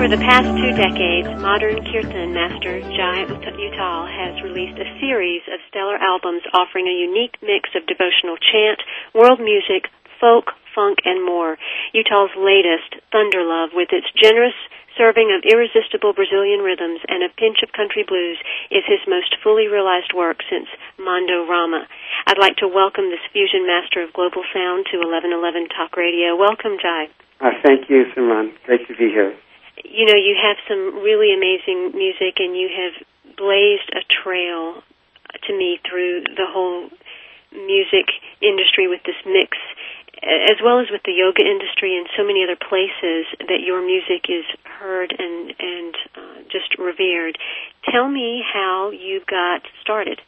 Over 0.00 0.16
the 0.16 0.24
past 0.32 0.48
two 0.56 0.72
decades, 0.80 1.28
modern 1.44 1.76
kirtan 1.84 2.32
master 2.32 2.80
Jai 2.80 3.28
Uttal 3.28 4.08
has 4.08 4.40
released 4.40 4.80
a 4.80 4.88
series 4.96 5.44
of 5.52 5.60
stellar 5.68 6.00
albums 6.00 6.40
offering 6.56 6.88
a 6.88 7.00
unique 7.04 7.36
mix 7.44 7.68
of 7.76 7.84
devotional 7.84 8.40
chant, 8.40 8.80
world 9.12 9.44
music, 9.44 9.92
folk, 10.16 10.56
funk, 10.72 11.04
and 11.04 11.20
more. 11.20 11.60
Uttal's 11.92 12.32
latest, 12.32 12.96
Thunder 13.12 13.44
Love, 13.44 13.76
with 13.76 13.92
its 13.92 14.08
generous 14.16 14.56
serving 14.96 15.36
of 15.36 15.44
irresistible 15.44 16.16
Brazilian 16.16 16.64
rhythms 16.64 17.04
and 17.04 17.20
a 17.20 17.28
pinch 17.36 17.60
of 17.60 17.76
country 17.76 18.00
blues, 18.00 18.40
is 18.72 18.88
his 18.88 19.04
most 19.04 19.36
fully 19.44 19.68
realized 19.68 20.16
work 20.16 20.40
since 20.48 20.72
Mondo 20.96 21.44
Rama. 21.44 21.84
I'd 22.24 22.40
like 22.40 22.56
to 22.64 22.72
welcome 22.72 23.12
this 23.12 23.28
fusion 23.36 23.68
master 23.68 24.00
of 24.00 24.16
global 24.16 24.48
sound 24.48 24.88
to 24.96 24.96
1111 24.96 25.68
Talk 25.76 26.00
Radio. 26.00 26.40
Welcome, 26.40 26.80
Jai. 26.80 27.12
Uh, 27.36 27.52
thank 27.60 27.92
you, 27.92 28.08
Simran. 28.16 28.56
Great 28.64 28.88
to 28.88 28.96
be 28.96 29.12
here 29.12 29.36
you 29.84 30.06
know, 30.06 30.16
you 30.16 30.36
have 30.40 30.56
some 30.68 31.02
really 31.02 31.34
amazing 31.34 31.96
music 31.96 32.38
and 32.38 32.56
you 32.56 32.68
have 32.68 33.36
blazed 33.36 33.90
a 33.92 34.02
trail 34.08 34.82
to 35.46 35.56
me 35.56 35.78
through 35.88 36.22
the 36.36 36.46
whole 36.46 36.90
music 37.52 38.06
industry 38.40 38.86
with 38.86 39.00
this 39.04 39.18
mix 39.26 39.56
as 40.22 40.60
well 40.62 40.80
as 40.80 40.86
with 40.90 41.00
the 41.04 41.12
yoga 41.12 41.40
industry 41.40 41.96
and 41.96 42.06
so 42.16 42.24
many 42.24 42.44
other 42.44 42.56
places 42.56 43.24
that 43.48 43.64
your 43.64 43.80
music 43.80 44.28
is 44.28 44.44
heard 44.64 45.14
and 45.16 45.54
and 45.58 45.94
uh, 46.14 46.42
just 46.52 46.76
revered. 46.78 47.38
Tell 47.90 48.08
me 48.08 48.42
how 48.44 48.90
you 48.90 49.20
got 49.26 49.62
started. 49.80 50.20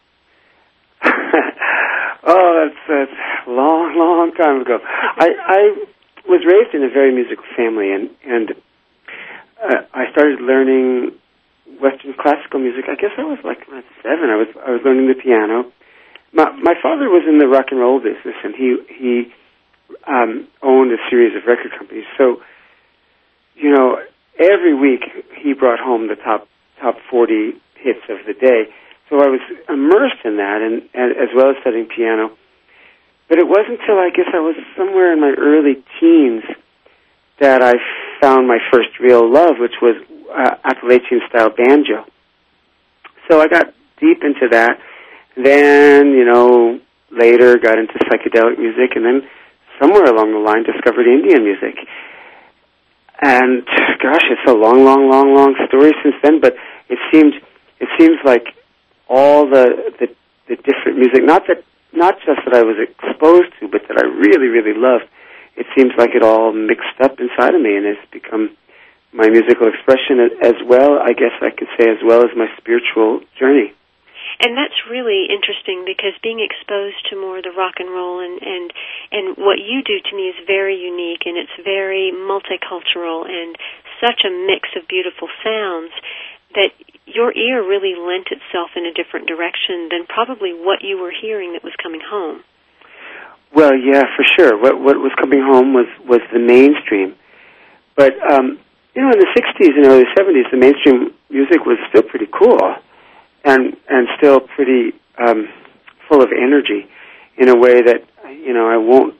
oh, 1.04 2.68
that's 2.68 2.80
that's 2.88 3.20
long, 3.46 3.96
long 3.98 4.32
time 4.32 4.62
ago. 4.62 4.78
I 4.84 5.28
I 5.44 5.60
was 6.26 6.40
raised 6.46 6.74
in 6.74 6.84
a 6.84 6.90
very 6.90 7.12
musical 7.12 7.44
family, 7.54 7.92
and 7.92 8.08
and 8.24 8.52
uh, 9.62 9.86
I 9.94 10.10
started 10.10 10.40
learning 10.40 11.12
Western 11.80 12.14
classical 12.18 12.60
music. 12.60 12.84
I 12.90 12.96
guess 12.96 13.14
I 13.16 13.22
was 13.22 13.38
like 13.44 13.62
seven. 14.02 14.30
I 14.30 14.36
was 14.36 14.50
I 14.66 14.70
was 14.70 14.80
learning 14.84 15.08
the 15.08 15.14
piano. 15.14 15.70
My 16.32 16.50
my 16.58 16.74
father 16.82 17.08
was 17.08 17.24
in 17.28 17.38
the 17.38 17.46
rock 17.46 17.66
and 17.70 17.80
roll 17.80 17.98
business, 18.00 18.36
and 18.42 18.54
he 18.54 18.76
he 18.90 19.32
um, 20.06 20.48
owned 20.62 20.92
a 20.92 21.00
series 21.10 21.36
of 21.36 21.46
record 21.46 21.72
companies. 21.78 22.04
So, 22.18 22.42
you 23.54 23.70
know, 23.70 23.98
every 24.38 24.74
week 24.74 25.04
he 25.42 25.54
brought 25.54 25.78
home 25.78 26.08
the 26.08 26.16
top 26.16 26.48
top 26.80 26.96
forty 27.10 27.52
hits 27.76 28.02
of 28.08 28.26
the 28.26 28.34
day. 28.34 28.72
So 29.08 29.20
I 29.20 29.28
was 29.28 29.40
immersed 29.68 30.24
in 30.24 30.38
that, 30.38 30.62
and, 30.62 30.88
and 30.94 31.12
as 31.12 31.28
well 31.36 31.50
as 31.50 31.56
studying 31.60 31.86
piano. 31.86 32.32
But 33.28 33.38
it 33.38 33.46
wasn't 33.46 33.80
until 33.80 33.98
I 33.98 34.10
guess 34.10 34.28
I 34.32 34.40
was 34.40 34.56
somewhere 34.76 35.12
in 35.12 35.20
my 35.20 35.32
early 35.36 35.84
teens 36.00 36.44
that 37.40 37.62
I 37.62 37.74
found 38.22 38.46
my 38.46 38.58
first 38.72 38.88
real 39.00 39.30
love, 39.30 39.58
which 39.58 39.74
was 39.82 39.96
uh, 40.30 40.54
Appalachian 40.64 41.20
style 41.28 41.50
banjo. 41.50 42.06
So 43.28 43.40
I 43.40 43.48
got 43.48 43.74
deep 44.00 44.22
into 44.22 44.48
that. 44.50 44.78
Then, 45.36 46.12
you 46.12 46.24
know, 46.24 46.80
later 47.10 47.58
got 47.58 47.78
into 47.78 47.94
psychedelic 48.06 48.58
music, 48.58 48.94
and 48.94 49.04
then 49.04 49.28
somewhere 49.80 50.04
along 50.04 50.32
the 50.32 50.38
line 50.38 50.62
discovered 50.62 51.06
Indian 51.06 51.42
music. 51.42 51.76
And 53.20 53.64
gosh, 54.02 54.24
it's 54.30 54.48
a 54.48 54.54
long, 54.54 54.84
long, 54.84 55.10
long, 55.10 55.34
long 55.34 55.54
story 55.68 55.92
since 56.02 56.14
then. 56.22 56.40
But 56.40 56.54
it 56.88 56.98
seemed, 57.12 57.34
it 57.80 57.88
seems 57.98 58.18
like 58.24 58.46
all 59.08 59.48
the 59.48 59.94
the, 59.98 60.08
the 60.48 60.56
different 60.56 60.98
music, 60.98 61.24
not 61.24 61.42
that, 61.48 61.64
not 61.92 62.16
just 62.26 62.40
that 62.44 62.54
I 62.54 62.62
was 62.62 62.76
exposed 62.78 63.52
to, 63.60 63.68
but 63.68 63.82
that 63.88 63.98
I 63.98 64.06
really, 64.06 64.48
really 64.48 64.78
loved 64.78 65.08
it 65.56 65.66
seems 65.76 65.92
like 65.98 66.10
it 66.14 66.22
all 66.22 66.52
mixed 66.52 67.00
up 67.02 67.20
inside 67.20 67.54
of 67.54 67.60
me 67.60 67.76
and 67.76 67.86
has 67.86 68.00
become 68.10 68.56
my 69.12 69.28
musical 69.28 69.68
expression 69.68 70.40
as 70.40 70.56
well, 70.64 70.96
I 70.98 71.12
guess 71.12 71.36
I 71.44 71.52
could 71.52 71.68
say, 71.76 71.84
as 71.90 72.00
well 72.00 72.24
as 72.24 72.32
my 72.36 72.48
spiritual 72.56 73.20
journey. 73.38 73.76
And 74.40 74.56
that's 74.56 74.88
really 74.88 75.28
interesting 75.28 75.84
because 75.84 76.16
being 76.22 76.40
exposed 76.40 76.98
to 77.10 77.20
more 77.20 77.42
the 77.42 77.52
rock 77.52 77.78
and 77.78 77.90
roll 77.90 78.24
and 78.24 78.40
and 78.40 78.72
and 79.12 79.24
what 79.36 79.60
you 79.60 79.84
do 79.84 80.00
to 80.00 80.16
me 80.16 80.32
is 80.32 80.38
very 80.46 80.74
unique 80.74 81.28
and 81.28 81.36
it's 81.36 81.52
very 81.62 82.10
multicultural 82.10 83.28
and 83.28 83.54
such 84.00 84.24
a 84.24 84.32
mix 84.32 84.72
of 84.74 84.88
beautiful 84.88 85.28
sounds 85.44 85.92
that 86.54 86.72
your 87.06 87.30
ear 87.36 87.62
really 87.62 87.94
lent 87.94 88.32
itself 88.32 88.72
in 88.74 88.86
a 88.86 88.92
different 88.94 89.28
direction 89.28 89.88
than 89.90 90.06
probably 90.08 90.52
what 90.52 90.82
you 90.82 90.98
were 90.98 91.12
hearing 91.12 91.52
that 91.52 91.62
was 91.62 91.76
coming 91.82 92.00
home. 92.00 92.42
Well, 93.54 93.76
yeah, 93.76 94.04
for 94.16 94.24
sure. 94.24 94.56
What 94.56 94.80
what 94.80 94.96
was 94.96 95.12
coming 95.20 95.42
home 95.44 95.74
was 95.74 95.86
was 96.08 96.20
the 96.32 96.38
mainstream, 96.38 97.14
but 97.96 98.12
um, 98.32 98.58
you 98.94 99.02
know, 99.02 99.12
in 99.12 99.18
the 99.20 99.28
'60s 99.36 99.76
and 99.76 99.86
early 99.86 100.04
'70s, 100.16 100.50
the 100.50 100.56
mainstream 100.56 101.12
music 101.28 101.66
was 101.66 101.76
still 101.90 102.02
pretty 102.02 102.28
cool, 102.32 102.58
and 103.44 103.76
and 103.88 104.08
still 104.16 104.40
pretty 104.40 104.92
um, 105.18 105.48
full 106.08 106.22
of 106.22 106.30
energy, 106.32 106.88
in 107.36 107.50
a 107.50 107.56
way 107.56 107.82
that 107.82 108.04
you 108.24 108.54
know 108.54 108.68
I 108.68 108.78
won't. 108.78 109.14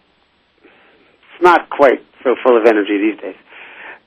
It's 0.65 1.43
not 1.43 1.69
quite 1.69 2.01
so 2.25 2.35
full 2.43 2.57
of 2.57 2.65
energy 2.65 2.97
these 2.97 3.21
days, 3.21 3.37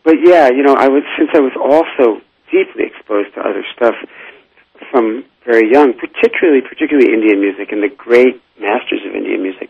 but 0.04 0.16
yeah, 0.26 0.50
you 0.50 0.64
know, 0.64 0.74
I 0.74 0.88
was 0.88 1.04
since 1.20 1.30
I 1.36 1.40
was 1.40 1.54
also 1.54 2.22
deeply 2.50 2.86
exposed 2.90 3.36
to 3.36 3.42
other 3.42 3.64
stuff 3.76 3.94
from 4.90 5.24
very 5.46 5.70
young, 5.72 5.94
particularly 5.94 6.62
particularly 6.62 7.14
Indian 7.14 7.40
music 7.40 7.72
and 7.72 7.84
the 7.84 7.94
great 7.94 8.42
masters 8.60 9.06
of 9.06 9.14
Indian 9.14 9.44
music 9.44 9.70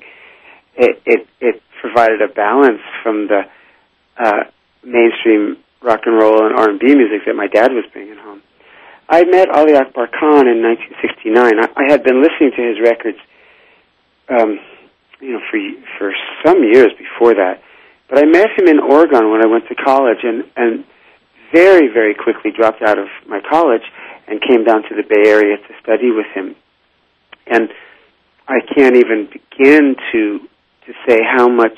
it, 0.78 1.02
it, 1.06 1.28
it 1.40 1.62
provided 1.81 2.22
a 2.22 2.28
balance 2.28 2.81
from 3.03 3.28
the 3.28 3.41
uh, 4.18 4.44
mainstream 4.84 5.58
rock 5.81 6.02
and 6.06 6.16
roll 6.16 6.46
and 6.46 6.56
R&B 6.56 6.96
music 6.96 7.25
that 7.25 7.36
my 7.36 7.47
dad 7.47 7.72
was 7.72 7.86
bringing 7.94 8.18
home. 8.18 8.41
I 9.08 9.24
met 9.24 9.50
Ali 9.50 9.75
Akbar 9.75 10.08
Khan 10.08 10.47
in 10.50 10.66
1969. 10.66 11.38
I, 11.38 11.68
I 11.77 11.92
had 11.92 12.04
been 12.04 12.22
listening 12.22 12.51
to 12.57 12.63
his 12.66 12.81
records, 12.81 13.19
um, 14.30 14.60
you 15.22 15.33
know, 15.33 15.42
for 15.51 15.60
for 15.98 16.12
some 16.44 16.63
years 16.63 16.89
before 16.98 17.36
that. 17.36 17.62
But 18.10 18.19
I 18.19 18.25
met 18.25 18.50
him 18.57 18.68
in 18.68 18.80
Oregon 18.80 19.30
when 19.30 19.45
I 19.45 19.48
went 19.48 19.68
to 19.68 19.75
college, 19.75 20.24
and 20.24 20.44
and 20.57 20.86
very 21.54 21.88
very 21.94 22.16
quickly 22.16 22.50
dropped 22.51 22.81
out 22.81 22.98
of 22.98 23.07
my 23.28 23.42
college 23.48 23.86
and 24.28 24.42
came 24.42 24.63
down 24.63 24.81
to 24.89 24.95
the 24.95 25.04
Bay 25.04 25.30
Area 25.30 25.57
to 25.57 25.74
study 25.83 26.10
with 26.10 26.25
him. 26.33 26.56
And 27.45 27.69
I 28.48 28.57
can't 28.74 28.95
even 28.95 29.30
begin 29.30 29.95
to 30.13 30.39
to 30.85 30.93
say 31.07 31.19
how 31.23 31.47
much 31.47 31.77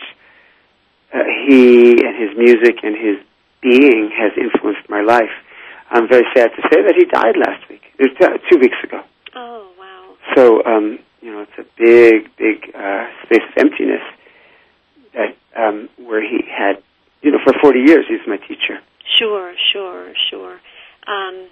uh, 1.13 1.19
he 1.47 1.91
and 2.03 2.15
his 2.17 2.37
music 2.37 2.83
and 2.83 2.95
his 2.95 3.17
being 3.61 4.11
has 4.15 4.31
influenced 4.37 4.89
my 4.89 5.01
life. 5.01 5.31
I'm 5.89 6.07
very 6.07 6.25
sad 6.35 6.49
to 6.55 6.61
say 6.71 6.81
that 6.83 6.95
he 6.97 7.05
died 7.05 7.35
last 7.37 7.67
week. 7.69 7.81
Uh, 7.99 8.37
two 8.51 8.59
weeks 8.59 8.77
ago. 8.83 9.01
Oh 9.35 9.71
wow! 9.79 10.15
So 10.35 10.63
um, 10.65 10.99
you 11.21 11.31
know, 11.31 11.41
it's 11.41 11.57
a 11.57 11.65
big, 11.77 12.35
big 12.37 12.73
uh, 12.75 13.07
space 13.25 13.43
of 13.43 13.57
emptiness 13.57 14.01
that 15.13 15.35
um, 15.55 15.89
where 15.97 16.21
he 16.21 16.39
had, 16.47 16.81
you 17.21 17.31
know, 17.31 17.39
for 17.43 17.53
40 17.59 17.79
years 17.79 18.05
he 18.07 18.13
was 18.15 18.27
my 18.27 18.37
teacher. 18.37 18.79
Sure, 19.17 19.53
sure, 19.73 20.13
sure. 20.29 20.59
Um, 21.07 21.47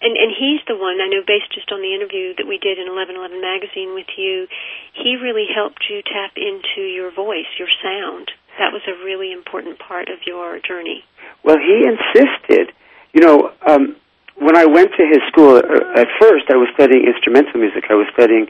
and 0.00 0.14
and 0.14 0.30
he's 0.30 0.62
the 0.66 0.78
one 0.78 1.02
I 1.02 1.08
know, 1.10 1.26
based 1.26 1.50
just 1.50 1.70
on 1.72 1.82
the 1.82 1.94
interview 1.94 2.34
that 2.38 2.46
we 2.46 2.58
did 2.58 2.78
in 2.78 2.86
Eleven 2.86 3.16
Eleven 3.16 3.40
magazine 3.40 3.94
with 3.94 4.08
you. 4.16 4.46
He 4.94 5.18
really 5.18 5.46
helped 5.50 5.86
you 5.90 6.02
tap 6.02 6.38
into 6.38 6.86
your 6.86 7.10
voice, 7.10 7.50
your 7.58 7.70
sound. 7.82 8.30
That 8.58 8.72
was 8.72 8.82
a 8.86 8.94
really 9.04 9.32
important 9.32 9.78
part 9.78 10.08
of 10.08 10.22
your 10.26 10.58
journey. 10.60 11.04
Well, 11.42 11.58
he 11.58 11.86
insisted. 11.86 12.74
You 13.12 13.22
know, 13.24 13.52
um, 13.66 13.96
when 14.36 14.56
I 14.56 14.66
went 14.66 14.90
to 14.94 15.04
his 15.06 15.22
school, 15.32 15.56
uh, 15.56 15.98
at 15.98 16.06
first 16.20 16.46
I 16.50 16.56
was 16.56 16.68
studying 16.74 17.06
instrumental 17.06 17.58
music. 17.58 17.90
I 17.90 17.94
was 17.94 18.06
studying 18.14 18.46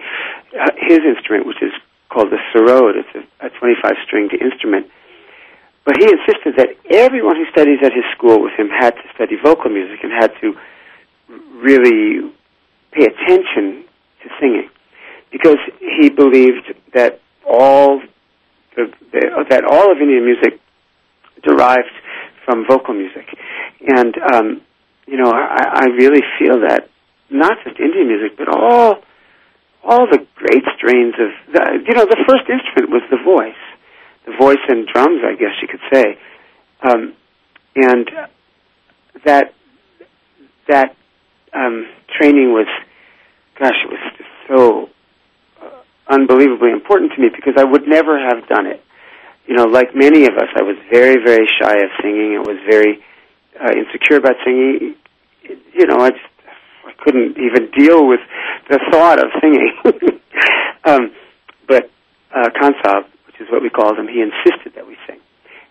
uh, 0.52 0.72
his 0.76 1.00
instrument, 1.00 1.46
which 1.46 1.62
is 1.62 1.72
called 2.10 2.28
the 2.28 2.40
sarod. 2.52 3.00
It's 3.00 3.14
a, 3.40 3.46
a 3.46 3.50
25 3.50 3.96
stringed 4.04 4.34
instrument. 4.36 4.88
But 5.84 5.96
he 5.96 6.04
insisted 6.04 6.60
that 6.60 6.76
everyone 6.92 7.36
who 7.36 7.48
studies 7.48 7.80
at 7.80 7.96
his 7.96 8.04
school 8.12 8.42
with 8.42 8.52
him 8.60 8.68
had 8.68 8.92
to 8.92 9.04
study 9.14 9.36
vocal 9.40 9.70
music 9.70 10.04
and 10.04 10.12
had 10.12 10.32
to 10.42 10.52
really 11.28 12.32
pay 12.92 13.04
attention 13.04 13.84
to 14.22 14.28
singing. 14.40 14.68
Because 15.30 15.58
he 15.78 16.08
believed 16.08 16.72
that 16.94 17.20
all 17.46 18.00
the, 18.76 18.92
the, 19.12 19.44
that 19.50 19.64
all 19.64 19.92
of 19.92 19.98
Indian 19.98 20.24
music 20.24 20.60
derived 21.42 21.92
from 22.44 22.64
vocal 22.66 22.94
music, 22.94 23.26
and 23.86 24.14
um, 24.32 24.62
you 25.06 25.16
know 25.16 25.30
I, 25.30 25.82
I 25.82 25.84
really 25.96 26.22
feel 26.38 26.60
that 26.60 26.88
not 27.30 27.58
just 27.64 27.78
Indian 27.78 28.08
music, 28.08 28.38
but 28.38 28.48
all 28.48 29.02
all 29.84 30.06
the 30.10 30.24
great 30.34 30.64
strains 30.76 31.14
of 31.18 31.52
the, 31.52 31.84
you 31.86 31.94
know 31.94 32.04
the 32.04 32.24
first 32.26 32.48
instrument 32.48 32.90
was 32.90 33.02
the 33.10 33.22
voice, 33.22 33.60
the 34.26 34.32
voice 34.38 34.64
and 34.68 34.86
drums, 34.86 35.20
I 35.24 35.34
guess 35.34 35.52
you 35.60 35.68
could 35.68 35.84
say, 35.92 36.18
um, 36.82 37.14
and 37.76 38.10
that 39.24 39.52
that 40.68 40.96
um, 41.58 41.86
training 42.18 42.52
was, 42.52 42.68
gosh, 43.58 43.74
it 43.84 43.90
was 43.90 44.00
just 44.16 44.30
so 44.48 44.88
uh, 45.60 45.82
unbelievably 46.08 46.70
important 46.70 47.12
to 47.12 47.20
me 47.20 47.28
because 47.34 47.54
I 47.56 47.64
would 47.64 47.86
never 47.86 48.18
have 48.18 48.46
done 48.48 48.66
it. 48.66 48.82
You 49.46 49.56
know, 49.56 49.64
like 49.64 49.94
many 49.94 50.26
of 50.26 50.34
us, 50.36 50.48
I 50.56 50.62
was 50.62 50.76
very, 50.92 51.16
very 51.24 51.46
shy 51.60 51.72
of 51.72 51.90
singing. 52.02 52.36
I 52.36 52.44
was 52.44 52.58
very 52.68 53.02
uh, 53.58 53.72
insecure 53.72 54.18
about 54.18 54.36
singing. 54.44 54.94
You 55.72 55.86
know, 55.86 55.98
I 56.04 56.10
just 56.10 56.32
I 56.84 56.92
couldn't 57.02 57.38
even 57.38 57.70
deal 57.76 58.06
with 58.06 58.20
the 58.68 58.78
thought 58.92 59.18
of 59.18 59.30
singing. 59.40 59.72
um, 60.84 61.12
but 61.66 61.90
uh, 62.34 62.50
Khansahib, 62.60 63.04
which 63.26 63.40
is 63.40 63.48
what 63.50 63.62
we 63.62 63.70
called 63.70 63.98
him, 63.98 64.06
he 64.06 64.20
insisted 64.20 64.74
that 64.74 64.86
we 64.86 64.96
sing. 65.06 65.18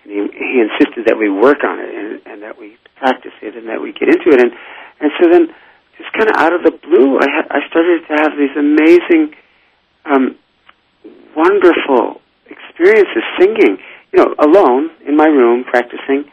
And 0.03 0.11
he, 0.11 0.37
he 0.37 0.61
insisted 0.61 1.05
that 1.05 1.17
we 1.17 1.29
work 1.29 1.63
on 1.63 1.79
it 1.79 1.93
and, 1.93 2.21
and 2.25 2.41
that 2.41 2.57
we 2.57 2.77
practice 2.97 3.33
it 3.41 3.55
and 3.55 3.69
that 3.69 3.81
we 3.81 3.93
get 3.93 4.09
into 4.09 4.29
it. 4.29 4.41
And, 4.41 4.51
and 4.99 5.11
so 5.21 5.29
then 5.29 5.53
just 5.97 6.11
kind 6.13 6.29
of 6.29 6.35
out 6.37 6.53
of 6.53 6.63
the 6.63 6.71
blue, 6.71 7.17
I, 7.17 7.25
ha- 7.29 7.49
I 7.49 7.59
started 7.69 8.05
to 8.07 8.13
have 8.21 8.31
these 8.37 8.55
amazing, 8.55 9.33
um, 10.05 10.37
wonderful 11.35 12.21
experiences 12.49 13.23
singing, 13.39 13.77
you 14.13 14.23
know, 14.23 14.35
alone 14.39 14.89
in 15.07 15.15
my 15.17 15.25
room 15.27 15.63
practicing, 15.63 16.29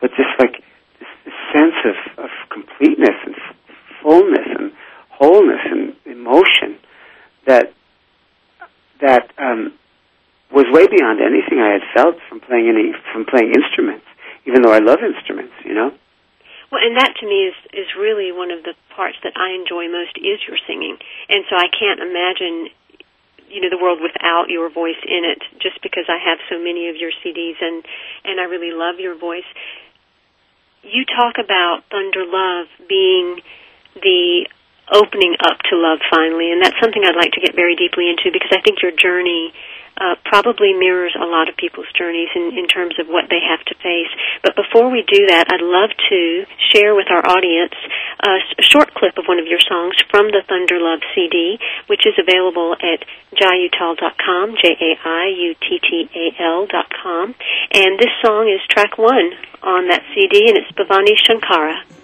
but 0.00 0.10
just 0.10 0.30
like 0.38 0.62
this, 1.00 1.08
this 1.24 1.34
sense 1.52 1.74
of, 1.84 2.24
of 2.24 2.30
completeness 2.50 3.16
and 3.24 3.34
f- 3.34 3.56
fullness 4.02 4.46
and 4.58 4.72
wholeness 5.10 5.60
and 5.64 5.94
emotion 6.06 6.78
that 7.46 7.72
that 9.00 9.30
um, 9.38 9.72
was 10.52 10.66
way 10.70 10.86
beyond 10.86 11.20
anything 11.20 11.60
I 11.60 11.72
had 11.72 11.82
felt 11.94 12.16
from 12.28 12.40
playing 12.40 12.68
any 12.68 12.92
from 13.12 13.24
playing 13.24 13.52
instruments, 13.54 14.06
even 14.46 14.62
though 14.62 14.72
I 14.72 14.78
love 14.78 14.98
instruments, 15.02 15.54
you 15.64 15.74
know. 15.74 15.92
Well, 16.70 16.84
and 16.84 16.96
that 17.00 17.16
to 17.20 17.26
me 17.26 17.48
is 17.48 17.56
is 17.72 17.88
really 17.96 18.32
one 18.32 18.50
of 18.50 18.62
the 18.62 18.74
parts 18.94 19.16
that 19.24 19.32
I 19.36 19.56
enjoy 19.56 19.88
most 19.88 20.16
is 20.20 20.40
your 20.44 20.60
singing, 20.68 20.98
and 21.28 21.44
so 21.48 21.56
I 21.56 21.72
can't 21.72 22.00
imagine, 22.00 22.68
you 23.48 23.64
know, 23.64 23.72
the 23.72 23.80
world 23.80 24.00
without 24.04 24.52
your 24.52 24.68
voice 24.68 25.00
in 25.00 25.24
it. 25.24 25.40
Just 25.60 25.80
because 25.80 26.04
I 26.08 26.20
have 26.20 26.38
so 26.52 26.60
many 26.60 26.88
of 26.92 26.96
your 26.96 27.10
CDs 27.24 27.56
and 27.60 27.84
and 28.24 28.40
I 28.40 28.44
really 28.44 28.72
love 28.72 29.00
your 29.00 29.16
voice. 29.16 29.48
You 30.84 31.04
talk 31.08 31.40
about 31.40 31.88
Thunder 31.90 32.24
Love 32.28 32.68
being 32.88 33.40
the 33.96 34.46
opening 34.92 35.36
up 35.40 35.58
to 35.68 35.76
love 35.76 36.00
finally, 36.10 36.52
and 36.52 36.62
that's 36.62 36.76
something 36.80 37.02
I'd 37.04 37.16
like 37.16 37.32
to 37.32 37.40
get 37.40 37.56
very 37.56 37.76
deeply 37.76 38.08
into 38.08 38.28
because 38.32 38.52
I 38.52 38.60
think 38.60 38.80
your 38.82 38.92
journey 38.92 39.52
uh, 39.98 40.14
probably 40.24 40.72
mirrors 40.72 41.14
a 41.18 41.26
lot 41.26 41.48
of 41.48 41.56
people's 41.56 41.90
journeys 41.92 42.30
in, 42.34 42.56
in 42.56 42.66
terms 42.66 42.94
of 42.98 43.08
what 43.08 43.28
they 43.28 43.40
have 43.42 43.64
to 43.66 43.74
face. 43.82 44.08
But 44.42 44.54
before 44.56 44.90
we 44.90 45.02
do 45.02 45.26
that, 45.26 45.50
I'd 45.50 45.60
love 45.60 45.90
to 45.90 46.46
share 46.72 46.94
with 46.94 47.10
our 47.10 47.26
audience 47.26 47.74
a 48.22 48.62
short 48.62 48.94
clip 48.94 49.18
of 49.18 49.26
one 49.26 49.38
of 49.38 49.46
your 49.46 49.60
songs 49.60 49.94
from 50.10 50.30
the 50.30 50.42
Thunder 50.48 50.78
Love 50.80 51.00
CD, 51.14 51.58
which 51.86 52.06
is 52.06 52.14
available 52.18 52.74
at 52.78 53.04
jaiuttal.com, 53.34 54.56
J-A-I-U-T-T-A-L 54.62 55.46
dot 56.66 56.86
com. 57.02 57.34
And 57.72 57.98
this 57.98 58.12
song 58.24 58.48
is 58.48 58.60
track 58.70 58.98
one 58.98 59.32
on 59.62 59.88
that 59.88 60.02
CD, 60.14 60.48
and 60.48 60.56
it's 60.58 60.70
Bhavani 60.72 61.18
Shankara. 61.18 61.97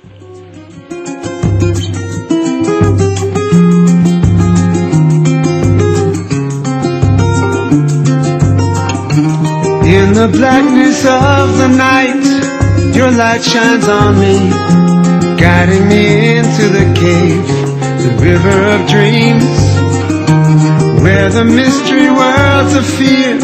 In 10.15 10.31
the 10.31 10.39
blackness 10.39 11.05
of 11.05 11.59
the 11.59 11.67
night, 11.67 12.95
your 12.95 13.11
light 13.11 13.43
shines 13.43 13.89
on 13.89 14.15
me, 14.21 14.39
guiding 15.37 15.89
me 15.89 16.37
into 16.39 16.69
the 16.71 16.87
cave, 16.95 17.45
the 17.99 18.15
river 18.23 18.59
of 18.75 18.87
dreams, 18.87 19.43
where 21.03 21.29
the 21.31 21.45
mystery 21.45 22.09
worlds 22.11 22.75
of 22.77 22.87
fear 22.87 23.43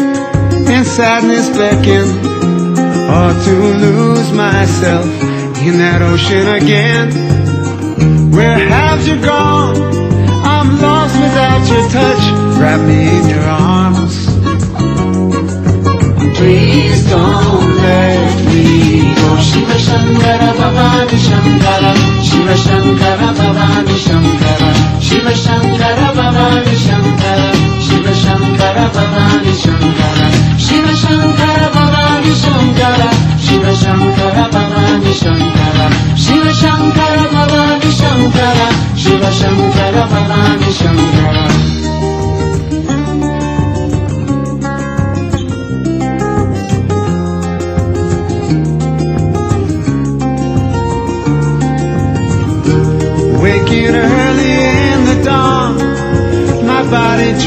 and 0.71 0.87
sadness 0.87 1.49
beckon, 1.49 2.07
or 3.19 3.33
to 3.43 3.55
lose 3.83 4.31
myself 4.31 5.05
in 5.67 5.77
that 5.77 6.01
ocean 6.01 6.47
again. 6.55 8.31
Where 8.31 8.57
have 8.57 9.05
you 9.05 9.19
gone? 9.19 9.75
I'm 10.55 10.79
lost 10.79 11.19
without 11.19 11.67
your 11.67 11.89
touch. 11.89 12.23
Wrap 12.61 12.79
me 12.87 13.19
in 13.19 13.27
your 13.27 13.43
arms. 13.43 14.20
Please 16.41 17.03
don't 17.05 17.69
let 17.85 18.33
me 18.49 19.13
go. 19.13 19.27
Shiva 19.47 19.77
Shankara 19.85 20.49
Bhavani 20.59 21.17
Shankara. 21.27 21.91
Shiva 22.27 22.55
Shankara 22.65 23.29
Bhavani 23.37 23.95
Shankara. 24.05 24.69
Shiva 25.07 25.33
Shankara 25.43 26.07
Bhavani 26.17 26.75
Shankara. 26.85 27.49
Shiva 27.85 28.13
Shankara 28.23 28.85
Bhavani 28.95 29.53
Shankara. 29.63 30.27
Shiva 30.65 30.93
Shankara 31.03 31.67
Bhavani 31.75 32.33
Shankara. 32.41 33.09
Shiva 33.37 33.71
Shankara 33.81 34.47
Bhavani 34.55 35.13
Shankara. 35.21 35.87
Shiva 36.23 36.51
Shankara 36.61 37.25
Bhavani 37.35 37.91
Shankara. 38.01 38.67
Shiva 38.97 39.29
Shankara 39.39 40.03
Bhavani 40.13 40.69
Shankara. 40.79 41.40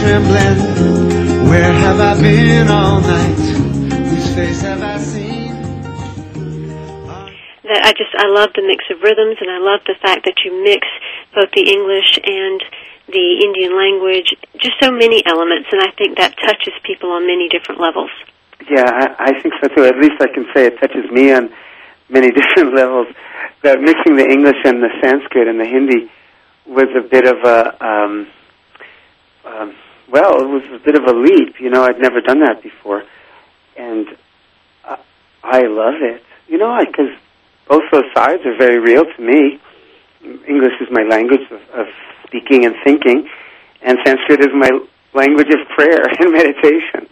Trembling. 0.05 1.49
Where 1.49 1.73
have 1.73 2.01
I 2.01 2.21
been 2.21 2.69
all 2.69 3.01
night? 3.01 3.39
Whose 4.09 4.35
face 4.35 4.61
have 4.63 4.83
I 4.83 4.99
seen? 4.99 5.45
that 7.65 7.81
I 7.81 7.97
just 7.97 8.13
I 8.13 8.29
love 8.29 8.53
the 8.53 8.61
mix 8.61 8.85
of 8.93 9.01
rhythms 9.01 9.41
and 9.41 9.49
I 9.49 9.57
love 9.57 9.81
the 9.89 9.97
fact 9.97 10.29
that 10.29 10.45
you 10.45 10.53
mix 10.53 10.85
both 11.33 11.49
the 11.57 11.65
English 11.65 12.21
and 12.21 12.61
the 13.09 13.41
Indian 13.41 13.73
language, 13.73 14.37
just 14.61 14.77
so 14.81 14.93
many 14.93 15.25
elements, 15.25 15.69
and 15.73 15.81
I 15.81 15.91
think 15.97 16.19
that 16.19 16.37
touches 16.37 16.77
people 16.85 17.11
on 17.13 17.27
many 17.27 17.49
different 17.49 17.81
levels. 17.81 18.11
Yeah, 18.69 18.85
I, 18.85 19.33
I 19.33 19.41
think 19.41 19.55
so 19.61 19.69
too. 19.69 19.85
At 19.85 19.97
least 19.97 20.21
I 20.21 20.29
can 20.29 20.45
say 20.55 20.67
it 20.67 20.77
touches 20.81 21.11
me 21.11 21.33
on 21.33 21.49
many 22.09 22.31
different 22.39 22.77
levels. 22.77 23.09
That 23.63 23.81
mixing 23.81 24.17
the 24.17 24.29
English 24.29 24.61
and 24.65 24.83
the 24.83 24.93
Sanskrit 25.01 25.49
and 25.49 25.59
the 25.59 25.65
Hindi 25.65 26.13
was 26.67 26.89
a 26.93 27.01
bit 27.01 27.27
of 27.27 27.41
a, 27.45 27.85
um, 27.85 28.29
um, 29.45 29.77
well, 30.11 30.41
it 30.41 30.47
was 30.49 30.65
a 30.73 30.79
bit 30.85 30.97
of 30.97 31.05
a 31.05 31.13
leap. 31.19 31.61
You 31.61 31.71
know, 31.71 31.83
I'd 31.85 31.99
never 32.01 32.21
done 32.21 32.41
that 32.41 32.63
before, 32.63 33.05
and 33.77 34.07
I, 34.85 34.99
I 35.43 35.61
love 35.63 36.01
it. 36.01 36.23
You 36.49 36.59
know, 36.59 36.79
because 36.85 37.11
both 37.69 37.83
those 37.91 38.05
sides 38.15 38.43
are 38.45 38.57
very 38.57 38.79
real 38.79 39.05
to 39.05 39.23
me. 39.23 39.61
English 40.47 40.75
is 40.81 40.89
my 40.91 41.03
language 41.03 41.43
of, 41.51 41.61
of 41.73 41.87
speaking 42.27 42.65
and 42.65 42.75
thinking, 42.85 43.29
and 43.83 43.99
Sanskrit 44.05 44.41
is 44.41 44.53
my 44.55 44.71
language 45.13 45.49
of 45.49 45.67
prayer 45.77 46.03
and 46.21 46.33
meditation. 46.41 47.09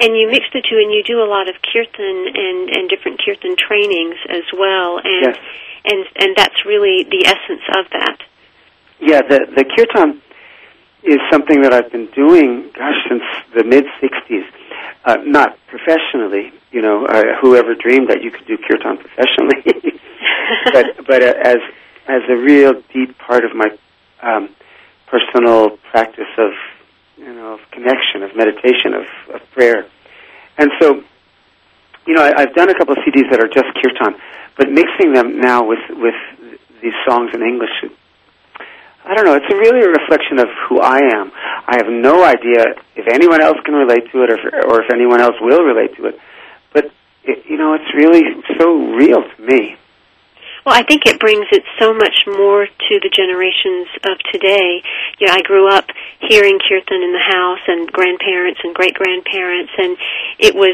And 0.00 0.16
you 0.16 0.26
mix 0.28 0.46
the 0.52 0.60
two, 0.60 0.76
and 0.76 0.90
you 0.92 1.02
do 1.06 1.22
a 1.22 1.28
lot 1.28 1.48
of 1.48 1.54
kirtan 1.62 2.26
and 2.34 2.70
and 2.70 2.88
different 2.90 3.20
kirtan 3.24 3.56
trainings 3.56 4.16
as 4.28 4.42
well. 4.52 4.98
And 4.98 5.24
Yes. 5.34 5.38
and 5.84 6.04
and 6.16 6.36
that's 6.36 6.66
really 6.66 7.04
the 7.04 7.26
essence 7.26 7.62
of 7.78 7.86
that. 7.92 8.18
Yeah, 9.00 9.22
the 9.22 9.46
the 9.54 9.64
kirtan 9.64 10.20
is 11.04 11.20
something 11.30 11.62
that 11.62 11.72
I've 11.72 11.92
been 11.92 12.06
doing, 12.14 12.70
gosh, 12.74 12.96
since 13.08 13.22
the 13.54 13.64
mid 13.64 13.84
'60s. 14.02 14.44
Uh, 15.04 15.18
not 15.26 15.58
professionally, 15.66 16.52
you 16.72 16.80
know. 16.80 17.06
Uh, 17.06 17.36
whoever 17.40 17.74
dreamed 17.74 18.08
that 18.08 18.22
you 18.22 18.30
could 18.30 18.46
do 18.46 18.56
kirtan 18.56 18.96
professionally? 18.96 20.00
but 20.72 21.06
but 21.06 21.22
uh, 21.22 21.34
as 21.44 21.58
as 22.08 22.22
a 22.28 22.36
real 22.36 22.82
deep 22.92 23.16
part 23.18 23.44
of 23.44 23.54
my 23.54 23.68
um, 24.22 24.48
personal 25.06 25.76
practice 25.90 26.32
of 26.38 26.52
you 27.18 27.32
know 27.32 27.54
of 27.54 27.60
connection, 27.70 28.22
of 28.22 28.34
meditation, 28.34 28.94
of, 28.94 29.06
of 29.34 29.50
prayer, 29.52 29.86
and 30.56 30.70
so 30.80 31.04
you 32.06 32.14
know 32.14 32.22
I, 32.22 32.42
I've 32.42 32.54
done 32.54 32.70
a 32.70 32.74
couple 32.74 32.94
of 32.94 32.98
CDs 33.04 33.30
that 33.30 33.40
are 33.40 33.48
just 33.48 33.68
kirtan, 33.82 34.18
but 34.56 34.70
mixing 34.70 35.12
them 35.12 35.38
now 35.38 35.66
with 35.66 35.84
with 35.90 36.16
these 36.82 36.96
songs 37.06 37.30
in 37.34 37.42
English. 37.42 37.92
I 39.04 39.14
don't 39.14 39.26
know. 39.26 39.34
It's 39.34 39.52
really 39.52 39.84
a 39.84 39.88
reflection 39.88 40.38
of 40.38 40.48
who 40.68 40.80
I 40.80 40.98
am. 41.12 41.30
I 41.34 41.76
have 41.76 41.88
no 41.88 42.24
idea 42.24 42.74
if 42.96 43.06
anyone 43.06 43.42
else 43.42 43.58
can 43.64 43.74
relate 43.74 44.10
to 44.12 44.22
it, 44.24 44.30
or 44.30 44.38
if, 44.40 44.64
or 44.64 44.82
if 44.82 44.90
anyone 44.92 45.20
else 45.20 45.36
will 45.40 45.62
relate 45.62 45.94
to 45.96 46.06
it. 46.06 46.18
But 46.72 46.90
it, 47.22 47.44
you 47.46 47.58
know, 47.58 47.74
it's 47.74 47.92
really 47.94 48.22
so 48.58 48.96
real 48.96 49.22
to 49.22 49.42
me. 49.42 49.76
Well, 50.64 50.74
I 50.74 50.82
think 50.82 51.04
it 51.04 51.20
brings 51.20 51.44
it 51.52 51.62
so 51.78 51.92
much 51.92 52.24
more 52.26 52.64
to 52.64 52.94
the 53.04 53.12
generations 53.12 53.88
of 54.08 54.16
today. 54.32 54.80
You 55.20 55.26
know, 55.28 55.34
I 55.34 55.42
grew 55.42 55.68
up 55.68 55.84
hearing 56.20 56.58
kirtan 56.58 57.02
in 57.02 57.12
the 57.12 57.20
house 57.20 57.60
and 57.68 57.92
grandparents 57.92 58.60
and 58.64 58.74
great 58.74 58.94
grandparents, 58.94 59.72
and 59.76 59.98
it 60.38 60.54
was 60.54 60.72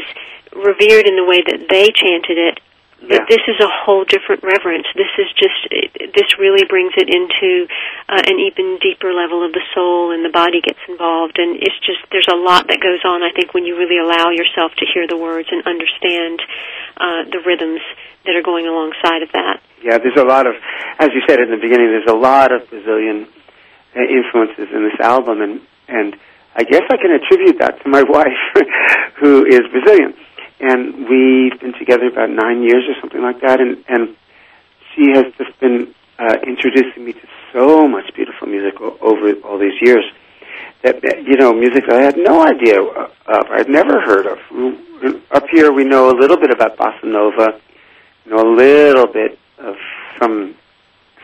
revered 0.55 1.05
in 1.05 1.17
the 1.19 1.27
way 1.27 1.43
that 1.43 1.67
they 1.67 1.91
chanted 1.91 2.39
it. 2.39 2.59
But 3.01 3.09
Yeah. 3.09 3.25
this 3.27 3.41
is 3.47 3.59
a 3.59 3.67
whole 3.67 4.05
different 4.05 4.43
reverence. 4.43 4.85
This 4.95 5.09
is 5.17 5.27
just, 5.33 6.13
this 6.13 6.37
really 6.37 6.65
brings 6.65 6.93
it 6.95 7.09
into 7.09 7.67
uh, 8.07 8.21
an 8.29 8.37
even 8.39 8.77
deeper 8.77 9.11
level 9.13 9.43
of 9.43 9.53
the 9.53 9.61
soul, 9.73 10.11
and 10.11 10.23
the 10.23 10.29
body 10.29 10.61
gets 10.61 10.79
involved. 10.87 11.39
And 11.39 11.57
it's 11.57 11.77
just, 11.81 11.99
there's 12.11 12.29
a 12.31 12.35
lot 12.37 12.67
that 12.67 12.79
goes 12.79 13.01
on, 13.03 13.23
I 13.23 13.31
think, 13.33 13.53
when 13.53 13.65
you 13.65 13.75
really 13.75 13.97
allow 13.97 14.29
yourself 14.29 14.71
to 14.77 14.85
hear 14.93 15.07
the 15.07 15.17
words 15.17 15.49
and 15.51 15.65
understand 15.65 16.41
uh, 16.97 17.23
the 17.31 17.41
rhythms 17.45 17.81
that 18.25 18.35
are 18.35 18.43
going 18.45 18.67
alongside 18.67 19.23
of 19.23 19.31
that. 19.33 19.61
Yeah, 19.81 19.97
there's 19.97 20.17
a 20.17 20.23
lot 20.23 20.45
of, 20.45 20.53
as 20.99 21.09
you 21.09 21.21
said 21.27 21.39
in 21.39 21.49
the 21.49 21.57
beginning, 21.57 21.87
there's 21.89 22.05
a 22.09 22.13
lot 22.13 22.51
of 22.53 22.69
Brazilian 22.69 23.25
uh, 23.95 24.01
influences 24.05 24.69
in 24.71 24.83
this 24.85 24.99
album, 25.01 25.41
and 25.41 25.61
and 25.87 26.15
I 26.55 26.63
guess 26.63 26.83
I 26.89 26.97
can 26.97 27.11
attribute 27.11 27.57
that 27.59 27.81
to 27.81 27.89
my 27.89 28.03
wife, 28.07 28.39
who 29.19 29.43
is 29.45 29.61
Brazilian, 29.71 30.13
and 30.61 31.09
we've 31.09 31.59
been 31.59 31.73
together 31.73 32.07
about 32.07 32.29
nine 32.29 32.61
years 32.61 32.83
or 32.87 32.95
something 33.01 33.21
like 33.21 33.41
that, 33.41 33.59
and 33.59 33.83
and 33.87 34.15
she 34.93 35.11
has 35.11 35.25
just 35.37 35.59
been 35.59 35.93
uh, 36.19 36.37
introducing 36.45 37.05
me 37.05 37.13
to 37.13 37.27
so 37.51 37.87
much 37.87 38.13
beautiful 38.13 38.47
music 38.47 38.79
over 38.79 39.33
all 39.43 39.57
these 39.57 39.79
years. 39.81 40.05
That 40.83 41.03
you 41.03 41.37
know, 41.37 41.53
music 41.53 41.85
I 41.89 42.01
had 42.01 42.17
no 42.17 42.45
idea 42.45 42.81
of, 42.81 43.11
I'd 43.27 43.69
never 43.69 44.01
heard 44.01 44.25
of. 44.25 44.39
Up 45.31 45.47
here, 45.49 45.71
we 45.71 45.83
know 45.83 46.09
a 46.09 46.17
little 46.17 46.37
bit 46.37 46.51
about 46.51 46.77
bossa 46.77 47.03
nova, 47.03 47.59
know 48.25 48.37
a 48.37 48.51
little 48.55 49.07
bit 49.07 49.39
of 49.59 49.75
some 50.19 50.55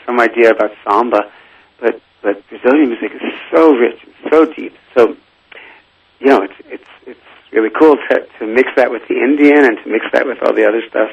some 0.05 0.19
idea 0.19 0.51
about 0.51 0.71
samba, 0.83 1.31
but 1.79 2.01
but 2.21 2.47
Brazilian 2.49 2.89
music 2.89 3.11
is 3.13 3.33
so 3.51 3.73
rich 3.75 3.99
and 4.03 4.13
so 4.31 4.45
deep. 4.53 4.75
So 4.95 5.15
you 6.19 6.27
know, 6.27 6.41
it's 6.43 6.53
it's 6.65 6.89
it's 7.05 7.26
really 7.57 7.73
cool 7.73 7.97
to 7.97 8.27
to 8.39 8.45
mix 8.45 8.69
that 8.75 8.91
with 8.91 9.01
the 9.09 9.17
Indian 9.17 9.65
and 9.65 9.77
to 9.83 9.89
mix 9.89 10.05
that 10.13 10.25
with 10.25 10.37
all 10.43 10.53
the 10.53 10.67
other 10.67 10.81
stuff. 10.89 11.09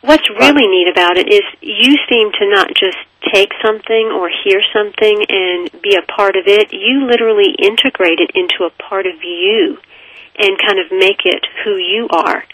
What's 0.00 0.28
really 0.30 0.66
neat 0.66 0.88
about 0.88 1.18
it 1.18 1.28
is 1.28 1.42
you 1.60 1.94
seem 2.08 2.32
to 2.32 2.44
not 2.48 2.68
just 2.68 2.96
take 3.32 3.52
something 3.62 4.08
or 4.16 4.30
hear 4.30 4.62
something 4.72 5.24
and 5.28 5.68
be 5.82 5.96
a 5.96 6.06
part 6.08 6.36
of 6.36 6.46
it. 6.46 6.72
You 6.72 7.04
literally 7.04 7.52
integrate 7.58 8.20
it 8.20 8.30
into 8.34 8.64
a 8.64 8.70
part 8.82 9.06
of 9.06 9.22
you 9.22 9.76
and 10.38 10.56
kind 10.58 10.78
of 10.78 10.90
make 10.90 11.26
it 11.26 11.44
who 11.64 11.76
you 11.76 12.08
are. 12.10 12.44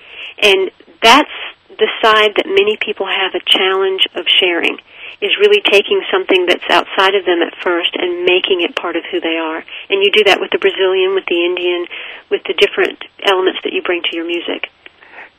And 0.43 0.71
that's 1.03 1.31
the 1.68 1.90
side 2.02 2.37
that 2.37 2.47
many 2.47 2.76
people 2.76 3.06
have 3.06 3.35
a 3.35 3.42
challenge 3.44 4.06
of 4.14 4.26
sharing 4.28 4.78
is 5.21 5.30
really 5.40 5.62
taking 5.64 6.02
something 6.12 6.47
that's 6.47 6.64
outside 6.71 7.14
of 7.14 7.25
them 7.25 7.40
at 7.40 7.54
first 7.62 7.94
and 7.94 8.25
making 8.25 8.61
it 8.61 8.76
part 8.76 8.97
of 8.97 9.04
who 9.11 9.21
they 9.21 9.37
are. 9.40 9.64
And 9.88 10.04
you 10.04 10.11
do 10.12 10.25
that 10.25 10.40
with 10.40 10.50
the 10.50 10.59
Brazilian, 10.59 11.14
with 11.14 11.25
the 11.26 11.44
Indian, 11.44 11.87
with 12.30 12.42
the 12.44 12.54
different 12.54 13.02
elements 13.25 13.61
that 13.64 13.73
you 13.73 13.83
bring 13.83 14.02
to 14.02 14.12
your 14.16 14.26
music. 14.26 14.68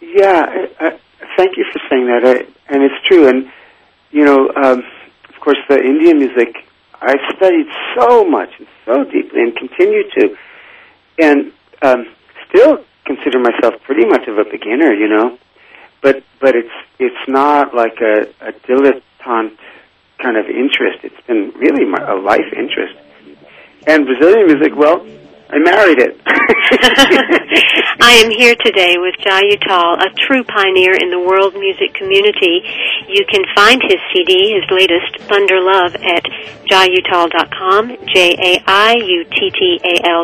Yeah, 0.02 0.68
uh, 0.80 0.98
thank 1.38 1.58
you 1.58 1.66
for 1.72 1.80
saying 1.90 2.08
that, 2.08 2.24
uh, 2.24 2.44
and 2.70 2.84
it's 2.84 3.00
true. 3.08 3.28
And 3.28 3.52
you 4.12 4.26
know, 4.26 4.52
um, 4.56 4.84
of 5.30 5.40
course, 5.42 5.58
the 5.68 5.78
Indian 5.78 6.20
music 6.20 6.56
I 7.02 7.16
studied 7.36 7.68
so 7.98 8.26
much 8.26 8.50
and 8.58 8.68
so 8.86 9.04
deeply, 9.04 9.42
and 9.42 9.56
continue 9.56 10.10
to, 10.18 10.38
and 11.20 11.52
um, 11.82 12.06
still 12.48 12.84
consider 13.06 13.40
myself 13.40 13.76
pretty 13.84 14.06
much 14.06 14.28
of 14.28 14.38
a 14.38 14.44
beginner. 14.44 14.94
You 14.94 15.10
know, 15.10 15.38
but 16.06 16.22
but 16.40 16.56
it's 16.56 16.78
it's 17.00 17.28
not 17.28 17.74
like 17.74 17.98
a, 18.00 18.30
a 18.40 18.54
dilettante 18.68 19.58
kind 20.22 20.38
of 20.38 20.46
interest. 20.46 21.00
It's 21.04 21.22
been 21.26 21.52
really 21.58 21.84
my, 21.84 21.98
a 21.98 22.16
life 22.16 22.54
interest. 22.56 22.96
And 23.88 24.06
Brazilian 24.06 24.46
music, 24.46 24.76
well, 24.76 25.04
I 25.50 25.58
married 25.58 26.00
it. 26.00 26.22
I 27.76 28.24
am 28.24 28.32
here 28.32 28.56
today 28.56 28.96
with 28.96 29.20
Jai 29.20 29.52
Uttal, 29.52 30.00
a 30.00 30.08
true 30.16 30.48
pioneer 30.48 30.96
in 30.96 31.12
the 31.12 31.20
world 31.20 31.60
music 31.60 31.92
community. 31.92 32.64
You 33.12 33.28
can 33.28 33.44
find 33.52 33.84
his 33.84 34.00
CD, 34.16 34.56
his 34.56 34.64
latest, 34.72 35.20
Thunder 35.28 35.60
Love, 35.60 35.92
at 36.00 36.24
jaiuttal.com, 36.72 38.00
J-A-I-U-T-T-A-L 38.16 39.02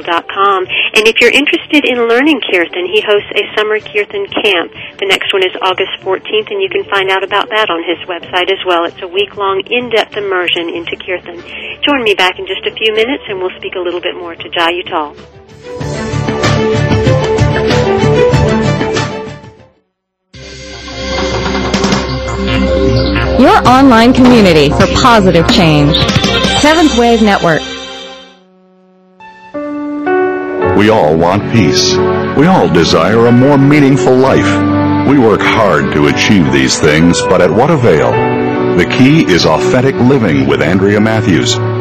dot 0.08 0.31
com. 0.31 0.63
And 0.96 1.03
if 1.12 1.20
you're 1.20 1.36
interested 1.36 1.84
in 1.84 2.08
learning 2.08 2.39
Kirtan, 2.48 2.88
he 2.88 3.03
hosts 3.03 3.36
a 3.36 3.43
summer 3.60 3.84
Kirtan 3.84 4.31
camp. 4.31 4.72
The 5.03 5.12
next 5.12 5.36
one 5.36 5.43
is 5.43 5.51
August 5.60 6.00
14th, 6.08 6.48
and 6.55 6.63
you 6.63 6.72
can 6.72 6.88
find 6.88 7.12
out 7.12 7.27
about 7.27 7.51
that 7.51 7.67
on 7.67 7.84
his 7.84 8.00
website 8.08 8.48
as 8.48 8.63
well. 8.63 8.88
It's 8.88 9.01
a 9.03 9.12
week-long, 9.12 9.67
in-depth 9.67 10.15
immersion 10.15 10.72
into 10.72 10.96
Kirtan. 10.96 11.43
Join 11.84 12.08
me 12.08 12.15
back 12.15 12.39
in 12.39 12.48
just 12.48 12.63
a 12.63 12.72
few 12.72 12.96
minutes, 12.96 13.27
and 13.27 13.43
we'll 13.43 13.51
speak 13.60 13.75
a 13.75 13.84
little 13.84 14.00
bit 14.00 14.15
more 14.15 14.36
to 14.39 14.48
Jai 14.48 14.79
Uttal. 14.88 16.00
Your 23.40 23.58
online 23.68 24.13
community 24.13 24.70
for 24.70 24.86
positive 25.01 25.48
change. 25.51 25.98
Seventh 26.62 26.96
Wave 26.98 27.24
Network. 27.24 27.62
We 30.78 30.90
all 30.90 31.18
want 31.18 31.51
peace. 31.51 31.96
We 32.38 32.46
all 32.46 32.72
desire 32.72 33.25
a 33.25 33.32
more 33.32 33.58
meaningful 33.58 34.16
life. 34.16 35.08
We 35.08 35.18
work 35.18 35.42
hard 35.42 35.94
to 35.94 36.08
achieve 36.08 36.51
these 36.54 36.80
things, 36.80 37.20
but 37.22 37.42
at 37.42 37.50
what 37.50 37.72
avail? 37.72 38.12
The 38.78 38.86
key 38.86 39.25
is 39.25 39.46
authentic 39.46 39.96
living 39.96 40.48
with 40.48 40.62
Andrea 40.62 41.00
Matthews. 41.00 41.56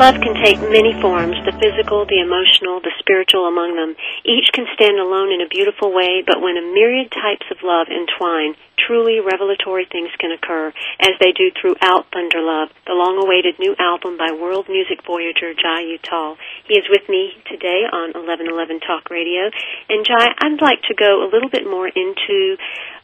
Love 0.00 0.16
can 0.24 0.32
take 0.40 0.56
many 0.72 0.96
forms, 0.96 1.36
the 1.44 1.52
physical, 1.60 2.08
the 2.08 2.24
emotional, 2.24 2.80
the 2.80 2.88
spiritual 3.04 3.44
among 3.44 3.76
them. 3.76 3.92
Each 4.24 4.48
can 4.48 4.64
stand 4.72 4.96
alone 4.96 5.28
in 5.28 5.44
a 5.44 5.52
beautiful 5.52 5.92
way, 5.92 6.24
but 6.24 6.40
when 6.40 6.56
a 6.56 6.64
myriad 6.72 7.12
types 7.12 7.44
of 7.52 7.60
love 7.60 7.92
entwine, 7.92 8.56
truly 8.80 9.20
revelatory 9.20 9.84
things 9.84 10.08
can 10.16 10.32
occur, 10.32 10.72
as 11.04 11.12
they 11.20 11.36
do 11.36 11.52
throughout 11.52 12.08
Thunder 12.16 12.40
Love, 12.40 12.72
the 12.88 12.96
long-awaited 12.96 13.60
new 13.60 13.76
album 13.76 14.16
by 14.16 14.32
world 14.32 14.72
music 14.72 15.04
voyager 15.04 15.52
Jai 15.52 15.84
Uttal. 15.92 16.40
He 16.64 16.80
is 16.80 16.88
with 16.88 17.04
me 17.12 17.36
today 17.44 17.84
on 17.84 18.16
1111 18.16 18.80
Talk 18.80 19.12
Radio. 19.12 19.52
And 19.92 20.00
Jai, 20.08 20.32
I'd 20.32 20.64
like 20.64 20.80
to 20.88 20.96
go 20.96 21.20
a 21.20 21.28
little 21.28 21.52
bit 21.52 21.68
more 21.68 21.92
into 21.92 22.56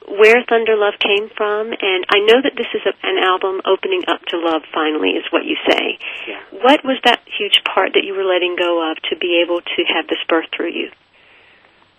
where 0.08 0.42
Thunder 0.48 0.76
Love 0.76 0.94
came 1.02 1.28
from, 1.36 1.72
and 1.72 2.06
I 2.08 2.18
know 2.22 2.38
that 2.42 2.54
this 2.56 2.70
is 2.74 2.82
a, 2.86 2.94
an 3.06 3.18
album 3.18 3.60
opening 3.66 4.02
up 4.06 4.22
to 4.30 4.38
love. 4.38 4.62
Finally, 4.72 5.10
is 5.10 5.24
what 5.30 5.44
you 5.44 5.56
say. 5.68 5.98
Yeah. 6.28 6.40
What 6.62 6.84
was 6.84 6.98
that 7.04 7.20
huge 7.26 7.62
part 7.64 7.92
that 7.94 8.04
you 8.04 8.14
were 8.14 8.24
letting 8.24 8.56
go 8.56 8.90
of 8.90 8.96
to 9.10 9.16
be 9.16 9.42
able 9.44 9.60
to 9.60 9.80
have 9.94 10.06
this 10.06 10.22
birth 10.28 10.46
through 10.54 10.72
you? 10.72 10.90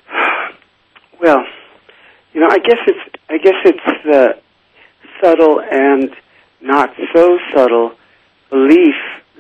Well, 1.20 1.44
you 2.32 2.42
know, 2.42 2.48
I 2.48 2.60
guess 2.60 2.78
it's 2.86 3.16
I 3.28 3.40
guess 3.40 3.56
it's 3.66 4.04
the 4.06 4.38
subtle 5.20 5.60
and 5.60 6.16
not 6.62 6.91
so 7.15 7.39
subtle 7.56 7.93
belief 8.52 8.93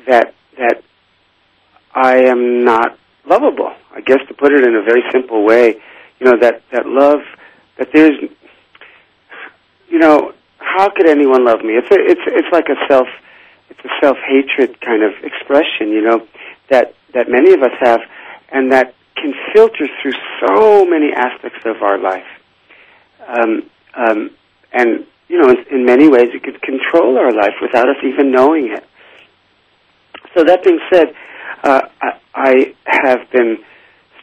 that 0.07 0.33
that 0.57 0.81
I 1.93 2.23
am 2.23 2.63
not 2.63 2.97
lovable. 3.29 3.71
I 3.93 4.01
guess 4.01 4.19
to 4.27 4.33
put 4.33 4.51
it 4.51 4.65
in 4.65 4.75
a 4.75 4.81
very 4.81 5.03
simple 5.11 5.45
way, 5.45 5.75
you 6.19 6.25
know 6.25 6.39
that 6.41 6.63
that 6.71 6.87
love 6.87 7.19
that 7.77 7.89
there's 7.93 8.17
you 9.89 9.99
know 9.99 10.33
how 10.57 10.89
could 10.89 11.07
anyone 11.07 11.45
love 11.45 11.61
me? 11.61 11.73
It's 11.73 11.89
a, 11.91 11.97
it's 11.99 12.21
it's 12.27 12.51
like 12.51 12.69
a 12.69 12.75
self 12.87 13.07
it's 13.69 13.79
a 13.83 13.89
self 14.01 14.17
hatred 14.25 14.79
kind 14.81 15.03
of 15.03 15.13
expression, 15.23 15.89
you 15.89 16.01
know 16.01 16.27
that 16.69 16.93
that 17.13 17.29
many 17.29 17.53
of 17.53 17.61
us 17.61 17.71
have, 17.79 18.01
and 18.49 18.71
that 18.71 18.93
can 19.15 19.33
filter 19.53 19.87
through 20.01 20.13
so 20.45 20.85
many 20.85 21.11
aspects 21.13 21.59
of 21.65 21.81
our 21.81 21.97
life. 21.97 22.27
Um, 23.27 23.69
um, 23.95 24.31
and 24.71 25.05
you 25.27 25.41
know, 25.41 25.49
in, 25.49 25.65
in 25.71 25.85
many 25.85 26.07
ways, 26.07 26.29
it 26.33 26.43
could 26.43 26.61
control 26.61 27.17
our 27.17 27.31
life 27.31 27.55
without 27.61 27.89
us 27.89 27.97
even 28.03 28.31
knowing 28.31 28.71
it. 28.71 28.85
So 30.35 30.43
that 30.43 30.63
being 30.63 30.79
said, 30.91 31.13
uh, 31.63 31.81
I, 32.01 32.19
I 32.35 32.75
have 32.85 33.29
been 33.31 33.57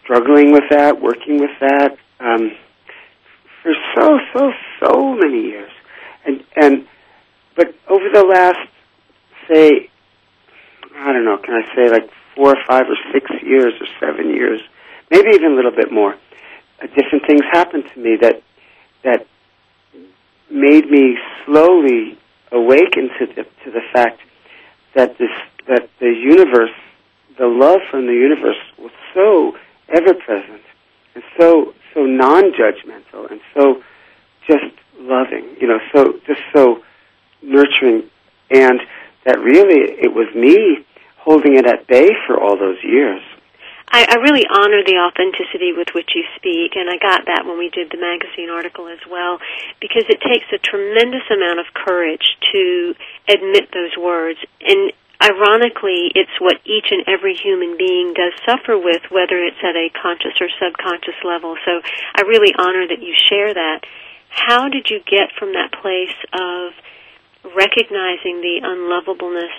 struggling 0.02 0.52
with 0.52 0.64
that, 0.70 1.00
working 1.00 1.40
with 1.40 1.50
that 1.60 1.96
um, 2.20 2.52
for 3.64 3.72
so, 3.96 4.18
so, 4.32 4.52
so 4.78 5.14
many 5.14 5.40
years, 5.40 5.72
and 6.26 6.44
and 6.54 6.86
but 7.56 7.74
over 7.88 8.04
the 8.12 8.24
last, 8.24 8.68
say, 9.50 9.88
I 10.94 11.12
don't 11.12 11.24
know, 11.24 11.38
can 11.38 11.54
I 11.54 11.74
say 11.74 11.88
like 11.90 12.10
four 12.36 12.50
or 12.50 12.64
five 12.66 12.82
or 12.82 12.96
six 13.12 13.30
years 13.42 13.72
or 13.80 13.86
seven 13.98 14.28
years, 14.30 14.60
maybe 15.10 15.30
even 15.34 15.52
a 15.52 15.54
little 15.56 15.70
bit 15.70 15.90
more, 15.90 16.14
uh, 16.14 16.86
different 16.88 17.26
things 17.26 17.40
happened 17.50 17.84
to 17.94 18.00
me 18.00 18.16
that 18.20 18.42
that 19.02 19.26
made 20.50 20.90
me 20.90 21.16
slowly 21.46 22.18
awaken 22.52 23.08
to 23.18 23.26
the 23.26 23.44
to 23.64 23.70
the 23.70 23.82
fact 23.94 24.20
that 24.94 25.16
this 25.16 25.30
that 25.68 25.88
the 26.00 26.12
universe, 26.12 26.76
the 27.38 27.46
love 27.46 27.80
from 27.90 28.06
the 28.06 28.12
universe, 28.12 28.60
was 28.78 28.92
so 29.14 29.56
ever 29.88 30.12
present 30.12 30.60
and 31.14 31.24
so 31.38 31.72
so 31.94 32.04
non-judgmental 32.04 33.30
and 33.30 33.40
so 33.56 33.82
just 34.46 34.74
loving, 34.98 35.56
you 35.60 35.68
know, 35.68 35.78
so 35.94 36.18
just 36.26 36.40
so 36.54 36.82
nurturing, 37.42 38.10
and 38.50 38.80
that 39.24 39.38
really 39.38 39.92
it 40.02 40.12
was 40.12 40.28
me 40.34 40.84
holding 41.18 41.56
it 41.56 41.66
at 41.66 41.86
bay 41.86 42.10
for 42.26 42.38
all 42.38 42.58
those 42.58 42.82
years. 42.82 43.22
I, 43.88 44.06
I 44.10 44.16
really 44.16 44.44
honor 44.48 44.82
the 44.82 44.98
authenticity 44.98 45.72
with 45.76 45.88
which 45.94 46.10
you 46.14 46.24
speak, 46.36 46.74
and 46.74 46.90
I 46.90 46.96
got 46.98 47.26
that 47.26 47.46
when 47.46 47.58
we 47.58 47.70
did 47.70 47.90
the 47.90 48.00
magazine 48.00 48.50
article 48.50 48.88
as 48.88 48.98
well, 49.08 49.38
because 49.80 50.04
it 50.08 50.20
takes 50.20 50.46
a 50.52 50.58
tremendous 50.58 51.22
amount 51.30 51.60
of 51.60 51.66
courage 51.72 52.36
to 52.52 52.94
admit 53.28 53.70
those 53.72 53.94
words. 53.96 54.40
And 54.60 54.92
ironically, 55.24 56.12
it's 56.14 56.36
what 56.38 56.60
each 56.64 56.92
and 56.92 57.08
every 57.08 57.34
human 57.34 57.76
being 57.78 58.12
does 58.12 58.32
suffer 58.44 58.76
with, 58.76 59.02
whether 59.10 59.40
it's 59.40 59.60
at 59.64 59.74
a 59.74 59.88
conscious 59.96 60.36
or 60.40 60.48
subconscious 60.60 61.16
level. 61.24 61.56
So 61.64 61.80
I 62.14 62.22
really 62.28 62.52
honor 62.58 62.86
that 62.86 63.00
you 63.00 63.14
share 63.28 63.52
that. 63.52 63.80
How 64.28 64.68
did 64.68 64.90
you 64.90 65.00
get 65.00 65.32
from 65.38 65.52
that 65.52 65.72
place 65.72 66.16
of 66.32 66.72
recognizing 67.56 68.42
the 68.44 68.60
unlovableness 68.62 69.56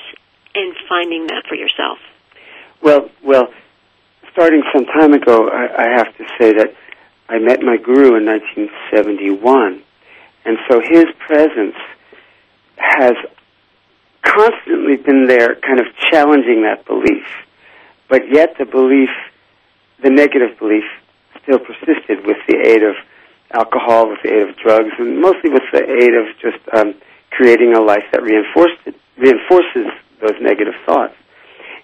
and 0.54 0.76
finding 0.88 1.28
that 1.28 1.44
for 1.48 1.56
yourself? 1.56 1.98
Well, 2.82 3.10
well, 3.24 3.54
starting 4.32 4.64
some 4.74 4.86
time 4.86 5.14
ago, 5.14 5.50
I, 5.50 5.86
I 5.86 5.98
have 5.98 6.16
to 6.18 6.26
say 6.40 6.54
that 6.54 6.76
I 7.28 7.40
met 7.40 7.62
my 7.62 7.78
guru 7.78 8.18
in 8.18 8.26
1971, 8.26 9.82
and 10.46 10.58
so 10.70 10.80
his 10.80 11.06
presence 11.26 11.76
has 12.78 13.14
constantly 14.36 14.98
been 14.98 15.28
there, 15.28 15.56
kind 15.56 15.80
of 15.80 15.88
challenging 16.12 16.64
that 16.64 16.86
belief. 16.86 17.26
But 18.10 18.22
yet, 18.32 18.56
the 18.60 18.66
belief, 18.66 19.10
the 20.04 20.10
negative 20.10 20.60
belief, 20.60 20.84
still 21.44 21.60
persisted 21.60 22.26
with 22.26 22.38
the 22.48 22.58
aid 22.66 22.84
of 22.84 22.96
alcohol, 23.52 24.10
with 24.10 24.20
the 24.24 24.34
aid 24.34 24.50
of 24.50 24.56
drugs, 24.58 24.92
and 25.00 25.22
mostly 25.22 25.50
with 25.50 25.64
the 25.72 25.84
aid 25.84 26.14
of 26.14 26.26
just 26.42 26.62
um, 26.76 26.94
creating 27.32 27.74
a 27.76 27.82
life 27.82 28.04
that 28.12 28.22
it, 28.24 28.96
reinforces 29.18 29.92
those 30.22 30.36
negative 30.42 30.74
thoughts. 30.86 31.14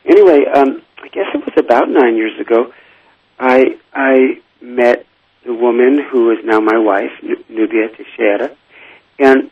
Anyway, 0.06 0.46
um, 0.54 0.82
I 1.02 1.08
guess 1.08 1.28
it 1.34 1.46
was 1.46 1.54
about 1.58 1.90
nine 1.90 2.16
years 2.16 2.40
ago. 2.40 2.74
I 3.40 3.78
I 3.94 4.42
met 4.62 5.06
the 5.46 5.54
woman 5.54 6.00
who 6.12 6.32
is 6.32 6.40
now 6.44 6.60
my 6.60 6.78
wife, 6.78 7.12
Nubia 7.50 7.90
Teixeira, 7.90 8.56
and 9.20 9.50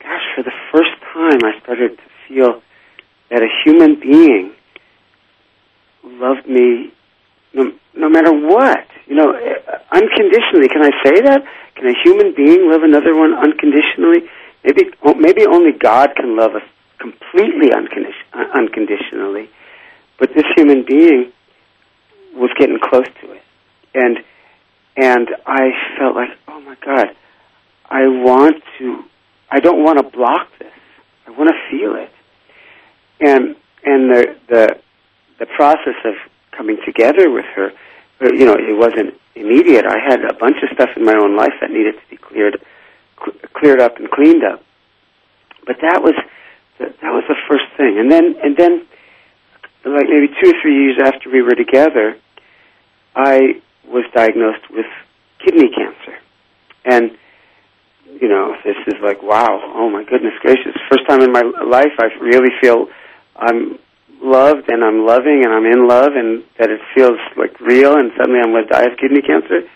gosh, 0.00 0.22
for 0.34 0.42
the 0.42 0.52
first 0.72 0.97
time, 1.12 1.40
I 1.44 1.60
started 1.62 1.96
to 1.96 2.02
feel 2.26 2.62
that 3.30 3.42
a 3.42 3.48
human 3.64 4.00
being 4.00 4.52
loved 6.04 6.48
me 6.48 6.92
no, 7.52 7.72
no 7.94 8.08
matter 8.08 8.32
what. 8.32 8.86
You 9.06 9.16
know, 9.16 9.30
uh, 9.32 9.78
unconditionally. 9.92 10.68
Can 10.68 10.82
I 10.82 10.90
say 11.04 11.20
that? 11.22 11.44
Can 11.74 11.86
a 11.88 11.94
human 12.04 12.34
being 12.34 12.70
love 12.70 12.82
another 12.82 13.16
one 13.16 13.34
unconditionally? 13.34 14.28
Maybe, 14.64 14.90
maybe 15.18 15.46
only 15.46 15.72
God 15.72 16.10
can 16.16 16.36
love 16.36 16.54
us 16.54 16.62
completely 16.98 17.70
uncondi- 17.70 18.52
unconditionally. 18.54 19.48
But 20.18 20.30
this 20.34 20.44
human 20.56 20.84
being 20.84 21.32
was 22.34 22.50
getting 22.58 22.78
close 22.80 23.06
to 23.22 23.32
it. 23.32 23.42
and 23.94 24.18
and 24.96 25.28
I 25.46 25.70
felt 25.96 26.16
like, 26.16 26.30
oh 26.48 26.60
my 26.60 26.76
God, 26.84 27.14
I 27.88 28.08
want 28.08 28.56
to, 28.78 29.04
I 29.48 29.60
don't 29.60 29.84
want 29.84 29.98
to 29.98 30.04
block 30.04 30.48
this. 30.58 30.72
I 31.28 31.30
want 31.32 31.50
to 31.50 31.58
feel 31.70 31.94
it, 31.94 32.10
and 33.20 33.54
and 33.84 34.10
the 34.10 34.36
the 34.48 34.80
the 35.38 35.46
process 35.46 36.00
of 36.04 36.14
coming 36.56 36.78
together 36.84 37.30
with 37.30 37.44
her, 37.54 37.70
you 38.20 38.44
know, 38.46 38.54
it 38.54 38.76
wasn't 38.76 39.14
immediate. 39.36 39.84
I 39.86 39.98
had 40.02 40.24
a 40.24 40.34
bunch 40.34 40.56
of 40.62 40.70
stuff 40.74 40.90
in 40.96 41.04
my 41.04 41.14
own 41.14 41.36
life 41.36 41.52
that 41.60 41.70
needed 41.70 41.94
to 41.94 42.10
be 42.10 42.16
cleared 42.16 42.60
cl- 43.20 43.36
cleared 43.52 43.80
up 43.80 43.98
and 43.98 44.10
cleaned 44.10 44.42
up, 44.42 44.64
but 45.66 45.76
that 45.82 46.02
was 46.02 46.14
that, 46.78 46.98
that 47.02 47.12
was 47.12 47.24
the 47.28 47.36
first 47.48 47.66
thing, 47.76 47.98
and 47.98 48.10
then 48.10 48.34
and 48.42 48.56
then 48.56 48.86
like 49.84 50.06
maybe 50.08 50.28
two 50.42 50.50
or 50.50 50.62
three 50.62 50.74
years 50.84 50.98
after 51.04 51.30
we 51.30 51.42
were 51.42 51.54
together, 51.54 52.16
I 53.14 53.60
was 53.86 54.04
diagnosed 54.14 54.70
with 54.70 54.86
kidney 55.44 55.70
cancer. 55.74 56.18
And, 56.84 57.16
you 58.20 58.28
know, 58.28 58.54
this 58.64 58.76
is 58.86 58.94
like, 59.02 59.22
wow, 59.22 59.60
oh 59.74 59.90
my 59.90 60.04
goodness 60.04 60.34
gracious. 60.40 60.74
First 60.90 61.08
time 61.08 61.22
in 61.22 61.32
my 61.32 61.42
life 61.66 61.92
I 61.98 62.06
really 62.20 62.50
feel 62.60 62.88
I'm 63.36 63.78
loved 64.22 64.70
and 64.70 64.82
I'm 64.82 65.06
loving 65.06 65.44
and 65.44 65.52
I'm 65.52 65.66
in 65.66 65.86
love 65.86 66.12
and 66.14 66.42
that 66.58 66.70
it 66.70 66.80
feels 66.94 67.18
like 67.36 67.58
real 67.60 67.94
and 67.96 68.10
suddenly 68.16 68.40
I'm 68.40 68.50
going 68.52 68.66
to 68.66 68.72
die 68.72 68.84
of 68.84 68.98
kidney 68.98 69.22
cancer. 69.22 69.68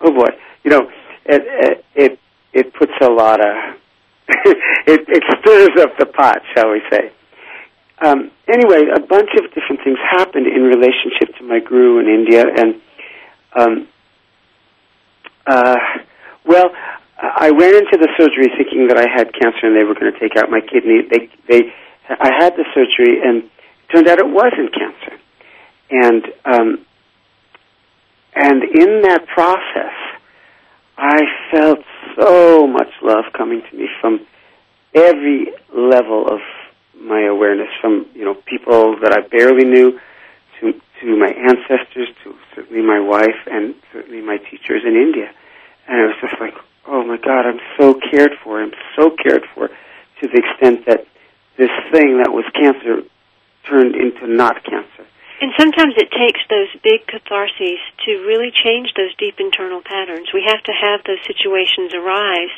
Oh 0.00 0.10
boy. 0.10 0.28
You 0.64 0.70
know, 0.70 0.90
it, 1.26 1.84
it, 1.94 2.18
it 2.52 2.74
puts 2.74 2.92
a 3.00 3.10
lot 3.10 3.40
of, 3.40 3.76
it, 4.28 5.04
it 5.08 5.22
stirs 5.40 5.80
up 5.80 5.98
the 5.98 6.06
pot, 6.06 6.38
shall 6.54 6.70
we 6.70 6.80
say 6.90 7.12
um, 8.02 8.30
anyway, 8.48 8.82
a 8.94 9.00
bunch 9.00 9.30
of 9.36 9.52
different 9.54 9.82
things 9.84 9.98
happened 10.10 10.46
in 10.46 10.62
relationship 10.62 11.36
to 11.38 11.44
my 11.44 11.60
guru 11.60 12.00
in 12.00 12.08
India, 12.08 12.44
and 12.46 12.80
um, 13.54 13.88
uh, 15.46 15.76
well, 16.44 16.70
I 17.24 17.50
went 17.50 17.74
into 17.74 17.96
the 17.96 18.08
surgery 18.18 18.52
thinking 18.56 18.88
that 18.88 18.98
I 18.98 19.06
had 19.08 19.32
cancer 19.32 19.66
and 19.66 19.76
they 19.76 19.84
were 19.84 19.94
going 19.94 20.12
to 20.12 20.18
take 20.18 20.36
out 20.36 20.50
my 20.50 20.60
kidney. 20.60 21.02
They, 21.08 21.30
they, 21.48 21.72
I 22.08 22.30
had 22.38 22.54
the 22.54 22.64
surgery, 22.74 23.20
and 23.22 23.44
it 23.44 23.92
turned 23.92 24.08
out 24.08 24.18
it 24.18 24.28
wasn't 24.28 24.74
cancer, 24.74 25.18
and 25.90 26.24
um, 26.44 26.86
and 28.34 28.62
in 28.62 29.02
that 29.02 29.26
process, 29.26 29.94
I 30.98 31.22
felt 31.50 31.78
so 32.18 32.66
much 32.66 32.90
love 33.02 33.24
coming 33.36 33.62
to 33.70 33.76
me 33.76 33.88
from 34.00 34.26
every 34.94 35.48
level 35.74 36.26
of 36.28 36.40
my 37.00 37.22
awareness 37.22 37.68
from 37.80 38.06
you 38.14 38.24
know 38.24 38.34
people 38.34 38.96
that 39.00 39.12
I 39.12 39.26
barely 39.26 39.64
knew 39.64 39.98
to 40.60 40.72
to 40.72 41.16
my 41.16 41.28
ancestors 41.28 42.08
to 42.22 42.34
certainly 42.54 42.82
my 42.82 43.00
wife 43.00 43.46
and 43.46 43.74
certainly 43.92 44.20
my 44.20 44.36
teachers 44.36 44.82
in 44.86 44.94
India 44.94 45.30
and 45.88 46.00
it 46.00 46.06
was 46.06 46.16
just 46.20 46.40
like 46.40 46.54
oh 46.86 47.04
my 47.04 47.16
god 47.16 47.46
I'm 47.46 47.60
so 47.78 47.94
cared 48.10 48.32
for 48.42 48.62
I'm 48.62 48.72
so 48.96 49.10
cared 49.10 49.44
for 49.54 49.68
to 49.68 50.28
the 50.28 50.42
extent 50.42 50.86
that 50.86 51.06
this 51.56 51.70
thing 51.92 52.18
that 52.18 52.32
was 52.32 52.44
cancer 52.54 53.02
turned 53.68 53.94
into 53.94 54.26
not 54.26 54.62
cancer 54.64 55.06
and 55.40 55.52
sometimes 55.58 55.94
it 55.96 56.08
takes 56.10 56.40
those 56.48 56.70
big 56.82 57.06
catharses 57.06 57.80
to 58.06 58.12
really 58.24 58.52
change 58.64 58.92
those 58.96 59.14
deep 59.16 59.36
internal 59.38 59.82
patterns 59.82 60.28
we 60.32 60.44
have 60.46 60.62
to 60.64 60.72
have 60.72 61.00
those 61.06 61.20
situations 61.26 61.92
arise 61.94 62.54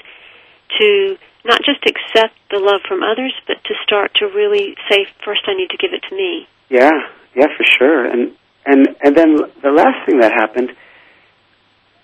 to 0.78 1.16
not 1.46 1.60
just 1.62 1.86
accept 1.86 2.34
the 2.50 2.58
love 2.58 2.82
from 2.86 3.02
others, 3.02 3.32
but 3.46 3.62
to 3.64 3.74
start 3.84 4.12
to 4.16 4.26
really 4.26 4.76
say, 4.90 5.06
first 5.24 5.42
I 5.46 5.54
need 5.54 5.70
to 5.70 5.76
give 5.76 5.92
it 5.92 6.02
to 6.10 6.14
me. 6.14 6.48
Yeah, 6.68 6.90
yeah, 7.34 7.46
for 7.56 7.64
sure. 7.78 8.04
And 8.04 8.32
and 8.64 8.96
and 9.02 9.16
then 9.16 9.36
the 9.62 9.70
last 9.70 10.04
thing 10.06 10.20
that 10.20 10.32
happened, 10.32 10.70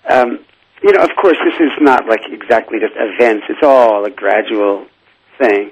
um, 0.09 0.45
you 0.83 0.91
know, 0.91 1.03
of 1.03 1.11
course, 1.19 1.37
this 1.45 1.59
is 1.59 1.71
not 1.81 2.07
like 2.07 2.21
exactly 2.27 2.79
just 2.79 2.93
events. 2.95 3.45
It's 3.49 3.63
all 3.63 4.05
a 4.05 4.11
gradual 4.11 4.85
thing, 5.37 5.71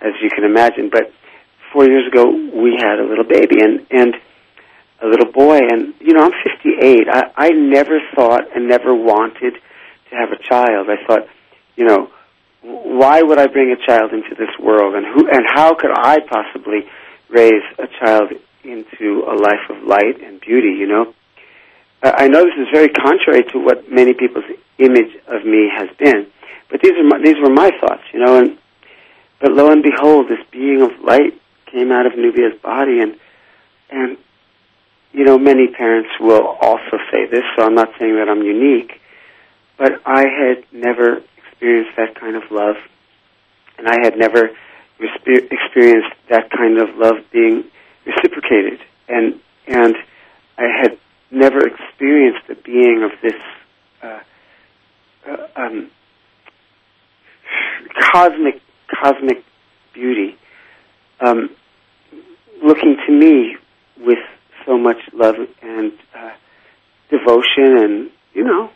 as 0.00 0.12
you 0.22 0.30
can 0.30 0.44
imagine. 0.44 0.90
But 0.90 1.12
four 1.72 1.86
years 1.86 2.06
ago, 2.06 2.30
we 2.30 2.76
had 2.76 2.98
a 2.98 3.04
little 3.04 3.24
baby, 3.24 3.60
and 3.60 3.86
and 3.90 4.14
a 5.00 5.06
little 5.06 5.30
boy, 5.30 5.58
and 5.58 5.94
you 6.00 6.12
know, 6.12 6.24
I'm 6.24 6.32
58. 6.32 7.08
I 7.08 7.30
I 7.36 7.50
never 7.50 8.00
thought 8.14 8.54
and 8.54 8.68
never 8.68 8.94
wanted 8.94 9.54
to 10.10 10.16
have 10.16 10.32
a 10.32 10.42
child. 10.42 10.88
I 10.90 11.06
thought, 11.06 11.28
you 11.76 11.86
know 11.86 12.10
why 12.62 13.22
would 13.22 13.38
I 13.38 13.46
bring 13.46 13.72
a 13.72 13.86
child 13.86 14.12
into 14.12 14.34
this 14.34 14.50
world, 14.60 14.94
and 14.94 15.06
who 15.06 15.28
and 15.28 15.44
how 15.46 15.74
could 15.74 15.90
I 15.94 16.18
possibly 16.20 16.86
raise 17.28 17.62
a 17.78 17.86
child 17.86 18.32
into 18.64 19.24
a 19.26 19.34
life 19.34 19.70
of 19.70 19.82
light 19.84 20.20
and 20.22 20.40
beauty? 20.40 20.70
You 20.78 20.86
know, 20.86 21.14
I 22.02 22.28
know 22.28 22.44
this 22.44 22.54
is 22.58 22.68
very 22.72 22.88
contrary 22.88 23.44
to 23.52 23.58
what 23.58 23.90
many 23.90 24.14
people's 24.14 24.44
image 24.78 25.16
of 25.26 25.44
me 25.44 25.68
has 25.76 25.88
been, 25.98 26.28
but 26.70 26.80
these 26.80 26.92
are 26.92 27.04
my, 27.04 27.18
these 27.22 27.36
were 27.42 27.50
my 27.50 27.70
thoughts. 27.80 28.02
You 28.12 28.24
know, 28.24 28.38
and 28.38 28.58
but 29.40 29.52
lo 29.52 29.70
and 29.70 29.82
behold, 29.82 30.28
this 30.28 30.38
being 30.50 30.82
of 30.82 30.90
light 31.02 31.34
came 31.66 31.90
out 31.90 32.06
of 32.06 32.16
Nubia's 32.16 32.58
body, 32.62 33.00
and 33.00 33.18
and 33.90 34.16
you 35.12 35.24
know, 35.24 35.38
many 35.38 35.68
parents 35.68 36.10
will 36.20 36.46
also 36.60 36.98
say 37.10 37.26
this, 37.26 37.42
so 37.56 37.64
I'm 37.64 37.74
not 37.74 37.88
saying 37.98 38.16
that 38.16 38.28
I'm 38.28 38.42
unique, 38.42 39.00
but 39.78 40.00
I 40.04 40.20
had 40.20 40.64
never 40.72 41.22
experienced 41.36 41.96
that 41.96 42.14
kind 42.14 42.36
of 42.36 42.42
love, 42.50 42.76
and 43.78 43.88
I 43.88 43.96
had 44.02 44.16
never 44.16 44.50
experienced 45.00 46.14
that 46.28 46.50
kind 46.50 46.78
of 46.78 46.96
love 46.96 47.16
being 47.32 47.64
reciprocated, 48.06 48.80
and 49.08 49.40
and 49.66 49.96
I 50.56 50.66
had 50.82 50.98
never 51.30 51.58
experienced 51.66 52.46
the 52.48 52.54
being 52.54 53.02
of 53.02 53.10
this 53.22 53.40
uh, 54.02 54.20
uh, 55.28 55.46
um, 55.56 55.90
cosmic 58.12 58.60
cosmic 59.02 59.44
beauty. 59.92 60.36
Um, 61.20 61.50
looking 62.62 62.96
to 63.06 63.12
me 63.12 63.56
with 63.98 64.18
so 64.66 64.78
much 64.78 64.98
love 65.12 65.36
and 65.62 65.92
uh, 66.14 66.30
devotion 67.10 67.76
and 67.78 68.10
you 68.34 68.44
know. 68.44 68.70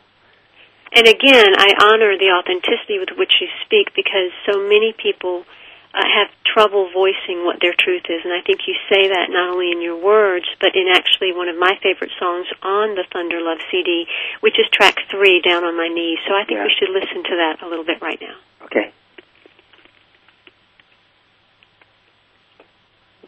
And 0.94 1.08
again, 1.08 1.54
I 1.56 1.72
honor 1.84 2.18
the 2.18 2.36
authenticity 2.36 2.98
with 2.98 3.16
which 3.16 3.32
you 3.40 3.48
speak 3.64 3.94
because 3.96 4.30
so 4.50 4.60
many 4.60 4.92
people 4.92 5.44
uh, 5.94 6.02
have 6.02 6.28
trouble 6.44 6.90
voicing 6.92 7.44
what 7.44 7.60
their 7.60 7.74
truth 7.76 8.04
is. 8.08 8.20
And 8.24 8.32
I 8.32 8.40
think 8.44 8.60
you 8.66 8.74
say 8.88 9.08
that 9.08 9.28
not 9.30 9.52
only 9.52 9.72
in 9.72 9.80
your 9.80 10.00
words, 10.00 10.46
but 10.60 10.74
in 10.74 10.88
actually 10.92 11.32
one 11.32 11.48
of 11.48 11.56
my 11.58 11.78
favorite 11.82 12.12
songs 12.18 12.46
on 12.62 12.94
the 12.94 13.04
Thunder 13.12 13.40
Love 13.40 13.58
CD, 13.70 14.06
which 14.40 14.58
is 14.58 14.66
track 14.72 14.96
three, 15.10 15.40
Down 15.40 15.64
on 15.64 15.76
My 15.76 15.88
Knees. 15.88 16.18
So 16.26 16.34
I 16.34 16.44
think 16.44 16.58
yeah. 16.58 16.64
we 16.64 16.72
should 16.78 16.90
listen 16.90 17.22
to 17.24 17.36
that 17.36 17.62
a 17.62 17.68
little 17.68 17.84
bit 17.84 18.00
right 18.00 18.20
now. 18.20 18.36
Okay. 18.64 18.92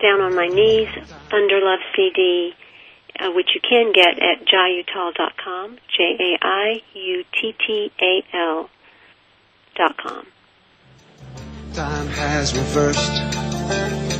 Down 0.00 0.20
on 0.20 0.34
My 0.34 0.48
Knees, 0.48 0.88
Thunder 1.30 1.60
Love 1.62 1.80
CD 1.96 2.54
uh, 3.20 3.30
which 3.30 3.50
you 3.54 3.60
can 3.60 3.92
get 3.92 4.18
at 4.18 4.44
jaiuttal.com, 4.46 5.78
J-A-I-U-T-T-A-L 5.96 6.80
dot 9.76 9.96
com. 9.96 10.26
Time 11.74 12.06
has 12.06 12.56
reversed 12.56 13.10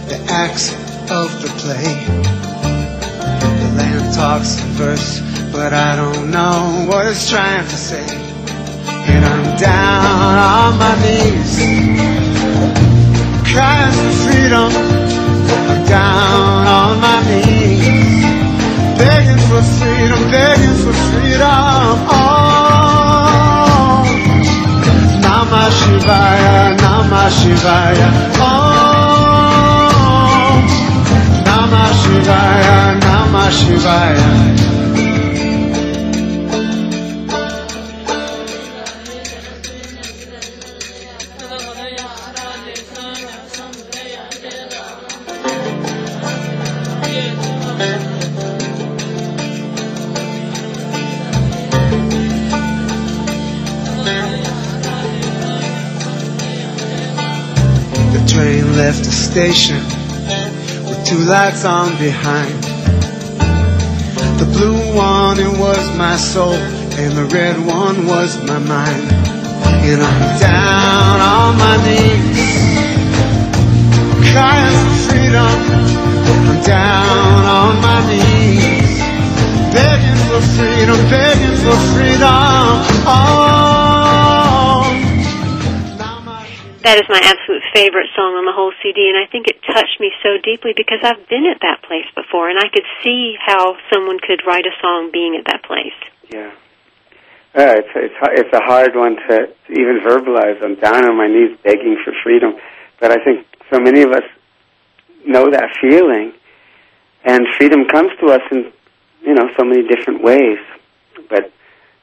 the 0.09 0.27
acts 0.29 0.73
of 1.09 1.41
the 1.41 1.47
play. 1.61 2.05
The 3.61 3.75
land 3.77 4.13
talks 4.13 4.61
in 4.61 4.69
verse, 4.71 5.21
but 5.53 5.73
I 5.73 5.95
don't 5.95 6.33
know 6.33 6.87
what 6.89 7.07
it's 7.07 7.31
trying 7.31 7.65
to 7.65 7.77
say. 7.77 8.05
And 9.07 9.25
I'm 9.25 9.57
down 9.57 10.37
on 10.51 10.79
my 10.81 10.95
knees, 11.01 11.59
crying 13.53 13.93
for 14.03 14.13
freedom. 14.27 14.73
I'm 15.71 15.87
down 15.87 16.67
on 16.67 17.01
my 17.01 17.23
knees 17.29 18.15
begging 18.99 19.43
for 19.49 19.63
freedom, 19.79 20.21
begging 20.31 20.77
for 20.83 20.95
freedom. 21.11 21.95
Oh, 22.11 22.24
Namah 27.25 27.41
Shivaya. 27.41 28.09
Namah 31.49 31.93
Shivaya, 32.05 33.01
Namah 33.01 33.49
Shivaya. 33.49 34.84
Left 58.77 59.05
the 59.05 59.13
station 59.13 59.79
with 60.89 61.07
two 61.07 61.19
lights 61.31 61.65
on 61.65 61.97
behind. 61.99 62.63
The 64.41 64.47
blue 64.51 64.97
one, 64.97 65.39
it 65.39 65.55
was 65.61 65.97
my 65.97 66.17
soul, 66.17 66.55
and 66.55 67.13
the 67.17 67.25
red 67.33 67.57
one 67.65 68.07
was 68.07 68.37
my 68.43 68.59
mind. 68.59 69.13
And 69.87 70.03
I'm 70.03 70.41
down 70.41 71.21
on 71.21 71.57
my 71.57 71.77
knees, 71.87 72.59
crying 74.33 74.77
for 74.83 74.95
freedom. 75.07 75.55
I'm 76.51 76.63
down 76.67 77.45
on 77.47 77.81
my 77.81 78.01
knees, 78.11 78.99
begging 79.71 80.21
for 80.27 80.43
freedom, 80.59 80.99
begging 81.15 81.57
for 81.63 81.79
freedom. 81.95 82.75
Oh. 83.07 83.55
That 86.83 86.99
is 87.01 87.09
my 87.09 87.17
absolute 87.17 87.44
favorite 87.75 88.07
song 88.15 88.39
on 88.39 88.47
the 88.47 88.55
whole 88.55 88.73
CD, 88.83 89.11
and 89.11 89.19
I 89.19 89.27
think 89.27 89.51
it 89.51 89.59
touched 89.67 89.99
me 89.99 90.15
so 90.23 90.39
deeply 90.39 90.73
because 90.77 91.03
I've 91.03 91.27
been 91.29 91.45
at 91.51 91.61
that 91.67 91.83
place 91.83 92.07
before, 92.15 92.49
and 92.49 92.59
I 92.59 92.71
could 92.71 92.87
see 93.03 93.35
how 93.43 93.75
someone 93.93 94.23
could 94.23 94.47
write 94.47 94.65
a 94.65 94.75
song 94.81 95.11
being 95.13 95.35
at 95.35 95.45
that 95.51 95.67
place. 95.67 95.99
Yeah. 96.31 96.55
Uh, 97.55 97.79
it's 97.79 97.93
it's 97.95 98.15
it's 98.35 98.53
a 98.53 98.65
hard 98.65 98.97
one 98.97 99.15
to, 99.15 99.47
even 99.71 100.01
verbalize. 100.03 100.63
I'm 100.63 100.75
down 100.75 101.05
on 101.07 101.17
my 101.17 101.29
knees 101.29 101.57
begging 101.63 101.99
for 102.03 102.13
freedom, 102.23 102.55
but 102.99 103.13
I 103.13 103.23
think 103.23 103.47
so 103.73 103.79
many 103.79 104.03
of 104.03 104.11
us 104.11 104.25
know 105.27 105.51
that 105.51 105.71
feeling, 105.81 106.33
and 107.25 107.47
freedom 107.57 107.87
comes 107.87 108.11
to 108.21 108.27
us 108.33 108.43
in 108.51 108.73
you 109.23 109.35
know 109.35 109.51
so 109.57 109.65
many 109.65 109.87
different 109.87 110.23
ways. 110.23 110.59
But 111.29 111.53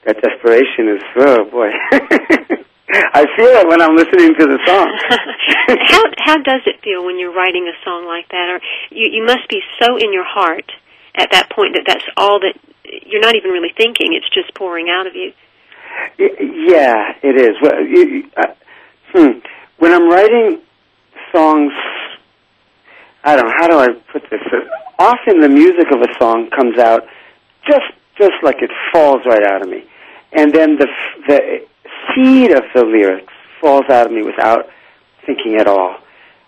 that 0.05 0.21
desperation 0.21 0.87
is 0.95 1.03
oh 1.17 1.43
boy, 1.51 1.71
I 3.13 3.25
feel 3.37 3.53
it 3.61 3.67
when 3.67 3.81
I'm 3.81 3.95
listening 3.95 4.33
to 4.35 4.45
the 4.47 4.59
song. 4.65 4.87
how 5.87 6.03
how 6.17 6.37
does 6.37 6.61
it 6.65 6.81
feel 6.83 7.05
when 7.05 7.19
you're 7.19 7.33
writing 7.33 7.67
a 7.67 7.75
song 7.85 8.05
like 8.05 8.27
that? 8.29 8.49
Or 8.49 8.59
you 8.89 9.09
you 9.11 9.25
must 9.25 9.47
be 9.49 9.61
so 9.81 9.97
in 9.97 10.13
your 10.13 10.25
heart 10.25 10.71
at 11.15 11.31
that 11.31 11.49
point 11.49 11.75
that 11.75 11.83
that's 11.85 12.05
all 12.17 12.39
that 12.39 12.53
you're 13.05 13.21
not 13.21 13.35
even 13.35 13.51
really 13.51 13.73
thinking; 13.75 14.13
it's 14.13 14.29
just 14.33 14.53
pouring 14.55 14.87
out 14.89 15.07
of 15.07 15.15
you. 15.15 15.33
Yeah, 16.17 17.13
it 17.21 17.35
is. 17.35 17.55
Well, 17.61 17.85
you, 17.85 18.29
uh, 18.37 18.53
hmm. 19.13 19.39
When 19.77 19.93
I'm 19.93 20.09
writing 20.09 20.61
songs, 21.33 21.73
I 23.23 23.35
don't 23.35 23.45
know 23.45 23.53
how 23.57 23.67
do 23.67 23.77
I 23.79 23.87
put 24.11 24.23
this. 24.29 24.41
Uh, 24.51 24.57
Often 25.01 25.41
the 25.41 25.49
music 25.49 25.87
of 25.91 26.01
a 26.01 26.13
song 26.19 26.51
comes 26.51 26.77
out 26.77 27.07
just 27.65 27.89
just 28.19 28.37
like 28.43 28.61
it 28.61 28.69
falls 28.93 29.21
right 29.25 29.43
out 29.43 29.63
of 29.63 29.67
me, 29.67 29.83
and 30.31 30.53
then 30.53 30.77
the 30.77 30.87
the 31.27 31.65
seed 32.13 32.51
of 32.51 32.63
the 32.73 32.83
lyrics 32.83 33.33
falls 33.59 33.85
out 33.89 34.07
of 34.07 34.11
me 34.11 34.23
without 34.23 34.65
thinking 35.25 35.55
at 35.59 35.67
all. 35.67 35.97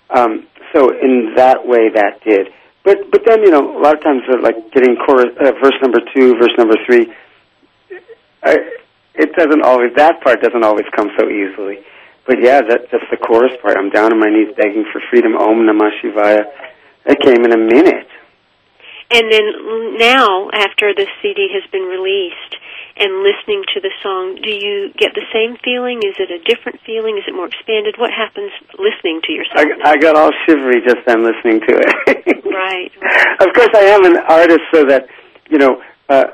Um, 0.10 0.48
so 0.74 0.90
in 0.90 1.34
that 1.36 1.66
way, 1.68 1.90
that 1.94 2.22
did. 2.26 2.48
But 2.84 3.12
but 3.12 3.22
then 3.26 3.42
you 3.44 3.52
know 3.52 3.78
a 3.78 3.82
lot 3.82 3.96
of 3.96 4.04
times 4.04 4.24
uh, 4.28 4.42
like 4.42 4.72
getting 4.74 4.98
chorus, 4.98 5.32
uh, 5.40 5.52
verse 5.62 5.78
number 5.82 6.00
two, 6.14 6.36
verse 6.36 6.54
number 6.58 6.76
three. 6.86 7.08
I, 8.44 8.58
it 9.16 9.34
doesn't 9.38 9.62
always 9.64 9.92
that 9.96 10.22
part 10.22 10.42
doesn't 10.42 10.64
always 10.64 10.86
come 10.96 11.10
so 11.18 11.30
easily. 11.30 11.80
But 12.26 12.42
yeah, 12.42 12.62
that 12.62 12.92
that's 12.92 13.10
the 13.12 13.18
chorus 13.18 13.54
part. 13.62 13.78
I'm 13.78 13.90
down 13.90 14.12
on 14.12 14.20
my 14.20 14.30
knees 14.30 14.54
begging 14.58 14.86
for 14.92 15.02
freedom. 15.10 15.36
Om 15.36 15.66
Namah 15.68 15.92
Shivaya. 16.02 16.44
That 17.06 17.20
came 17.20 17.44
in 17.44 17.52
a 17.52 17.58
minute. 17.58 18.08
And 19.12 19.32
then 19.32 19.98
now, 20.00 20.50
after 20.54 20.94
the 20.96 21.06
CD 21.22 21.50
has 21.54 21.70
been 21.70 21.84
released 21.84 22.56
and 22.96 23.24
listening 23.24 23.64
to 23.74 23.82
the 23.82 23.90
song, 24.02 24.38
do 24.42 24.52
you 24.52 24.94
get 24.98 25.14
the 25.14 25.26
same 25.34 25.58
feeling? 25.64 26.00
Is 26.06 26.16
it 26.20 26.30
a 26.30 26.40
different 26.46 26.80
feeling? 26.86 27.18
Is 27.18 27.24
it 27.28 27.34
more 27.34 27.48
expanded? 27.48 27.96
What 27.98 28.12
happens 28.12 28.52
listening 28.78 29.22
to 29.26 29.32
your 29.34 29.46
I, 29.54 29.64
song? 29.64 29.82
I 29.84 29.98
got 29.98 30.16
all 30.16 30.32
shivery 30.46 30.82
just 30.86 31.02
then 31.06 31.24
listening 31.24 31.62
to 31.62 31.74
it. 31.74 32.46
right. 32.46 32.92
of 33.42 33.54
course, 33.54 33.74
I 33.74 33.86
am 33.98 34.06
an 34.06 34.18
artist, 34.18 34.62
so 34.74 34.86
that 34.86 35.08
you 35.50 35.58
know. 35.58 35.82
Uh, 36.10 36.26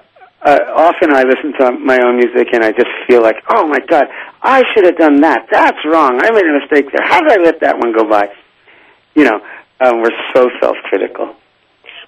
uh, 0.42 0.58
often 0.74 1.14
I 1.14 1.24
listen 1.24 1.52
to 1.60 1.72
my 1.72 2.00
own 2.02 2.16
music 2.16 2.48
and 2.54 2.64
I 2.64 2.72
just 2.72 2.88
feel 3.08 3.22
like, 3.22 3.36
oh 3.50 3.68
my 3.68 3.80
God, 3.90 4.06
I 4.42 4.64
should 4.74 4.86
have 4.86 4.98
done 4.98 5.20
that. 5.20 5.48
That's 5.52 5.78
wrong. 5.84 6.18
I 6.24 6.32
made 6.32 6.46
a 6.46 6.60
mistake 6.60 6.90
there. 6.96 7.06
How 7.06 7.20
did 7.20 7.32
I 7.38 7.44
let 7.44 7.60
that 7.60 7.78
one 7.78 7.92
go 7.92 8.10
by? 8.10 8.30
You 9.16 9.26
know, 9.26 9.42
um, 9.82 10.02
we're 10.02 10.16
so 10.34 10.50
self-critical. 10.62 11.36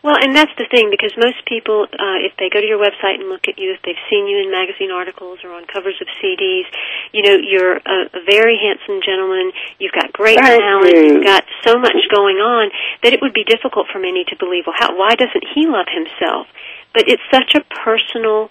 Well, 0.01 0.17
and 0.17 0.35
that's 0.35 0.51
the 0.57 0.65
thing 0.65 0.89
because 0.89 1.13
most 1.13 1.45
people, 1.45 1.85
uh, 1.85 2.17
if 2.25 2.33
they 2.41 2.49
go 2.49 2.57
to 2.57 2.65
your 2.65 2.81
website 2.81 3.21
and 3.21 3.29
look 3.29 3.45
at 3.45 3.61
you, 3.61 3.77
if 3.77 3.85
they've 3.85 4.01
seen 4.09 4.25
you 4.25 4.41
in 4.41 4.49
magazine 4.49 4.89
articles 4.89 5.45
or 5.45 5.53
on 5.53 5.69
covers 5.69 5.93
of 6.01 6.09
CDs, 6.17 6.65
you 7.13 7.21
know 7.21 7.37
you're 7.37 7.77
a, 7.77 7.97
a 8.17 8.21
very 8.25 8.57
handsome 8.57 8.97
gentleman. 9.05 9.53
You've 9.77 9.93
got 9.93 10.11
great 10.11 10.41
Thank 10.41 10.57
talent. 10.57 10.89
you. 10.89 11.21
You've 11.21 11.23
got 11.23 11.45
so 11.61 11.77
much 11.77 12.01
going 12.09 12.41
on 12.41 12.71
that 13.03 13.13
it 13.13 13.21
would 13.21 13.33
be 13.33 13.45
difficult 13.45 13.87
for 13.93 13.99
many 13.99 14.25
to 14.25 14.35
believe. 14.41 14.65
Well, 14.65 14.75
how, 14.77 14.97
why 14.97 15.13
doesn't 15.13 15.45
he 15.53 15.69
love 15.69 15.85
himself? 15.85 16.47
But 16.93 17.05
it's 17.05 17.23
such 17.29 17.53
a 17.53 17.61
personal 17.85 18.49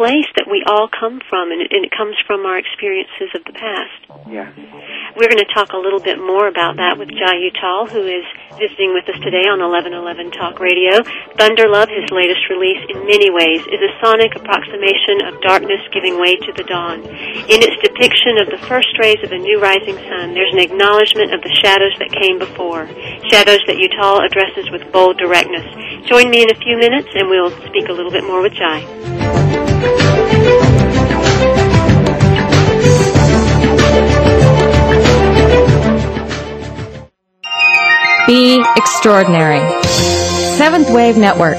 place 0.00 0.28
that 0.40 0.48
we 0.48 0.64
all 0.64 0.88
come 0.88 1.20
from, 1.28 1.52
and 1.52 1.60
it, 1.60 1.68
and 1.76 1.84
it 1.84 1.92
comes 1.92 2.16
from 2.24 2.48
our 2.48 2.56
experiences 2.56 3.28
of 3.36 3.44
the 3.44 3.52
past. 3.52 4.00
Yeah. 4.32 4.48
We're 5.12 5.28
going 5.28 5.44
to 5.44 5.52
talk 5.52 5.76
a 5.76 5.80
little 5.80 6.00
bit 6.00 6.16
more 6.16 6.48
about 6.48 6.80
that 6.80 6.96
with 6.96 7.12
Jai 7.12 7.36
Uttal, 7.52 7.90
who 7.90 8.00
is 8.08 8.24
visiting 8.56 8.96
with 8.96 9.04
us 9.12 9.20
today 9.20 9.44
on 9.44 9.60
1111 9.60 10.32
Talk 10.32 10.56
Radio. 10.56 11.04
Thunder 11.36 11.68
Love, 11.68 11.92
his 11.92 12.08
latest 12.08 12.48
release, 12.48 12.80
in 12.88 13.04
many 13.04 13.28
ways, 13.28 13.60
is 13.68 13.80
a 13.82 13.92
sonic 14.00 14.32
approximation 14.40 15.28
of 15.28 15.36
darkness 15.44 15.84
giving 15.92 16.16
way 16.16 16.32
to 16.48 16.50
the 16.56 16.64
dawn. 16.64 17.04
In 17.52 17.60
its 17.60 17.76
depiction 17.84 18.40
of 18.40 18.48
the 18.48 18.60
first 18.64 18.96
rays 18.96 19.20
of 19.20 19.36
a 19.36 19.40
new 19.40 19.60
rising 19.60 20.00
sun, 20.08 20.32
there's 20.32 20.54
an 20.56 20.64
acknowledgement 20.64 21.36
of 21.36 21.44
the 21.44 21.52
shadows 21.60 21.92
that 22.00 22.08
came 22.08 22.40
before, 22.40 22.88
shadows 23.28 23.60
that 23.68 23.76
Uttal 23.76 24.24
addresses 24.24 24.70
with 24.72 24.88
bold 24.92 25.18
directness. 25.18 25.66
Join 26.08 26.30
me 26.30 26.40
in 26.40 26.48
a 26.48 26.58
few 26.58 26.80
minutes, 26.80 27.12
and 27.12 27.28
we'll 27.28 27.52
speak 27.68 27.88
a 27.88 27.92
little 27.92 28.12
bit 28.12 28.24
more 28.24 28.40
with 28.40 28.54
Jai. 28.56 28.80
Be 38.26 38.62
extraordinary. 38.76 39.60
Seventh 40.56 40.90
Wave 40.90 41.16
Network. 41.16 41.56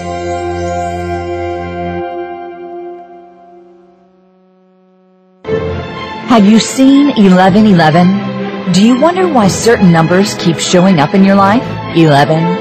Have 6.30 6.46
you 6.46 6.60
seen 6.60 7.08
1111? 7.08 8.72
Do 8.72 8.82
you 8.82 9.02
wonder 9.02 9.28
why 9.28 9.50
certain 9.50 9.92
numbers 9.92 10.34
keep 10.36 10.60
showing 10.60 11.00
up 11.00 11.14
in 11.14 11.26
your 11.26 11.36
life? 11.36 11.62
11, 11.98 12.61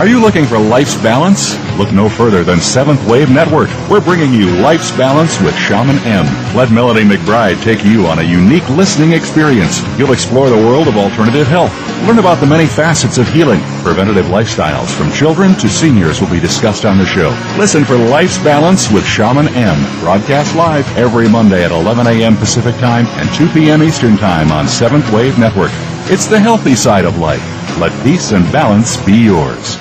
Are 0.00 0.08
you 0.08 0.18
looking 0.18 0.46
for 0.46 0.58
life's 0.58 0.96
balance? 1.02 1.58
Look 1.76 1.92
no 1.92 2.08
further 2.08 2.42
than 2.42 2.58
Seventh 2.58 3.06
Wave 3.06 3.28
Network. 3.28 3.68
We're 3.90 4.00
bringing 4.00 4.32
you 4.32 4.48
Life's 4.62 4.90
Balance 4.92 5.38
with 5.42 5.54
Shaman 5.54 5.98
M. 6.08 6.24
Let 6.56 6.72
Melody 6.72 7.04
McBride 7.04 7.62
take 7.62 7.84
you 7.84 8.06
on 8.06 8.18
a 8.18 8.22
unique 8.22 8.66
listening 8.70 9.12
experience. 9.12 9.82
You'll 9.98 10.14
explore 10.14 10.48
the 10.48 10.56
world 10.56 10.88
of 10.88 10.96
alternative 10.96 11.46
health. 11.46 11.70
Learn 12.06 12.18
about 12.18 12.40
the 12.40 12.46
many 12.46 12.66
facets 12.66 13.18
of 13.18 13.28
healing. 13.28 13.60
Preventative 13.82 14.24
lifestyles 14.32 14.88
from 14.96 15.12
children 15.12 15.52
to 15.56 15.68
seniors 15.68 16.18
will 16.18 16.30
be 16.30 16.40
discussed 16.40 16.86
on 16.86 16.96
the 16.96 17.04
show. 17.04 17.28
Listen 17.58 17.84
for 17.84 17.98
Life's 17.98 18.38
Balance 18.38 18.90
with 18.90 19.04
Shaman 19.04 19.48
M. 19.48 20.00
Broadcast 20.00 20.56
live 20.56 20.88
every 20.96 21.28
Monday 21.28 21.62
at 21.62 21.72
11 21.72 22.06
a.m. 22.06 22.38
Pacific 22.38 22.74
Time 22.76 23.04
and 23.20 23.28
2 23.34 23.50
p.m. 23.50 23.82
Eastern 23.82 24.16
Time 24.16 24.50
on 24.50 24.66
Seventh 24.66 25.12
Wave 25.12 25.38
Network. 25.38 25.72
It's 26.08 26.24
the 26.24 26.40
healthy 26.40 26.74
side 26.74 27.04
of 27.04 27.18
life. 27.18 27.44
Let 27.78 27.92
peace 28.02 28.32
and 28.32 28.50
balance 28.50 28.96
be 29.04 29.12
yours. 29.12 29.78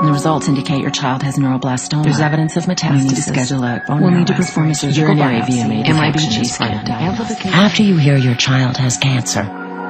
And 0.00 0.08
the 0.08 0.12
results 0.12 0.48
indicate 0.48 0.80
your 0.80 0.90
child 0.90 1.22
has 1.22 1.36
neuroblastoma. 1.36 2.04
There's 2.04 2.20
evidence 2.20 2.56
of 2.56 2.64
metastasis. 2.64 2.92
We 2.92 3.02
need 3.02 3.16
to 3.16 3.22
schedule 3.22 3.62
a 3.64 3.82
bone 3.86 4.00
We'll 4.00 4.12
need 4.12 4.28
to 4.28 4.34
perform 4.34 4.70
a 4.70 4.74
surgical 4.74 5.14
biopsy, 5.14 5.84
MIBG 5.84 6.46
scan. 6.46 6.88
After 7.52 7.82
you 7.82 7.98
hear 7.98 8.16
your 8.16 8.34
child 8.34 8.78
has 8.78 8.96
cancer, 8.96 9.42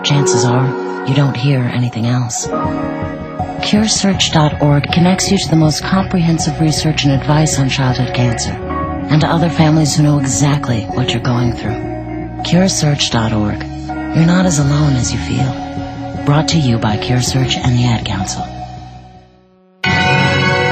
chances 0.02 0.44
are 0.44 1.06
you 1.06 1.14
don't 1.14 1.36
hear 1.36 1.60
anything 1.60 2.06
else. 2.06 2.48
CureSearch.org 2.48 4.90
connects 4.92 5.30
you 5.30 5.38
to 5.38 5.48
the 5.48 5.54
most 5.54 5.84
comprehensive 5.84 6.60
research 6.60 7.04
and 7.04 7.12
advice 7.12 7.60
on 7.60 7.68
childhood 7.68 8.12
cancer 8.12 8.50
and 8.50 9.20
to 9.20 9.28
other 9.28 9.48
families 9.48 9.94
who 9.94 10.02
know 10.02 10.18
exactly 10.18 10.86
what 10.86 11.12
you're 11.12 11.22
going 11.22 11.52
through. 11.52 11.76
CureSearch.org. 12.42 13.62
You're 14.16 14.26
not 14.26 14.44
as 14.44 14.58
alone 14.58 14.94
as 14.94 15.12
you 15.12 15.20
feel. 15.20 15.54
Brought 16.24 16.48
to 16.48 16.58
you 16.58 16.78
by 16.78 16.96
CureSearch 16.96 17.56
and 17.56 17.78
the 17.78 17.84
Ad 17.84 18.04
Council. 18.04 18.42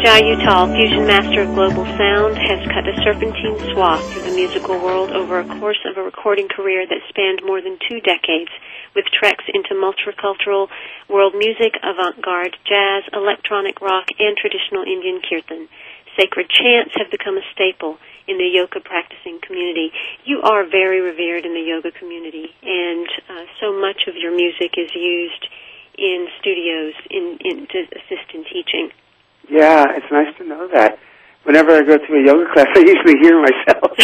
Jai 0.00 0.32
Uttal, 0.32 0.72
fusion 0.72 1.04
master 1.04 1.44
of 1.44 1.52
global 1.52 1.84
sound, 2.00 2.32
has 2.40 2.64
cut 2.72 2.88
a 2.88 2.96
serpentine 3.04 3.52
swath 3.68 4.00
through 4.08 4.24
the 4.24 4.32
musical 4.32 4.80
world 4.80 5.12
over 5.12 5.40
a 5.40 5.60
course 5.60 5.84
of 5.84 5.98
a 5.98 6.02
recording 6.02 6.48
career 6.48 6.88
that 6.88 7.04
spanned 7.12 7.44
more 7.44 7.60
than 7.60 7.76
two 7.84 8.00
decades, 8.00 8.48
with 8.96 9.04
treks 9.12 9.44
into 9.52 9.76
multicultural 9.76 10.72
world 11.12 11.36
music, 11.36 11.76
avant-garde 11.84 12.56
jazz, 12.64 13.04
electronic 13.12 13.82
rock, 13.84 14.08
and 14.16 14.40
traditional 14.40 14.88
Indian 14.88 15.20
kirtan. 15.20 15.68
Sacred 16.16 16.48
chants 16.48 16.96
have 16.96 17.12
become 17.12 17.36
a 17.36 17.44
staple 17.52 18.00
in 18.24 18.40
the 18.40 18.48
yoga 18.48 18.80
practicing 18.80 19.36
community. 19.44 19.92
You 20.24 20.40
are 20.40 20.64
very 20.64 21.04
revered 21.04 21.44
in 21.44 21.52
the 21.52 21.60
yoga 21.60 21.92
community, 21.92 22.48
and 22.64 23.04
uh, 23.28 23.44
so 23.60 23.76
much 23.76 24.08
of 24.08 24.16
your 24.16 24.32
music 24.32 24.80
is 24.80 24.88
used 24.96 25.44
in 26.00 26.24
studios 26.40 26.96
in, 27.12 27.36
in 27.44 27.66
to 27.68 27.84
assist 28.00 28.32
in 28.32 28.48
teaching. 28.48 28.88
Yeah, 29.50 29.84
it's 29.96 30.06
nice 30.12 30.30
to 30.38 30.44
know 30.46 30.68
that. 30.72 30.98
Whenever 31.42 31.72
I 31.72 31.82
go 31.82 31.98
to 31.98 32.12
a 32.14 32.22
yoga 32.24 32.46
class, 32.52 32.68
I 32.76 32.80
usually 32.80 33.18
hear 33.20 33.40
myself. 33.42 33.90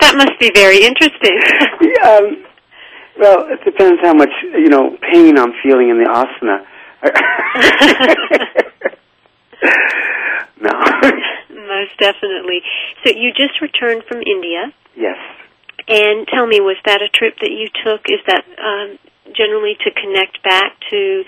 that 0.00 0.14
must 0.16 0.38
be 0.38 0.50
very 0.54 0.84
interesting. 0.84 1.40
yeah, 1.80 2.20
um, 2.20 2.44
well, 3.18 3.46
it 3.48 3.64
depends 3.64 4.00
how 4.02 4.12
much 4.12 4.30
you 4.42 4.68
know 4.68 4.96
pain 5.12 5.38
I'm 5.38 5.52
feeling 5.62 5.88
in 5.88 5.98
the 5.98 6.04
asana. 6.04 6.64
no. 10.60 10.72
Most 11.66 11.96
definitely. 11.98 12.60
So 13.04 13.12
you 13.16 13.32
just 13.32 13.60
returned 13.60 14.04
from 14.04 14.20
India. 14.20 14.72
Yes. 14.96 15.16
And 15.88 16.26
tell 16.28 16.46
me, 16.46 16.60
was 16.60 16.76
that 16.84 17.00
a 17.02 17.08
trip 17.08 17.36
that 17.40 17.50
you 17.50 17.68
took? 17.84 18.02
Is 18.08 18.20
that 18.26 18.44
um, 18.58 18.98
generally 19.34 19.74
to 19.84 19.90
connect 19.90 20.42
back 20.42 20.72
to 20.90 21.24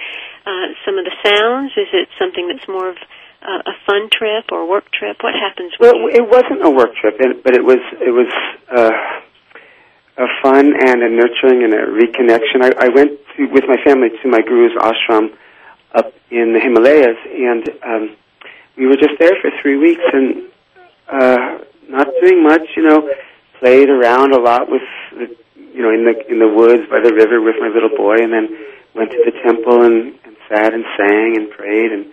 uh, 0.46 0.66
some 0.84 0.98
of 0.98 1.04
the 1.04 1.14
sounds? 1.24 1.72
Is 1.76 1.88
it 1.92 2.08
something 2.18 2.48
that's 2.48 2.68
more 2.68 2.90
of 2.90 2.96
a 3.44 3.74
fun 3.86 4.08
trip 4.10 4.50
or 4.52 4.68
work 4.68 4.90
trip? 4.90 5.18
What 5.22 5.34
happens? 5.34 5.72
Well, 5.78 6.08
it 6.08 6.24
wasn't 6.26 6.64
a 6.64 6.70
work 6.70 6.94
trip, 6.96 7.18
but 7.44 7.54
it 7.54 7.64
was 7.64 7.78
it 8.00 8.10
was 8.10 8.32
uh, 8.74 8.90
a 10.16 10.26
fun 10.42 10.72
and 10.72 11.02
a 11.02 11.10
nurturing 11.10 11.64
and 11.64 11.74
a 11.74 11.86
reconnection. 11.86 12.62
I, 12.62 12.86
I 12.86 12.88
went 12.88 13.18
to, 13.36 13.46
with 13.46 13.64
my 13.66 13.76
family 13.84 14.10
to 14.22 14.28
my 14.28 14.40
guru's 14.40 14.72
ashram 14.78 15.36
up 15.94 16.12
in 16.30 16.52
the 16.52 16.60
Himalayas, 16.60 17.18
and 17.26 17.68
um, 17.82 18.16
we 18.76 18.86
were 18.86 18.96
just 18.96 19.18
there 19.18 19.36
for 19.40 19.50
three 19.60 19.76
weeks 19.76 20.02
and 20.12 20.48
uh, 21.08 21.58
not 21.88 22.08
doing 22.20 22.42
much. 22.42 22.62
You 22.76 22.88
know, 22.88 23.10
played 23.58 23.90
around 23.90 24.32
a 24.32 24.40
lot 24.40 24.70
with 24.70 24.82
the, 25.12 25.36
you 25.56 25.82
know 25.82 25.90
in 25.90 26.04
the 26.04 26.30
in 26.30 26.38
the 26.38 26.48
woods 26.48 26.88
by 26.88 27.00
the 27.00 27.12
river 27.12 27.40
with 27.40 27.56
my 27.60 27.68
little 27.68 27.94
boy, 27.96 28.16
and 28.16 28.32
then 28.32 28.56
went 28.94 29.10
to 29.10 29.22
the 29.24 29.32
temple 29.42 29.82
and, 29.82 30.18
and 30.24 30.36
sat 30.48 30.72
and 30.72 30.84
sang 30.96 31.36
and 31.36 31.50
prayed 31.50 31.92
and 31.92 32.12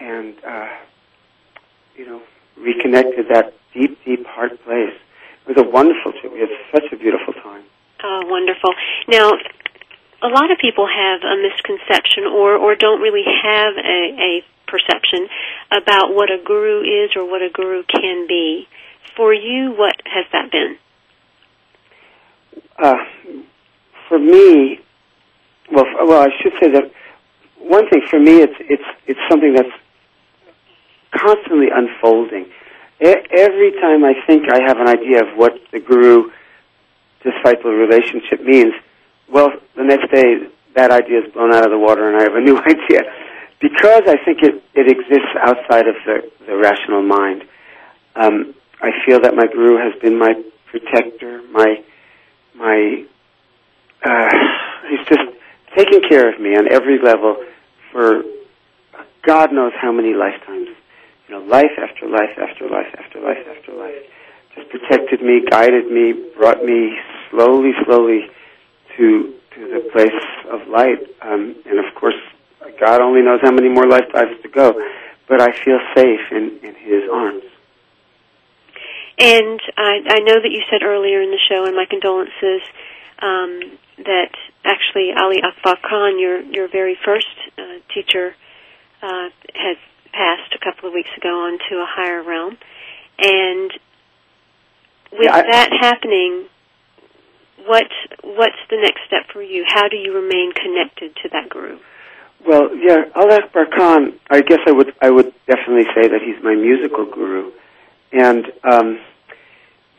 and 0.00 0.34
uh, 0.44 0.68
you 1.96 2.06
know 2.06 2.22
reconnected 2.58 3.26
that 3.30 3.54
deep, 3.74 3.98
deep 4.04 4.26
heart 4.26 4.52
place. 4.64 4.94
It 5.46 5.56
was 5.56 5.66
a 5.66 5.68
wonderful 5.68 6.12
trip. 6.12 6.32
We 6.32 6.40
had 6.40 6.48
such 6.72 6.92
a 6.92 6.96
beautiful 6.96 7.34
time. 7.34 7.64
Oh, 8.02 8.22
wonderful! 8.26 8.70
Now, 9.08 9.30
a 10.22 10.28
lot 10.28 10.50
of 10.50 10.58
people 10.58 10.86
have 10.86 11.20
a 11.22 11.36
misconception 11.36 12.24
or 12.24 12.56
or 12.56 12.74
don't 12.74 13.00
really 13.00 13.24
have 13.24 13.74
a, 13.76 14.00
a 14.18 14.44
perception 14.66 15.28
about 15.70 16.14
what 16.14 16.30
a 16.30 16.42
guru 16.44 16.80
is 16.82 17.10
or 17.16 17.28
what 17.28 17.42
a 17.42 17.50
guru 17.52 17.82
can 17.84 18.26
be. 18.26 18.66
For 19.16 19.34
you, 19.34 19.74
what 19.76 19.96
has 20.04 20.24
that 20.32 20.50
been? 20.50 20.78
Uh, 22.78 22.96
for 24.08 24.18
me, 24.18 24.80
well, 25.70 25.84
well, 26.06 26.22
I 26.22 26.28
should 26.40 26.52
say 26.60 26.70
that 26.70 26.90
one 27.58 27.88
thing 27.90 28.02
for 28.08 28.18
me, 28.18 28.40
it's 28.40 28.56
it's 28.60 28.84
it's 29.06 29.20
something 29.28 29.54
that's 29.54 29.70
constantly 31.14 31.68
unfolding. 31.74 32.46
E- 33.00 33.26
every 33.36 33.72
time 33.80 34.04
I 34.04 34.14
think 34.26 34.46
I 34.52 34.62
have 34.66 34.78
an 34.78 34.88
idea 34.88 35.22
of 35.22 35.36
what 35.36 35.52
the 35.72 35.80
guru 35.80 36.30
disciple 37.22 37.72
relationship 37.72 38.42
means, 38.42 38.74
well, 39.28 39.50
the 39.76 39.84
next 39.84 40.10
day 40.12 40.48
that 40.74 40.90
idea 40.90 41.20
is 41.20 41.32
blown 41.32 41.52
out 41.52 41.64
of 41.64 41.70
the 41.70 41.78
water 41.78 42.08
and 42.08 42.16
I 42.16 42.22
have 42.22 42.34
a 42.34 42.40
new 42.40 42.58
idea. 42.74 43.02
Because 43.60 44.02
I 44.06 44.16
think 44.24 44.42
it, 44.42 44.62
it 44.74 44.90
exists 44.90 45.34
outside 45.38 45.86
of 45.86 45.96
the, 46.06 46.30
the 46.46 46.56
rational 46.56 47.02
mind, 47.02 47.44
um, 48.16 48.54
I 48.80 48.90
feel 49.06 49.20
that 49.20 49.34
my 49.34 49.46
guru 49.46 49.76
has 49.76 50.00
been 50.00 50.18
my 50.18 50.32
protector, 50.66 51.42
my, 51.50 51.82
my, 52.54 53.04
uh, 54.02 54.28
he's 54.88 55.06
just 55.06 55.36
taken 55.76 56.00
care 56.08 56.32
of 56.32 56.40
me 56.40 56.56
on 56.56 56.72
every 56.72 56.98
level 56.98 57.36
for 57.92 58.22
God 59.22 59.52
knows 59.52 59.72
how 59.78 59.92
many 59.92 60.14
lifetimes. 60.14 60.68
You 61.30 61.38
know, 61.38 61.46
life 61.46 61.78
after 61.78 62.08
life 62.08 62.36
after 62.42 62.68
life 62.68 62.92
after 62.98 63.20
life 63.20 63.46
after 63.56 63.72
life. 63.72 64.02
Just 64.56 64.68
protected 64.68 65.22
me, 65.22 65.42
guided 65.48 65.86
me, 65.86 66.12
brought 66.36 66.64
me 66.64 66.98
slowly, 67.30 67.70
slowly 67.86 68.22
to 68.96 69.34
to 69.54 69.60
the 69.60 69.88
place 69.92 70.10
of 70.50 70.66
light. 70.66 70.98
Um, 71.22 71.54
and 71.66 71.78
of 71.78 71.94
course, 71.94 72.18
God 72.80 73.00
only 73.00 73.22
knows 73.22 73.38
how 73.44 73.52
many 73.52 73.68
more 73.68 73.86
lifetimes 73.86 74.42
to 74.42 74.48
go. 74.48 74.74
But 75.28 75.40
I 75.40 75.52
feel 75.52 75.78
safe 75.94 76.32
in, 76.32 76.58
in 76.64 76.74
His 76.74 77.08
arms. 77.12 77.44
And 79.16 79.60
I, 79.76 80.02
I 80.08 80.18
know 80.26 80.34
that 80.34 80.50
you 80.50 80.62
said 80.68 80.82
earlier 80.82 81.22
in 81.22 81.30
the 81.30 81.38
show, 81.48 81.64
and 81.64 81.76
my 81.76 81.86
condolences, 81.88 82.66
um, 83.22 83.78
that 83.98 84.34
actually 84.64 85.12
Ali 85.16 85.40
Akbar 85.44 85.76
Khan, 85.88 86.18
your 86.18 86.40
your 86.40 86.66
very 86.66 86.98
first 87.04 87.28
uh, 87.56 87.78
teacher, 87.94 88.34
uh, 89.00 89.28
has 89.54 89.76
passed 90.12 90.54
a 90.54 90.58
couple 90.58 90.88
of 90.88 90.94
weeks 90.94 91.10
ago 91.16 91.46
on 91.46 91.58
to 91.68 91.76
a 91.76 91.86
higher 91.86 92.22
realm, 92.22 92.56
and 93.18 93.72
with 95.12 95.24
Yeah, 95.24 95.36
I- 95.36 95.50
that 95.50 95.72
happening, 95.72 96.48
what 97.66 97.86
what's 98.22 98.60
the 98.70 98.76
next 98.76 99.00
step 99.06 99.26
for 99.32 99.42
you? 99.42 99.64
How 99.66 99.88
do 99.88 99.96
you 99.96 100.12
remain 100.14 100.52
connected 100.52 101.14
to 101.16 101.28
that 101.30 101.48
guru? 101.48 101.78
Well, 102.46 102.74
yeah, 102.74 103.04
Akbar 103.14 103.66
Khan. 103.66 104.14
I 104.30 104.40
guess 104.40 104.60
I 104.66 104.72
would 104.72 104.94
I 105.02 105.10
would 105.10 105.32
definitely 105.46 105.86
say 105.94 106.08
that 106.08 106.20
he's 106.24 106.42
my 106.42 106.54
musical 106.54 107.04
guru, 107.04 107.52
and 108.12 108.46
um, 108.64 108.98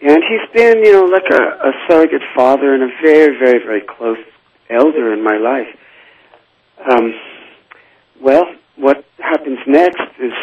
and 0.01 0.23
he's 0.23 0.49
been 0.53 0.83
you 0.83 0.91
know 0.93 1.05
like 1.05 1.29
a, 1.29 1.69
a 1.69 1.71
surrogate 1.87 2.23
father 2.35 2.73
and 2.73 2.83
a 2.83 2.89
very 3.01 3.37
very 3.37 3.59
very 3.63 3.81
close 3.81 4.17
elder 4.69 5.13
in 5.13 5.23
my 5.23 5.37
life. 5.37 5.67
Um, 6.89 7.13
well, 8.19 8.45
what 8.81 9.05
happens 9.19 9.59
next 9.67 10.01
is 10.19 10.33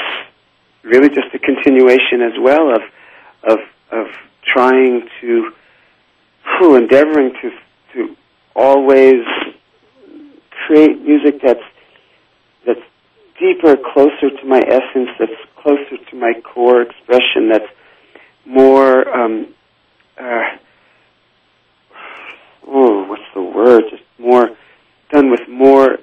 really 0.85 1.09
just 1.09 1.27
a 1.35 1.39
continuation 1.39 2.23
as 2.23 2.33
well 2.41 2.71
of 2.75 2.83
of 3.43 3.59
of 3.91 4.07
trying 4.55 5.09
to, 5.21 5.51
whew, 6.59 6.77
endeavoring 6.77 7.33
to 7.43 7.51
to 7.95 8.17
always 8.55 9.25
create 10.67 11.03
music 11.03 11.41
that's 11.43 11.61
that's 12.65 12.81
deeper, 13.41 13.77
closer 13.93 14.31
to 14.31 14.47
my 14.47 14.61
essence, 14.61 15.11
that's 15.19 15.33
closer 15.57 15.97
to 16.11 16.17
my 16.17 16.33
core 16.43 16.83
expression, 16.83 17.49
that's 17.51 17.71
more 18.47 19.09
um, 19.09 19.55
uh, 20.19 20.57
oh, 22.69 23.05
what's 23.05 23.23
the 23.35 23.43
word? 23.43 23.83
Just 23.91 24.03
more 24.19 24.51
done 25.11 25.31
with 25.31 25.49
more 25.49 25.99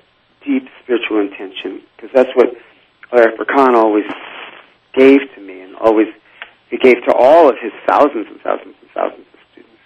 deep 0.45 0.67
spiritual 0.83 1.19
intention, 1.19 1.81
because 1.95 2.11
that's 2.13 2.29
what 2.35 2.53
Eric 3.11 3.35
Khan 3.47 3.75
always 3.75 4.05
gave 4.93 5.19
to 5.35 5.41
me, 5.41 5.61
and 5.61 5.75
always 5.75 6.07
he 6.69 6.77
gave 6.77 7.03
to 7.07 7.13
all 7.13 7.49
of 7.49 7.55
his 7.61 7.71
thousands 7.87 8.27
and 8.27 8.39
thousands 8.41 8.75
and 8.81 8.89
thousands 8.93 9.27
of 9.33 9.39
students, 9.51 9.81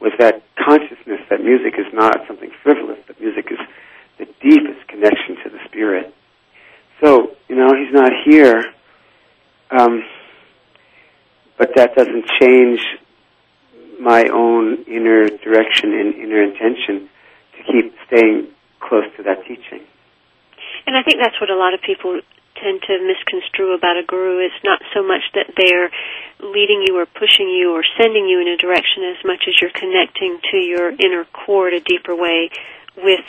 was 0.00 0.12
that 0.18 0.42
consciousness 0.56 1.20
that 1.30 1.42
music 1.42 1.74
is 1.78 1.86
not 1.92 2.16
something 2.26 2.50
frivolous, 2.62 2.98
but 3.06 3.20
music 3.20 3.46
is 3.50 3.58
the 4.18 4.26
deepest 4.40 4.86
connection 4.88 5.36
to 5.42 5.50
the 5.50 5.58
spirit. 5.68 6.14
So, 7.02 7.36
you 7.48 7.56
know, 7.56 7.68
he's 7.74 7.92
not 7.92 8.12
here, 8.24 8.62
um, 9.70 10.04
but 11.58 11.70
that 11.76 11.94
doesn't 11.96 12.24
change 12.40 12.80
my 14.00 14.24
own 14.32 14.84
inner 14.84 15.28
direction 15.28 15.92
and 15.92 16.14
inner 16.14 16.42
intention 16.42 17.08
to 17.56 17.72
keep 17.72 17.94
staying 18.06 18.48
close 18.80 19.04
to 19.16 19.22
that 19.24 19.44
teaching. 19.46 19.86
And 20.86 20.96
I 20.96 21.02
think 21.02 21.18
that's 21.22 21.38
what 21.40 21.50
a 21.50 21.56
lot 21.56 21.74
of 21.74 21.80
people 21.82 22.20
tend 22.62 22.82
to 22.82 22.94
misconstrue 23.02 23.74
about 23.74 23.98
a 23.98 24.04
guru. 24.06 24.38
It's 24.38 24.62
not 24.64 24.80
so 24.94 25.02
much 25.02 25.22
that 25.34 25.50
they're 25.56 25.90
leading 26.40 26.84
you 26.86 26.98
or 26.98 27.06
pushing 27.06 27.48
you 27.48 27.72
or 27.72 27.82
sending 27.98 28.26
you 28.26 28.40
in 28.40 28.48
a 28.48 28.56
direction 28.56 29.04
as 29.04 29.24
much 29.24 29.44
as 29.48 29.54
you're 29.60 29.74
connecting 29.74 30.38
to 30.50 30.56
your 30.56 30.90
inner 30.90 31.24
core 31.32 31.68
in 31.68 31.74
a 31.74 31.80
deeper 31.80 32.14
way 32.14 32.50
with 32.96 33.24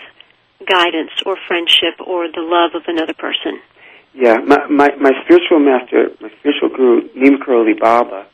guidance 0.66 1.12
or 1.26 1.38
friendship 1.48 2.00
or 2.06 2.28
the 2.28 2.42
love 2.42 2.72
of 2.76 2.84
another 2.88 3.14
person. 3.14 3.60
Yeah, 4.14 4.38
my 4.46 4.68
my, 4.68 4.96
my 4.96 5.12
spiritual 5.26 5.60
master, 5.60 6.10
my 6.22 6.30
spiritual 6.40 6.70
guru, 6.70 7.10
Neem 7.16 7.40
Karoli 7.40 7.80
Baba. 7.80 8.28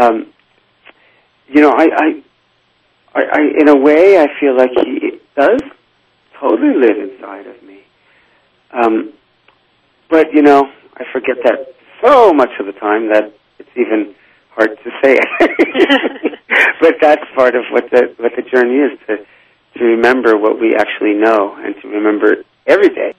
Um, 0.00 0.32
you 1.46 1.60
know, 1.60 1.70
I, 1.70 1.84
I, 1.84 2.22
I, 3.14 3.20
I, 3.20 3.40
in 3.60 3.68
a 3.68 3.76
way, 3.76 4.18
I 4.18 4.28
feel 4.40 4.56
like 4.56 4.70
he 4.82 5.20
does 5.36 5.60
totally 6.40 6.74
live 6.74 7.10
inside 7.10 7.46
of. 7.46 7.63
Um, 8.74 9.12
but 10.10 10.32
you 10.32 10.42
know, 10.42 10.64
I 10.96 11.04
forget 11.12 11.36
that 11.44 11.74
so 12.02 12.32
much 12.32 12.50
of 12.60 12.66
the 12.66 12.72
time 12.72 13.08
that 13.12 13.32
it's 13.58 13.70
even 13.76 14.14
hard 14.50 14.70
to 14.70 14.90
say 15.02 15.16
it. 15.18 16.38
but 16.80 16.94
that's 17.00 17.24
part 17.34 17.54
of 17.54 17.64
what 17.70 17.90
the 17.90 18.14
what 18.18 18.32
the 18.36 18.42
journey 18.42 18.76
is 18.76 18.98
to 19.06 19.16
to 19.78 19.84
remember 19.84 20.36
what 20.36 20.60
we 20.60 20.74
actually 20.74 21.14
know 21.14 21.54
and 21.56 21.74
to 21.82 21.88
remember 21.88 22.44
every 22.66 22.88
day. 22.88 23.14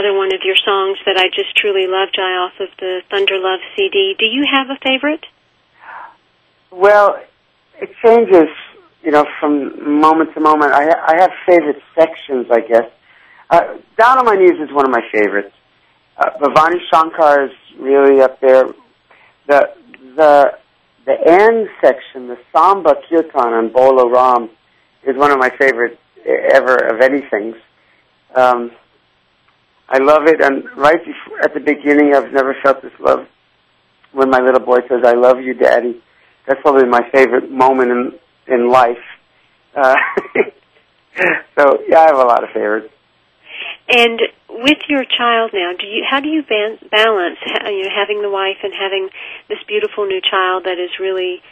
Another 0.00 0.16
one 0.16 0.32
of 0.32 0.40
your 0.44 0.56
songs 0.64 0.98
that 1.04 1.16
I 1.16 1.28
just 1.28 1.54
truly 1.56 1.86
love, 1.86 2.08
Jai, 2.14 2.32
off 2.40 2.52
of 2.60 2.68
the 2.78 3.00
Thunder 3.10 3.36
Love 3.38 3.60
CD. 3.76 4.14
Do 4.18 4.24
you 4.24 4.44
have 4.50 4.68
a 4.70 4.78
favorite? 4.82 5.26
Well, 6.70 7.20
it 7.80 7.90
changes, 8.04 8.48
you 9.02 9.10
know, 9.10 9.26
from 9.38 10.00
moment 10.00 10.32
to 10.34 10.40
moment. 10.40 10.72
I, 10.72 10.88
I 10.88 11.20
have 11.20 11.30
favorite 11.46 11.82
sections, 11.94 12.46
I 12.50 12.60
guess. 12.60 12.90
Uh, 13.50 13.76
Down 13.98 14.18
on 14.18 14.24
My 14.24 14.36
Knees 14.36 14.58
is 14.60 14.72
one 14.72 14.86
of 14.86 14.90
my 14.90 15.02
favorites. 15.12 15.52
Uh, 16.16 16.30
Bhavani 16.40 16.78
Shankar 16.92 17.44
is 17.46 17.52
really 17.78 18.22
up 18.22 18.40
there. 18.40 18.64
The 19.48 19.74
the 20.16 20.58
the 21.04 21.16
end 21.26 21.68
section, 21.82 22.28
the 22.28 22.38
Samba 22.54 22.94
Kirtan 23.08 23.52
on 23.52 23.72
Bolo 23.72 24.08
Ram, 24.08 24.50
is 25.06 25.16
one 25.16 25.30
of 25.32 25.38
my 25.38 25.50
favorite 25.50 25.98
ever 26.24 26.76
of 26.76 27.00
anything. 27.00 27.54
Um, 28.34 28.70
I 29.90 29.98
love 29.98 30.22
it, 30.26 30.40
and 30.40 30.64
right 30.76 31.04
before, 31.04 31.40
at 31.42 31.52
the 31.52 31.60
beginning, 31.60 32.14
I've 32.14 32.32
never 32.32 32.54
felt 32.62 32.80
this 32.80 32.92
love. 33.00 33.26
When 34.12 34.30
my 34.30 34.38
little 34.38 34.60
boy 34.60 34.78
says, 34.88 35.02
"I 35.04 35.14
love 35.14 35.40
you, 35.40 35.54
Daddy," 35.54 36.00
that's 36.46 36.60
probably 36.62 36.86
my 36.86 37.08
favorite 37.10 37.50
moment 37.50 37.90
in 37.90 38.18
in 38.46 38.68
life. 38.68 39.02
Uh, 39.74 39.96
so 41.58 41.82
yeah, 41.88 42.00
I 42.00 42.06
have 42.06 42.18
a 42.18 42.24
lot 42.24 42.44
of 42.44 42.50
favorites. 42.50 42.92
And 43.88 44.20
with 44.48 44.78
your 44.88 45.04
child 45.04 45.50
now, 45.52 45.72
do 45.78 45.86
you 45.86 46.04
how 46.08 46.20
do 46.20 46.28
you 46.28 46.42
ban- 46.42 46.78
balance 46.90 47.38
you 47.66 47.82
know 47.82 47.90
having 47.90 48.22
the 48.22 48.30
wife 48.30 48.62
and 48.62 48.72
having 48.72 49.08
this 49.48 49.58
beautiful 49.66 50.06
new 50.06 50.20
child 50.20 50.64
that 50.64 50.78
is 50.78 50.90
really 51.00 51.42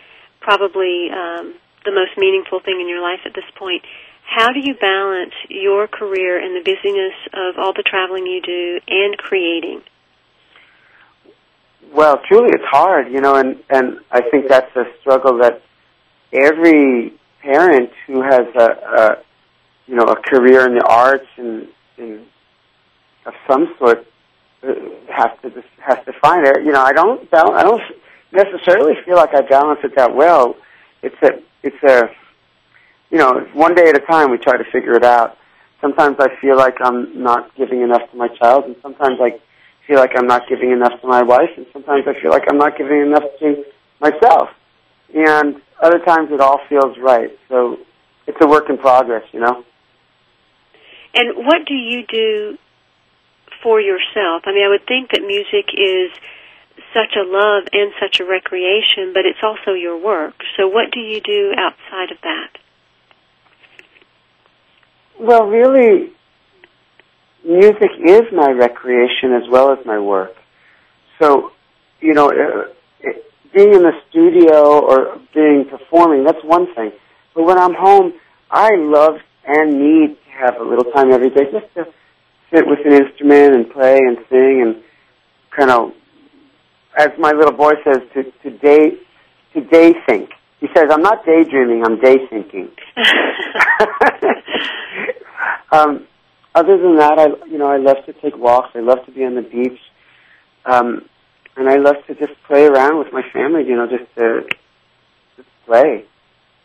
probably 0.40 1.10
um, 1.10 1.54
the 1.84 1.90
most 1.90 2.14
meaningful 2.16 2.60
thing 2.60 2.80
in 2.80 2.88
your 2.88 3.02
life 3.02 3.20
at 3.26 3.34
this 3.34 3.48
point? 3.58 3.82
How 4.28 4.52
do 4.52 4.60
you 4.62 4.74
balance 4.74 5.32
your 5.48 5.88
career 5.88 6.38
and 6.38 6.54
the 6.54 6.60
busyness 6.60 7.14
of 7.32 7.58
all 7.58 7.72
the 7.72 7.82
traveling 7.82 8.26
you 8.26 8.42
do 8.42 8.78
and 8.86 9.16
creating? 9.16 9.80
Well, 11.94 12.20
truly, 12.28 12.50
it's 12.52 12.64
hard, 12.70 13.10
you 13.10 13.22
know, 13.22 13.36
and 13.36 13.58
and 13.70 14.00
I 14.10 14.20
think 14.20 14.48
that's 14.48 14.74
a 14.76 14.84
struggle 15.00 15.38
that 15.38 15.62
every 16.30 17.14
parent 17.40 17.90
who 18.06 18.20
has 18.20 18.46
a, 18.54 18.66
a 18.66 19.16
you 19.86 19.96
know 19.96 20.04
a 20.04 20.16
career 20.16 20.66
in 20.66 20.74
the 20.74 20.84
arts 20.86 21.26
and 21.38 21.68
in 21.96 22.26
of 23.24 23.32
some 23.50 23.74
sort 23.78 24.06
uh, 24.62 24.74
has 25.10 25.30
to 25.40 25.64
has 25.78 26.04
to 26.04 26.12
find 26.20 26.46
it. 26.46 26.66
You 26.66 26.72
know, 26.72 26.82
I 26.82 26.92
don't 26.92 27.26
I 27.32 27.62
don't 27.62 27.82
necessarily 28.30 28.92
feel 29.06 29.16
like 29.16 29.34
I 29.34 29.40
balance 29.40 29.80
it 29.84 29.96
that 29.96 30.14
well. 30.14 30.56
It's 31.02 31.16
a 31.22 31.40
it's 31.62 31.82
a 31.82 32.10
you 33.10 33.18
know 33.18 33.46
one 33.54 33.74
day 33.74 33.88
at 33.88 33.96
a 33.96 34.04
time. 34.06 34.30
We 34.30 34.38
try 34.38 34.56
to 34.56 34.64
figure 34.64 34.94
it 34.94 35.04
out. 35.04 35.36
Sometimes 35.80 36.16
I 36.18 36.28
feel 36.40 36.56
like 36.56 36.76
I'm 36.80 37.22
not 37.22 37.54
giving 37.56 37.82
enough 37.82 38.10
to 38.10 38.16
my 38.16 38.28
child, 38.28 38.64
and 38.64 38.76
sometimes 38.82 39.20
I 39.20 39.38
feel 39.86 39.98
like 39.98 40.12
I'm 40.16 40.26
not 40.26 40.48
giving 40.48 40.72
enough 40.72 41.00
to 41.00 41.06
my 41.06 41.22
wife, 41.22 41.50
and 41.56 41.66
sometimes 41.72 42.04
I 42.06 42.20
feel 42.20 42.30
like 42.30 42.44
I'm 42.48 42.58
not 42.58 42.76
giving 42.76 43.00
enough 43.00 43.24
to 43.40 43.64
myself. 44.00 44.50
And 45.14 45.60
other 45.80 45.98
times 46.00 46.30
it 46.32 46.40
all 46.40 46.60
feels 46.68 46.98
right. 46.98 47.30
So 47.48 47.78
it's 48.26 48.36
a 48.40 48.46
work 48.46 48.68
in 48.68 48.78
progress, 48.78 49.22
you 49.32 49.40
know. 49.40 49.64
And 51.14 51.36
what 51.46 51.64
do 51.66 51.74
you 51.74 52.04
do 52.06 52.58
for 53.62 53.80
yourself? 53.80 54.42
I 54.44 54.52
mean, 54.52 54.64
I 54.64 54.68
would 54.68 54.86
think 54.86 55.10
that 55.12 55.22
music 55.22 55.72
is 55.74 56.10
such 56.92 57.16
a 57.16 57.24
love 57.24 57.64
and 57.72 57.92
such 58.00 58.20
a 58.20 58.24
recreation, 58.24 59.12
but 59.14 59.24
it's 59.24 59.42
also 59.42 59.72
your 59.72 59.96
work. 59.96 60.34
So 60.56 60.68
what 60.68 60.90
do 60.92 61.00
you 61.00 61.20
do 61.20 61.52
outside 61.56 62.10
of 62.10 62.20
that? 62.22 62.58
Well, 65.20 65.46
really, 65.46 66.12
music 67.44 67.90
is 68.06 68.22
my 68.32 68.50
recreation 68.52 69.32
as 69.32 69.48
well 69.50 69.72
as 69.72 69.84
my 69.84 69.98
work. 69.98 70.30
So, 71.20 71.50
you 72.00 72.14
know, 72.14 72.28
uh, 72.28 72.70
it, 73.00 73.24
being 73.52 73.74
in 73.74 73.82
the 73.82 73.92
studio 74.08 74.80
or 74.80 75.18
being 75.34 75.64
performing, 75.68 76.22
that's 76.24 76.42
one 76.44 76.72
thing. 76.74 76.92
But 77.34 77.44
when 77.44 77.58
I'm 77.58 77.74
home, 77.74 78.12
I 78.48 78.70
love 78.76 79.16
and 79.44 79.72
need 79.72 80.16
to 80.24 80.30
have 80.30 80.60
a 80.60 80.62
little 80.62 80.84
time 80.92 81.12
every 81.12 81.30
day 81.30 81.50
just 81.50 81.66
to 81.74 81.86
sit 82.54 82.64
with 82.66 82.78
an 82.84 82.92
instrument 82.92 83.56
and 83.56 83.70
play 83.70 83.98
and 83.98 84.18
sing 84.30 84.62
and 84.62 84.82
kind 85.50 85.70
of, 85.70 85.92
as 86.96 87.08
my 87.18 87.32
little 87.32 87.56
boy 87.56 87.72
says, 87.82 88.02
to, 88.14 88.22
to 88.44 88.56
day, 88.58 88.92
to 89.54 89.60
day 89.62 89.94
think. 90.06 90.30
He 90.60 90.68
says, 90.76 90.86
I'm 90.90 91.02
not 91.02 91.24
daydreaming, 91.24 91.84
I'm 91.84 92.00
day 92.00 92.18
thinking. 92.30 92.70
um, 95.70 96.06
other 96.54 96.78
than 96.78 96.96
that, 96.96 97.18
I, 97.18 97.46
you 97.46 97.58
know, 97.58 97.66
I 97.66 97.76
love 97.76 98.04
to 98.06 98.12
take 98.14 98.36
walks. 98.36 98.70
I 98.74 98.80
love 98.80 99.04
to 99.06 99.12
be 99.12 99.24
on 99.24 99.34
the 99.34 99.42
beach. 99.42 99.78
Um, 100.64 101.08
and 101.56 101.68
I 101.68 101.76
love 101.76 101.96
to 102.06 102.14
just 102.14 102.32
play 102.46 102.66
around 102.66 102.98
with 102.98 103.12
my 103.12 103.22
family, 103.32 103.64
you 103.66 103.76
know, 103.76 103.86
just 103.86 104.12
to 104.16 104.42
just 105.36 105.48
play. 105.66 106.04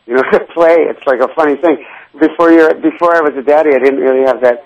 You 0.06 0.16
know, 0.16 0.24
play. 0.54 0.78
It's 0.80 1.06
like 1.06 1.20
a 1.20 1.34
funny 1.34 1.56
thing. 1.56 1.86
Before 2.20 2.51
you're, 2.51 2.74
before 2.76 3.16
I 3.16 3.22
was 3.22 3.34
a 3.38 3.41
daddy, 3.41 3.72
I 3.74 3.80
didn't 3.80 3.99
really 3.99 4.26
have 4.26 4.41
that 4.41 4.66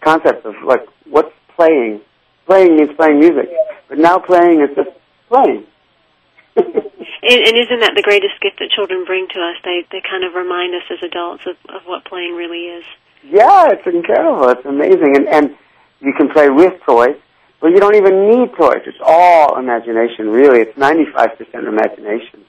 concept 0.00 0.44
of 0.46 0.54
like 0.64 0.86
what's 1.04 1.32
playing. 1.56 2.00
Playing 2.46 2.76
means 2.76 2.90
playing 2.96 3.20
music, 3.20 3.50
but 3.88 3.98
now 3.98 4.18
playing 4.18 4.62
is 4.62 4.74
just 4.74 4.90
playing. 5.28 5.66
and, 6.56 6.66
and 6.66 7.54
isn't 7.58 7.80
that 7.80 7.92
the 7.94 8.02
greatest 8.02 8.40
gift 8.40 8.58
that 8.58 8.70
children 8.74 9.04
bring 9.04 9.28
to 9.28 9.40
us? 9.40 9.56
They 9.64 9.84
they 9.92 10.00
kind 10.00 10.24
of 10.24 10.34
remind 10.34 10.74
us 10.74 10.82
as 10.90 11.02
adults 11.02 11.44
of, 11.46 11.56
of 11.68 11.82
what 11.84 12.04
playing 12.04 12.34
really 12.34 12.72
is. 12.72 12.84
Yeah, 13.24 13.68
it's 13.72 13.86
incredible. 13.86 14.48
It's 14.48 14.64
amazing, 14.64 15.16
and 15.16 15.28
and 15.28 15.56
you 16.00 16.12
can 16.12 16.28
play 16.30 16.48
with 16.48 16.74
toys, 16.86 17.16
but 17.60 17.68
you 17.68 17.78
don't 17.78 17.96
even 17.96 18.28
need 18.28 18.54
toys. 18.56 18.82
It's 18.86 18.98
all 19.04 19.58
imagination, 19.58 20.28
really. 20.28 20.60
It's 20.60 20.76
ninety 20.78 21.06
five 21.12 21.36
percent 21.36 21.66
imagination. 21.66 22.44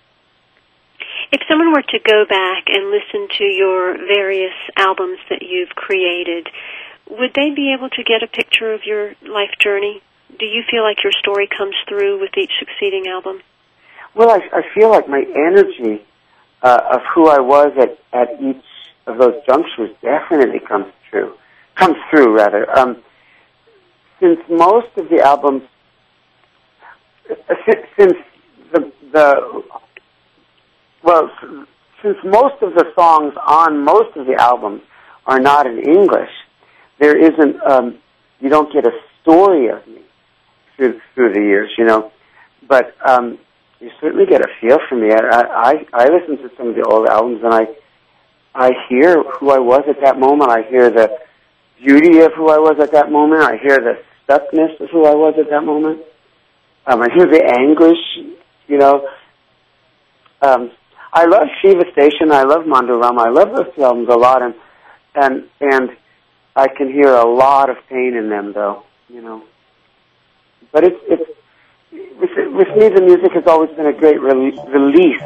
If 1.31 1.41
someone 1.47 1.71
were 1.71 1.83
to 1.83 1.99
go 1.99 2.25
back 2.27 2.65
and 2.67 2.89
listen 2.89 3.27
to 3.37 3.43
your 3.43 3.97
various 3.97 4.53
albums 4.75 5.19
that 5.29 5.41
you've 5.41 5.69
created, 5.69 6.47
would 7.09 7.33
they 7.35 7.51
be 7.51 7.73
able 7.77 7.89
to 7.89 8.03
get 8.03 8.23
a 8.23 8.27
picture 8.27 8.73
of 8.73 8.81
your 8.85 9.13
life 9.27 9.51
journey? 9.59 10.01
Do 10.39 10.45
you 10.45 10.63
feel 10.69 10.83
like 10.83 11.03
your 11.03 11.13
story 11.19 11.47
comes 11.47 11.75
through 11.87 12.19
with 12.19 12.31
each 12.37 12.51
succeeding 12.59 13.07
album? 13.07 13.41
Well, 14.15 14.29
I, 14.29 14.39
I 14.53 14.61
feel 14.73 14.89
like 14.89 15.07
my 15.07 15.23
energy 15.35 16.03
uh, 16.61 16.79
of 16.93 17.01
who 17.13 17.27
I 17.27 17.39
was 17.39 17.73
at, 17.77 17.99
at 18.13 18.41
each 18.41 18.63
of 19.09 19.17
those 19.17 19.35
junctures 19.45 19.89
definitely 20.01 20.59
comes 20.59 20.87
true, 21.09 21.33
comes 21.75 21.97
through 22.09 22.35
rather. 22.35 22.69
Um, 22.77 23.03
since 24.19 24.39
most 24.49 24.89
of 24.97 25.09
the 25.09 25.21
albums, 25.21 25.63
uh, 27.29 27.55
since 27.97 28.13
the 28.71 28.91
the 29.11 29.63
well, 31.03 31.29
since 32.03 32.17
most 32.23 32.61
of 32.61 32.73
the 32.73 32.85
songs 32.95 33.33
on 33.45 33.83
most 33.83 34.15
of 34.15 34.27
the 34.27 34.35
albums 34.35 34.81
are 35.25 35.39
not 35.39 35.65
in 35.65 35.79
English, 35.79 36.31
there 36.99 37.17
isn't 37.17 37.61
um, 37.65 37.97
you 38.39 38.49
don't 38.49 38.71
get 38.73 38.85
a 38.85 38.91
story 39.21 39.69
of 39.69 39.85
me 39.87 40.01
through 40.75 40.99
through 41.15 41.33
the 41.33 41.41
years, 41.41 41.71
you 41.77 41.85
know. 41.85 42.11
But 42.67 42.95
um, 43.05 43.39
you 43.79 43.89
certainly 44.01 44.25
get 44.25 44.41
a 44.41 44.47
feel 44.59 44.77
for 44.87 44.95
me. 44.95 45.11
I, 45.11 45.41
I 45.41 45.85
I 45.93 46.03
listen 46.09 46.37
to 46.37 46.51
some 46.57 46.69
of 46.69 46.75
the 46.75 46.83
old 46.83 47.07
albums 47.07 47.41
and 47.43 47.53
I 47.53 47.67
I 48.53 48.71
hear 48.89 49.23
who 49.23 49.51
I 49.51 49.59
was 49.59 49.83
at 49.87 50.01
that 50.01 50.19
moment. 50.19 50.51
I 50.51 50.63
hear 50.69 50.89
the 50.89 51.17
beauty 51.77 52.19
of 52.19 52.33
who 52.33 52.49
I 52.49 52.57
was 52.57 52.77
at 52.81 52.91
that 52.91 53.11
moment. 53.11 53.43
I 53.43 53.57
hear 53.57 53.79
the 53.79 54.01
stuckness 54.27 54.79
of 54.79 54.89
who 54.89 55.05
I 55.05 55.15
was 55.15 55.35
at 55.39 55.49
that 55.49 55.61
moment. 55.61 56.01
Um, 56.85 57.01
I 57.01 57.07
hear 57.13 57.25
the 57.25 57.43
anguish, 57.59 58.35
you 58.67 58.77
know. 58.77 59.07
Um, 60.41 60.71
I 61.11 61.25
love 61.25 61.47
Shiva 61.61 61.83
Station. 61.91 62.31
I 62.31 62.43
love 62.43 62.65
Mondo 62.65 62.97
Rama. 62.97 63.23
I 63.23 63.29
love 63.29 63.49
those 63.55 63.73
films 63.75 64.07
a 64.09 64.15
lot, 64.15 64.41
and 64.41 64.53
and 65.15 65.43
and 65.59 65.89
I 66.55 66.67
can 66.67 66.91
hear 66.91 67.13
a 67.13 67.25
lot 67.25 67.69
of 67.69 67.77
pain 67.89 68.15
in 68.15 68.29
them, 68.29 68.53
though. 68.53 68.83
You 69.09 69.21
know, 69.21 69.43
but 70.71 70.83
it's 70.83 70.99
it's 71.07 71.29
with, 72.19 72.31
with 72.53 72.77
me 72.77 72.89
the 72.89 73.01
music 73.01 73.31
has 73.33 73.45
always 73.47 73.71
been 73.75 73.87
a 73.87 73.93
great 73.93 74.21
re- 74.21 74.57
release. 74.67 75.21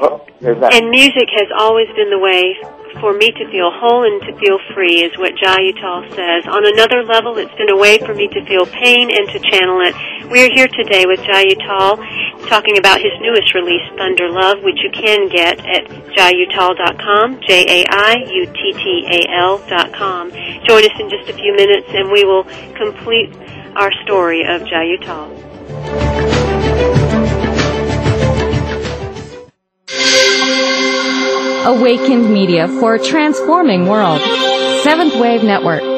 Oh, 0.00 0.24
and 0.40 0.90
music 0.90 1.28
has 1.34 1.48
always 1.58 1.88
been 1.96 2.10
the 2.10 2.18
way 2.18 2.54
for 3.00 3.12
me 3.12 3.30
to 3.30 3.44
feel 3.50 3.70
whole 3.70 4.04
and 4.04 4.20
to 4.22 4.32
feel 4.38 4.58
free, 4.74 5.02
is 5.02 5.16
what 5.18 5.34
Jai 5.36 5.70
Uttal 5.70 6.08
says. 6.14 6.46
On 6.46 6.64
another 6.66 7.02
level, 7.04 7.38
it's 7.38 7.54
been 7.54 7.70
a 7.70 7.76
way 7.76 7.98
for 7.98 8.14
me 8.14 8.28
to 8.28 8.44
feel 8.46 8.66
pain 8.66 9.10
and 9.10 9.28
to 9.30 9.38
channel 9.50 9.80
it. 9.82 9.94
We're 10.30 10.50
here 10.52 10.68
today 10.68 11.06
with 11.06 11.20
Jai 11.22 11.44
Uttal 11.46 11.98
talking 12.48 12.78
about 12.78 13.00
his 13.00 13.12
newest 13.20 13.54
release, 13.54 13.82
Thunder 13.96 14.28
Love, 14.30 14.62
which 14.62 14.78
you 14.82 14.90
can 14.90 15.28
get 15.28 15.58
at 15.66 15.86
jaiuttal.com, 16.16 17.40
J-A-I-U-T-T-A-L 17.46 18.38
dot 19.68 19.92
com. 19.92 20.30
Join 20.30 20.84
us 20.84 20.98
in 20.98 21.10
just 21.10 21.28
a 21.28 21.34
few 21.34 21.54
minutes 21.54 21.88
and 21.90 22.10
we 22.10 22.24
will 22.24 22.44
complete 22.74 23.34
our 23.76 23.92
story 24.04 24.44
of 24.46 24.64
Jai 24.66 24.86
Awakened 31.68 32.32
Media 32.32 32.66
for 32.66 32.94
a 32.94 32.98
transforming 32.98 33.84
world. 33.84 34.22
Seventh 34.82 35.14
Wave 35.16 35.44
Network. 35.44 35.97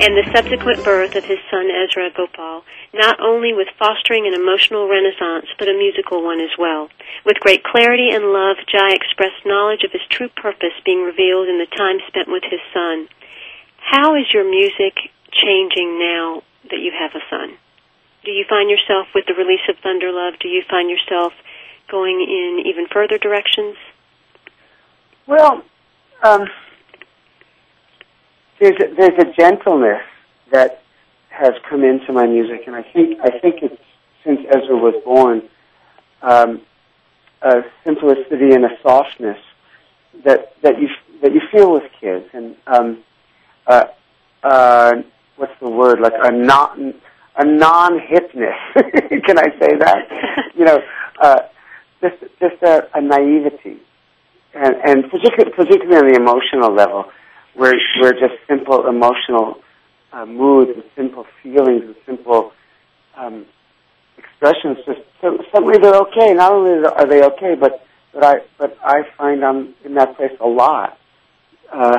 and 0.00 0.16
the 0.16 0.24
subsequent 0.32 0.82
birth 0.82 1.14
of 1.14 1.24
his 1.24 1.38
son 1.50 1.68
Ezra 1.68 2.08
Gopal, 2.16 2.64
not 2.94 3.20
only 3.20 3.52
with 3.52 3.68
fostering 3.78 4.26
an 4.26 4.32
emotional 4.32 4.88
renaissance, 4.88 5.46
but 5.58 5.68
a 5.68 5.76
musical 5.76 6.24
one 6.24 6.40
as 6.40 6.56
well. 6.58 6.88
With 7.24 7.40
great 7.40 7.62
clarity 7.62 8.08
and 8.08 8.32
love, 8.32 8.56
Jai 8.64 8.96
expressed 8.96 9.44
knowledge 9.44 9.84
of 9.84 9.92
his 9.92 10.00
true 10.08 10.28
purpose 10.28 10.72
being 10.84 11.04
revealed 11.04 11.48
in 11.48 11.60
the 11.60 11.68
time 11.68 12.00
spent 12.08 12.32
with 12.32 12.44
his 12.48 12.64
son. 12.72 13.08
How 13.76 14.16
is 14.16 14.24
your 14.32 14.48
music 14.48 14.96
changing 15.32 16.00
now 16.00 16.42
that 16.70 16.80
you 16.80 16.92
have 16.96 17.12
a 17.12 17.24
son? 17.28 17.56
Do 18.24 18.30
you 18.32 18.44
find 18.48 18.70
yourself 18.70 19.08
with 19.14 19.24
the 19.26 19.34
release 19.34 19.64
of 19.68 19.76
Thunder 19.82 20.12
Love? 20.12 20.40
Do 20.40 20.48
you 20.48 20.62
find 20.68 20.88
yourself 20.88 21.32
going 21.90 22.20
in 22.20 22.64
even 22.64 22.86
further 22.88 23.18
directions? 23.18 23.76
Well, 25.26 25.62
um, 26.22 26.48
there's 28.60 28.76
a, 28.76 28.94
there's 28.94 29.18
a 29.18 29.32
gentleness 29.32 30.02
that 30.52 30.82
has 31.30 31.54
come 31.68 31.82
into 31.82 32.12
my 32.12 32.26
music, 32.26 32.62
and 32.66 32.76
I 32.76 32.82
think 32.82 33.18
I 33.22 33.38
think 33.38 33.62
it's 33.62 33.80
since 34.24 34.40
Ezra 34.48 34.76
was 34.76 34.94
born, 35.04 35.42
um, 36.22 36.60
a 37.42 37.62
simplicity 37.84 38.52
and 38.52 38.64
a 38.66 38.78
softness 38.82 39.38
that 40.24 40.54
that 40.62 40.80
you 40.80 40.88
that 41.22 41.32
you 41.32 41.40
feel 41.50 41.72
with 41.72 41.84
kids, 42.00 42.26
and 42.32 42.56
um, 42.66 42.98
uh, 43.66 43.84
uh, 44.42 44.92
what's 45.36 45.58
the 45.60 45.70
word 45.70 46.00
like 46.00 46.12
a 46.22 46.30
non 46.30 46.94
a 47.36 47.44
non 47.44 47.98
hipness. 47.98 48.58
Can 49.24 49.38
I 49.38 49.48
say 49.58 49.76
that? 49.78 50.50
you 50.54 50.64
know, 50.64 50.80
uh, 51.20 51.42
just 52.02 52.16
just 52.38 52.62
a, 52.62 52.88
a 52.94 53.00
naivety, 53.00 53.78
and 54.54 54.74
and 54.84 55.10
particularly 55.10 55.52
particularly 55.56 55.96
on 55.96 56.08
the 56.08 56.16
emotional 56.20 56.74
level, 56.74 57.10
where 57.54 57.74
where 58.00 58.12
just 58.12 58.34
simple 58.48 58.86
emotional 58.86 59.60
uh, 60.12 60.26
moods 60.26 60.70
and 60.74 60.84
simple 60.96 61.26
feelings 61.42 61.82
and 61.84 61.96
simple 62.06 62.52
um, 63.16 63.46
expressions 64.16 64.78
just 64.86 65.00
suddenly 65.20 65.78
they're 65.78 65.94
okay. 65.94 66.32
Not 66.34 66.52
only 66.52 66.86
are 66.86 67.06
they 67.06 67.22
okay, 67.22 67.54
but 67.54 67.84
but 68.12 68.24
I 68.24 68.34
but 68.58 68.76
I 68.82 69.02
find 69.16 69.44
I'm 69.44 69.74
in 69.84 69.94
that 69.94 70.16
place 70.16 70.32
a 70.40 70.46
lot. 70.46 70.98
Uh, 71.72 71.96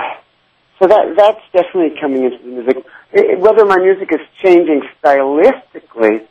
so 0.79 0.87
that 0.87 1.15
that's 1.15 1.41
definitely 1.53 1.99
coming 1.99 2.23
into 2.25 2.37
the 2.39 2.49
music. 2.49 2.77
It, 3.13 3.39
whether 3.39 3.65
my 3.65 3.77
music 3.77 4.11
is 4.11 4.19
changing 4.41 4.81
stylistically, 5.03 6.25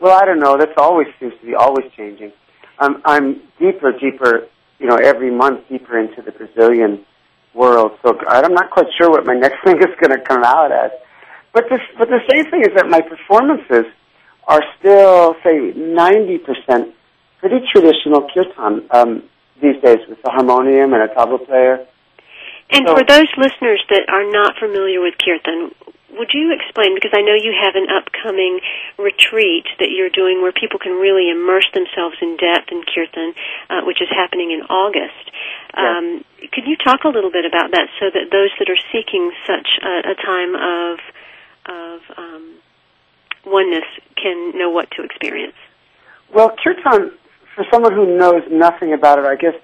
well, 0.00 0.20
I 0.20 0.24
don't 0.24 0.40
know. 0.40 0.56
That's 0.58 0.76
always 0.76 1.08
seems 1.20 1.34
to 1.40 1.46
be 1.46 1.54
always 1.54 1.90
changing. 1.96 2.32
I'm 2.78 3.00
I'm 3.04 3.40
deeper, 3.58 3.92
deeper, 3.92 4.48
you 4.78 4.86
know, 4.86 4.96
every 4.96 5.30
month 5.30 5.68
deeper 5.68 5.98
into 5.98 6.22
the 6.22 6.32
Brazilian 6.32 7.04
world. 7.54 7.98
So 8.02 8.18
I'm 8.28 8.52
not 8.52 8.70
quite 8.70 8.86
sure 8.98 9.10
what 9.10 9.24
my 9.26 9.34
next 9.34 9.56
thing 9.64 9.78
is 9.78 9.94
going 10.00 10.18
to 10.18 10.20
come 10.20 10.42
out 10.44 10.72
as. 10.72 10.90
But 11.52 11.68
the 11.68 11.78
but 11.98 12.08
the 12.08 12.20
same 12.30 12.50
thing 12.50 12.62
is 12.62 12.74
that 12.74 12.88
my 12.88 13.00
performances 13.00 13.86
are 14.46 14.62
still, 14.78 15.34
say, 15.42 15.72
90% 15.72 16.92
pretty 17.38 17.64
traditional 17.72 18.28
kirtan 18.34 18.86
um, 18.90 19.22
these 19.62 19.80
days 19.82 19.98
with 20.08 20.18
a 20.24 20.30
harmonium 20.30 20.92
and 20.92 21.02
a 21.02 21.08
tabla 21.14 21.44
player. 21.46 21.86
And 22.70 22.86
So- 22.88 22.96
for 22.96 23.04
those 23.04 23.28
listeners 23.36 23.82
that 23.90 24.04
are 24.08 24.30
not 24.30 24.58
familiar 24.58 25.00
with 25.00 25.14
kirtan, 25.18 25.74
would 26.18 26.30
you 26.32 26.54
explain? 26.54 26.94
Because 26.94 27.12
I 27.14 27.22
know 27.22 27.34
you 27.34 27.52
have 27.52 27.74
an 27.74 27.90
upcoming 27.90 28.60
retreat 28.98 29.66
that 29.78 29.90
you're 29.90 30.10
doing 30.10 30.42
where 30.42 30.52
people 30.52 30.78
can 30.78 30.92
really 30.92 31.30
immerse 31.30 31.66
themselves 31.74 32.16
in 32.22 32.36
depth 32.36 32.70
in 32.70 32.82
kirtan, 32.86 33.34
uh, 33.70 33.82
which 33.82 34.00
is 34.00 34.08
happening 34.10 34.52
in 34.52 34.62
August. 34.66 35.30
Um, 35.74 36.24
could 36.52 36.66
you 36.66 36.76
talk 36.76 37.04
a 37.04 37.08
little 37.08 37.30
bit 37.30 37.44
about 37.44 37.72
that 37.72 37.88
so 37.98 38.06
that 38.14 38.30
those 38.30 38.50
that 38.58 38.70
are 38.70 38.80
seeking 38.92 39.32
such 39.46 39.68
a, 39.82 40.12
a 40.12 40.14
time 40.14 40.54
of 40.54 40.98
of 41.66 42.00
um, 42.16 42.54
oneness 43.46 43.88
can 44.16 44.56
know 44.56 44.70
what 44.70 44.90
to 44.92 45.02
experience? 45.02 45.56
Well, 46.32 46.54
kirtan, 46.62 47.12
for 47.54 47.64
someone 47.72 47.92
who 47.92 48.16
knows 48.16 48.42
nothing 48.50 48.92
about 48.92 49.18
it, 49.18 49.24
I 49.24 49.36
guess, 49.36 49.54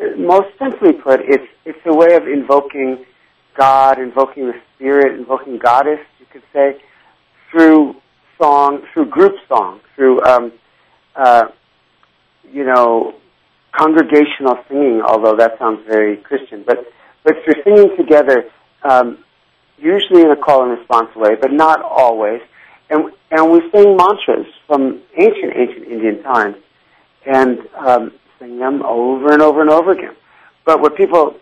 uh, 0.00 0.16
most 0.16 0.48
simply 0.58 0.92
put, 0.92 1.20
it's 1.22 1.48
it's 1.64 1.78
a 1.86 1.94
way 1.94 2.14
of 2.14 2.28
invoking 2.28 3.04
God, 3.56 3.98
invoking 3.98 4.46
the 4.46 4.54
spirit, 4.74 5.18
invoking 5.18 5.58
goddess, 5.58 6.00
you 6.18 6.26
could 6.32 6.42
say, 6.52 6.80
through 7.50 7.96
song, 8.40 8.82
through 8.92 9.06
group 9.06 9.34
song, 9.48 9.80
through 9.94 10.22
um, 10.22 10.52
uh, 11.14 11.48
you 12.50 12.64
know 12.64 13.14
congregational 13.72 14.58
singing. 14.68 15.02
Although 15.06 15.36
that 15.36 15.58
sounds 15.58 15.80
very 15.86 16.16
Christian, 16.16 16.64
but 16.66 16.86
but 17.24 17.34
through 17.44 17.62
singing 17.62 17.96
together, 17.96 18.44
um, 18.82 19.18
usually 19.78 20.22
in 20.22 20.30
a 20.30 20.36
call 20.36 20.62
and 20.62 20.78
response 20.78 21.14
way, 21.14 21.36
but 21.40 21.52
not 21.52 21.82
always. 21.82 22.40
And 22.90 23.12
and 23.30 23.50
we 23.50 23.60
sing 23.70 23.96
mantras 23.96 24.46
from 24.66 25.02
ancient 25.16 25.52
ancient 25.54 25.86
Indian 25.86 26.22
times, 26.22 26.56
and 27.26 27.60
um, 27.76 28.12
sing 28.38 28.58
them 28.58 28.82
over 28.82 29.32
and 29.32 29.42
over 29.42 29.60
and 29.60 29.70
over 29.70 29.92
again. 29.92 30.16
But 30.64 30.80
what 30.80 30.96
people 30.96 31.36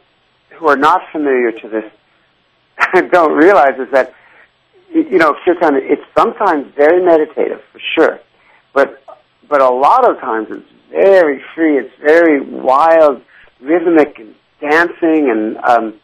who 0.58 0.68
are 0.68 0.76
not 0.76 1.02
familiar 1.12 1.52
to 1.52 1.68
this 1.68 1.84
don't 3.12 3.32
realize 3.32 3.78
is 3.78 3.90
that 3.92 4.14
you 4.92 5.18
know 5.18 5.34
kirtan 5.44 5.76
it's 5.76 6.02
sometimes 6.16 6.66
very 6.76 7.04
meditative 7.04 7.60
for 7.72 7.80
sure, 7.94 8.20
but 8.74 9.02
but 9.48 9.60
a 9.60 9.70
lot 9.70 10.08
of 10.08 10.20
times 10.20 10.48
it's 10.50 10.68
very 10.90 11.42
free. 11.54 11.78
It's 11.78 11.92
very 12.00 12.40
wild, 12.40 13.22
rhythmic, 13.60 14.18
and 14.18 14.34
dancing, 14.60 15.30
and 15.30 15.56
um, 15.58 16.00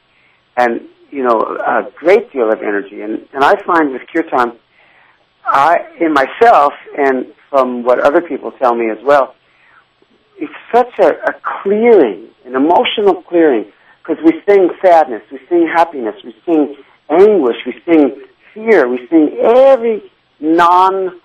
and 0.57 0.81
you 1.11 1.23
know 1.23 1.41
a 1.41 1.91
great 1.97 2.33
deal 2.33 2.51
of 2.51 2.61
energy. 2.61 3.01
And 3.01 3.27
and 3.33 3.45
I 3.45 3.55
find 3.65 3.93
with 3.93 4.03
kirtan, 4.13 4.59
I 5.45 5.77
in 6.01 6.13
myself 6.13 6.73
and 6.97 7.33
from 7.51 7.85
what 7.85 8.01
other 8.01 8.21
people 8.21 8.53
tell 8.53 8.75
me 8.75 8.91
as 8.91 8.99
well, 9.05 9.35
it's 10.39 10.53
such 10.75 10.93
a, 10.99 11.09
a 11.09 11.35
clearing, 11.63 12.29
an 12.45 12.55
emotional 12.55 13.23
clearing, 13.23 13.73
because 14.07 14.23
we 14.25 14.41
sing 14.49 14.69
sadness, 14.85 15.23
we 15.33 15.39
sing 15.49 15.69
happiness, 15.75 16.15
we 16.25 16.35
sing 16.45 16.77
anguish, 17.11 17.57
we 17.67 17.75
sing 17.85 18.23
fear, 18.55 18.89
we 18.89 19.07
sing 19.09 19.39
every 19.43 20.03
non, 20.41 21.21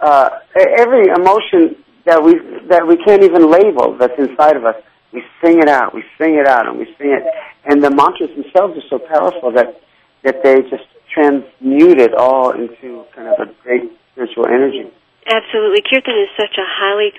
uh, 0.00 0.30
every 0.56 1.08
emotion 1.08 1.76
that 2.06 2.22
we 2.22 2.34
that 2.68 2.86
we 2.86 2.96
can't 3.04 3.22
even 3.22 3.50
label 3.50 3.96
that's 3.98 4.18
inside 4.18 4.56
of 4.56 4.64
us. 4.64 4.76
We 5.12 5.22
sing 5.42 5.60
it 5.60 5.68
out, 5.68 5.94
we 5.94 6.02
sing 6.18 6.34
it 6.34 6.46
out, 6.46 6.66
and 6.66 6.78
we 6.78 6.86
sing 6.98 7.12
it. 7.14 7.22
And 7.64 7.82
the 7.82 7.90
mantras 7.90 8.30
themselves 8.30 8.76
are 8.76 8.88
so 8.90 8.98
powerful 8.98 9.52
that 9.52 9.80
that 10.24 10.42
they 10.42 10.62
just 10.62 10.84
transmute 11.12 12.00
it 12.00 12.14
all 12.14 12.50
into 12.50 13.04
kind 13.14 13.28
of 13.28 13.48
a 13.48 13.52
great 13.62 13.92
spiritual 14.12 14.46
energy. 14.46 14.90
Absolutely. 15.24 15.80
Kirtan 15.80 16.18
is 16.20 16.28
such 16.36 16.58
a 16.58 16.66
highly 16.66 17.12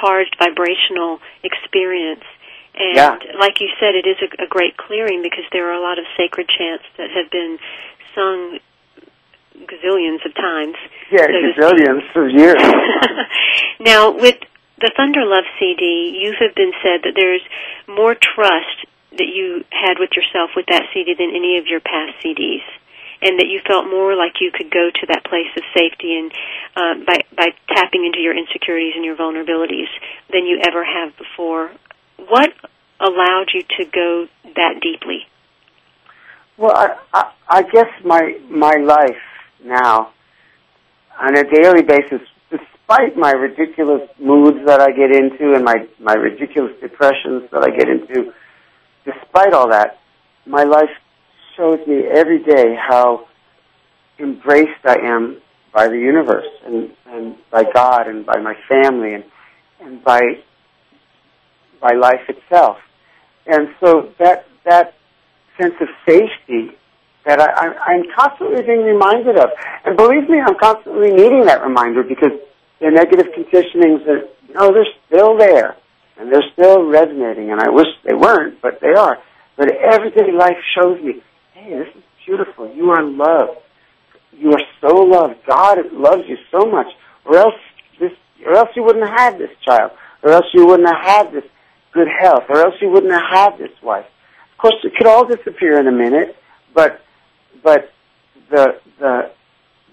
charged 0.00 0.36
vibrational 0.38 1.18
experience. 1.42 2.22
And 2.78 2.96
Yeah. 2.96 3.18
like 3.38 3.60
you 3.60 3.68
said, 3.80 3.94
it 3.94 4.06
is 4.06 4.16
a, 4.22 4.44
a 4.44 4.46
great 4.46 4.76
clearing 4.76 5.22
because 5.22 5.44
there 5.52 5.68
are 5.68 5.74
a 5.74 5.82
lot 5.82 5.98
of 5.98 6.04
sacred 6.16 6.48
chants 6.48 6.84
that 6.96 7.10
have 7.10 7.30
been 7.30 7.58
sung 8.14 8.58
gazillions 9.66 10.24
of 10.24 10.34
times. 10.34 10.76
Yeah, 11.10 11.26
so 11.26 11.32
gazillions 11.34 12.06
of 12.14 12.30
years. 12.30 12.62
now, 13.80 14.12
with 14.12 14.38
the 14.80 14.92
Thunder 14.96 15.24
Love 15.24 15.44
CD, 15.58 16.14
you 16.22 16.34
have 16.38 16.54
been 16.54 16.72
said 16.82 17.02
that 17.02 17.14
there's 17.16 17.42
more 17.88 18.14
trust 18.14 18.86
that 19.18 19.26
you 19.26 19.64
had 19.70 19.98
with 19.98 20.10
yourself 20.14 20.50
with 20.54 20.66
that 20.66 20.84
CD 20.94 21.14
than 21.18 21.30
any 21.34 21.58
of 21.58 21.66
your 21.66 21.80
past 21.80 22.14
CDs, 22.22 22.62
and 23.20 23.40
that 23.40 23.48
you 23.48 23.58
felt 23.66 23.90
more 23.90 24.14
like 24.14 24.38
you 24.40 24.52
could 24.54 24.70
go 24.70 24.90
to 24.94 25.06
that 25.08 25.24
place 25.24 25.50
of 25.56 25.64
safety 25.74 26.14
and 26.14 26.30
uh, 26.76 26.94
by 27.04 27.18
by 27.34 27.48
tapping 27.74 28.06
into 28.06 28.20
your 28.20 28.36
insecurities 28.36 28.92
and 28.94 29.04
your 29.04 29.16
vulnerabilities 29.16 29.90
than 30.30 30.46
you 30.46 30.60
ever 30.62 30.84
have 30.84 31.16
before. 31.18 31.72
What 32.18 32.50
allowed 33.00 33.46
you 33.54 33.62
to 33.62 33.84
go 33.84 34.26
that 34.44 34.80
deeply? 34.82 35.26
Well, 36.56 36.76
I, 36.76 36.96
I, 37.12 37.32
I 37.48 37.62
guess 37.62 37.86
my 38.04 38.38
my 38.50 38.74
life 38.84 39.22
now, 39.64 40.10
on 41.20 41.36
a 41.36 41.44
daily 41.44 41.82
basis, 41.82 42.20
despite 42.50 43.16
my 43.16 43.30
ridiculous 43.30 44.08
moods 44.18 44.58
that 44.66 44.80
I 44.80 44.90
get 44.90 45.14
into 45.14 45.54
and 45.54 45.64
my 45.64 45.86
my 46.00 46.14
ridiculous 46.14 46.72
depressions 46.80 47.48
that 47.52 47.62
I 47.62 47.70
get 47.70 47.88
into, 47.88 48.32
despite 49.04 49.52
all 49.52 49.70
that, 49.70 50.00
my 50.46 50.64
life 50.64 50.90
shows 51.56 51.78
me 51.86 52.02
every 52.12 52.42
day 52.42 52.74
how 52.76 53.26
embraced 54.18 54.84
I 54.84 54.96
am 55.04 55.40
by 55.72 55.86
the 55.86 55.98
universe 55.98 56.48
and 56.64 56.90
and 57.06 57.36
by 57.50 57.64
God 57.72 58.08
and 58.08 58.26
by 58.26 58.40
my 58.40 58.54
family 58.68 59.14
and 59.14 59.24
and 59.80 60.02
by 60.02 60.20
by 61.80 61.94
life 61.94 62.28
itself. 62.28 62.78
And 63.46 63.68
so 63.80 64.12
that 64.18 64.46
that 64.64 64.94
sense 65.58 65.74
of 65.80 65.88
safety 66.06 66.76
that 67.24 67.40
I, 67.40 67.74
I'm 67.74 68.04
constantly 68.16 68.62
being 68.62 68.84
reminded 68.84 69.36
of. 69.36 69.50
And 69.84 69.96
believe 69.96 70.28
me, 70.28 70.40
I'm 70.40 70.56
constantly 70.58 71.10
needing 71.12 71.44
that 71.44 71.62
reminder 71.62 72.02
because 72.02 72.32
the 72.80 72.90
negative 72.90 73.26
conditionings 73.36 74.06
are, 74.06 74.24
you 74.48 74.54
know, 74.54 74.72
they're 74.72 74.86
still 75.06 75.36
there. 75.36 75.76
And 76.18 76.32
they're 76.32 76.50
still 76.52 76.82
resonating, 76.82 77.52
and 77.52 77.60
I 77.60 77.70
wish 77.70 77.86
they 78.04 78.14
weren't, 78.14 78.60
but 78.60 78.80
they 78.80 78.92
are. 78.98 79.18
But 79.56 79.70
everyday 79.70 80.32
life 80.32 80.56
shows 80.74 81.00
me, 81.00 81.22
hey, 81.52 81.70
this 81.70 81.94
is 81.94 82.02
beautiful. 82.26 82.74
You 82.74 82.90
are 82.90 83.04
loved. 83.04 83.58
You 84.32 84.50
are 84.50 84.62
so 84.80 84.96
loved. 84.96 85.36
God 85.46 85.78
loves 85.92 86.22
you 86.26 86.36
so 86.50 86.68
much. 86.68 86.88
Or 87.24 87.36
else 87.36 87.54
this, 88.00 88.10
or 88.44 88.54
else 88.54 88.68
you 88.74 88.82
wouldn't 88.82 89.06
have 89.08 89.16
had 89.16 89.38
this 89.38 89.50
child. 89.64 89.92
Or 90.22 90.32
else 90.32 90.46
you 90.52 90.66
wouldn't 90.66 90.88
have 90.88 91.04
had 91.04 91.32
this 91.32 91.44
good 91.92 92.08
health. 92.20 92.44
Or 92.48 92.58
else 92.58 92.74
you 92.80 92.90
wouldn't 92.90 93.12
have 93.12 93.58
this 93.58 93.70
wife. 93.82 94.06
Of 94.52 94.58
course, 94.58 94.74
it 94.84 94.92
could 94.96 95.06
all 95.06 95.26
disappear 95.26 95.78
in 95.78 95.86
a 95.86 95.92
minute, 95.92 96.36
but 96.74 97.00
but 97.62 97.92
the 98.50 98.80
the 98.98 99.30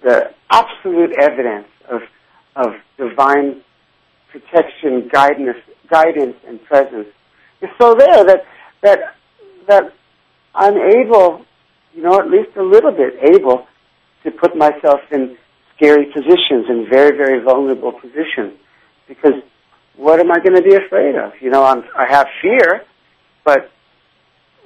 the 0.04 0.32
absolute 0.50 1.12
evidence 1.20 1.68
of 1.90 2.02
of 2.56 2.74
divine 2.98 3.62
protection, 4.32 5.10
guidance, 5.12 5.58
guidance, 5.90 6.36
and 6.48 6.64
presence 6.66 7.08
is 7.62 7.70
so 7.80 7.96
there 7.96 8.24
that 8.24 8.46
that 8.82 9.00
that 9.68 9.94
I'm 10.54 10.78
able, 10.78 11.46
you 11.94 12.02
know, 12.02 12.20
at 12.20 12.30
least 12.30 12.56
a 12.58 12.64
little 12.64 12.92
bit 12.92 13.14
able 13.36 13.68
to 14.24 14.32
put 14.32 14.56
myself 14.56 15.02
in 15.12 15.38
scary 15.76 16.06
positions, 16.14 16.66
in 16.70 16.88
very 16.90 17.16
very 17.16 17.44
vulnerable 17.44 17.92
positions, 17.92 18.54
because 19.08 19.34
what 19.98 20.20
am 20.20 20.32
I 20.32 20.40
going 20.40 20.56
to 20.56 20.62
be 20.62 20.76
afraid 20.76 21.16
of? 21.16 21.34
You 21.42 21.50
know, 21.50 21.64
I'm, 21.64 21.84
I 21.98 22.06
have 22.06 22.28
fear, 22.42 22.84
but 23.44 23.72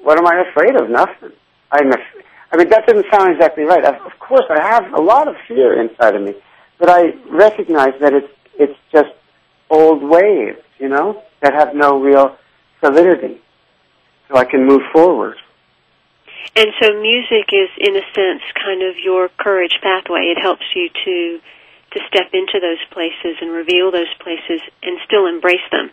what 0.01 0.17
am 0.17 0.27
I 0.27 0.43
afraid 0.49 0.75
of? 0.75 0.89
Nothing. 0.89 1.31
I'm. 1.71 1.91
Af- 1.91 2.25
I 2.51 2.57
mean, 2.57 2.69
that 2.69 2.87
doesn't 2.87 3.05
sound 3.11 3.31
exactly 3.33 3.63
right. 3.63 3.83
Of 3.83 3.95
of 4.05 4.19
course, 4.19 4.45
I 4.49 4.61
have 4.61 4.93
a 4.93 5.01
lot 5.01 5.27
of 5.27 5.35
fear 5.47 5.79
inside 5.79 6.15
of 6.15 6.21
me, 6.21 6.33
but 6.79 6.89
I 6.89 7.13
recognize 7.29 7.93
that 8.01 8.13
it's 8.13 8.33
it's 8.57 8.77
just 8.91 9.09
old 9.69 10.03
waves, 10.03 10.59
you 10.79 10.89
know, 10.89 11.21
that 11.41 11.53
have 11.53 11.75
no 11.75 12.01
real 12.01 12.37
solidity. 12.83 13.41
So 14.29 14.37
I 14.37 14.45
can 14.45 14.65
move 14.65 14.81
forward. 14.91 15.37
And 16.55 16.67
so 16.81 16.99
music 16.99 17.49
is, 17.53 17.69
in 17.77 17.95
a 17.95 18.01
sense, 18.13 18.41
kind 18.53 18.81
of 18.83 18.97
your 18.97 19.29
courage 19.37 19.77
pathway. 19.81 20.33
It 20.35 20.39
helps 20.41 20.65
you 20.75 20.89
to 21.05 21.39
to 21.91 21.99
step 22.07 22.29
into 22.33 22.59
those 22.61 22.81
places 22.91 23.37
and 23.41 23.51
reveal 23.51 23.91
those 23.91 24.11
places 24.19 24.61
and 24.83 24.99
still 25.05 25.27
embrace 25.27 25.65
them 25.71 25.91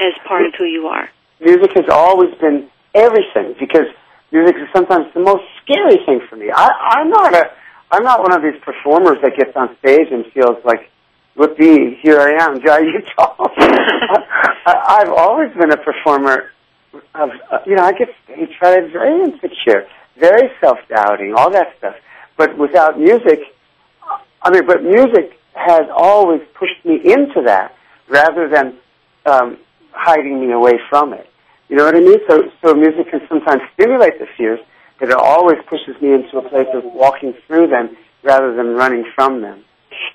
as 0.00 0.12
part 0.26 0.46
of 0.46 0.54
who 0.58 0.64
you 0.64 0.86
are. 0.86 1.10
Music 1.40 1.72
has 1.74 1.88
always 1.90 2.34
been 2.36 2.68
everything 2.94 3.54
because 3.58 3.86
music 4.32 4.56
is 4.56 4.68
sometimes 4.74 5.06
the 5.14 5.20
most 5.20 5.44
scary 5.62 5.98
thing 6.04 6.20
for 6.28 6.36
me. 6.36 6.50
I, 6.54 7.00
I'm 7.00 7.10
not 7.10 7.34
a 7.34 7.50
I'm 7.90 8.04
not 8.04 8.20
one 8.20 8.34
of 8.34 8.42
these 8.42 8.60
performers 8.62 9.16
that 9.22 9.32
gets 9.36 9.56
on 9.56 9.74
stage 9.78 10.08
and 10.10 10.26
feels 10.32 10.62
like, 10.62 10.90
"Whoopee, 11.36 11.98
here 12.02 12.20
I 12.20 12.44
am, 12.44 12.60
Jai 12.60 12.82
Uttal." 12.82 13.36
I, 14.66 15.00
I've 15.00 15.08
always 15.08 15.50
been 15.54 15.72
a 15.72 15.78
performer 15.78 16.50
of, 17.14 17.30
you 17.66 17.76
know, 17.76 17.84
I 17.84 17.92
get 17.92 18.08
stage 18.24 18.50
fright, 18.58 18.92
very 18.92 19.24
insecure, 19.24 19.86
very 20.18 20.50
self-doubting, 20.60 21.32
all 21.34 21.50
that 21.50 21.68
stuff. 21.78 21.94
But 22.36 22.58
without 22.58 22.98
music, 22.98 23.40
I 24.42 24.50
mean, 24.50 24.66
but 24.66 24.82
music 24.82 25.37
has 25.66 25.82
always 25.94 26.40
pushed 26.54 26.84
me 26.84 26.96
into 26.96 27.42
that 27.44 27.74
rather 28.08 28.48
than 28.48 28.78
um, 29.26 29.58
hiding 29.92 30.40
me 30.40 30.52
away 30.52 30.78
from 30.88 31.12
it. 31.12 31.28
You 31.68 31.76
know 31.76 31.84
what 31.84 31.96
I 31.96 32.00
mean? 32.00 32.18
So, 32.28 32.50
so 32.62 32.74
music 32.74 33.10
can 33.10 33.20
sometimes 33.28 33.62
stimulate 33.74 34.18
the 34.18 34.26
fears, 34.36 34.60
but 34.98 35.10
it 35.10 35.14
always 35.14 35.58
pushes 35.68 36.00
me 36.00 36.14
into 36.14 36.38
a 36.38 36.48
place 36.48 36.68
of 36.72 36.84
walking 36.84 37.34
through 37.46 37.68
them 37.68 37.96
rather 38.22 38.54
than 38.54 38.74
running 38.74 39.04
from 39.14 39.42
them. 39.42 39.64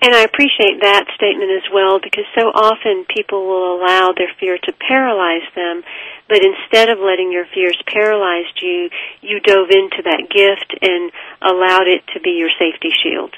And 0.02 0.16
I 0.16 0.22
appreciate 0.24 0.82
that 0.82 1.06
statement 1.16 1.52
as 1.52 1.68
well 1.74 2.00
because 2.00 2.26
so 2.38 2.48
often 2.50 3.06
people 3.08 3.46
will 3.46 3.80
allow 3.80 4.14
their 4.16 4.32
fear 4.39 4.58
to 4.58 4.72
paralyze 4.74 5.48
them, 5.56 5.84
but 6.28 6.39
instead 6.44 6.89
of 6.89 7.00
letting 7.00 7.32
your 7.32 7.46
fears 7.54 7.78
paralyze 7.88 8.50
you, 8.62 8.89
you 9.22 9.39
dove 9.39 9.70
into 9.70 10.02
that 10.04 10.28
gift 10.30 10.76
and 10.82 11.12
allowed 11.41 11.88
it 11.88 12.04
to 12.14 12.20
be 12.20 12.32
your 12.32 12.52
safety 12.60 12.89
shield. 13.04 13.36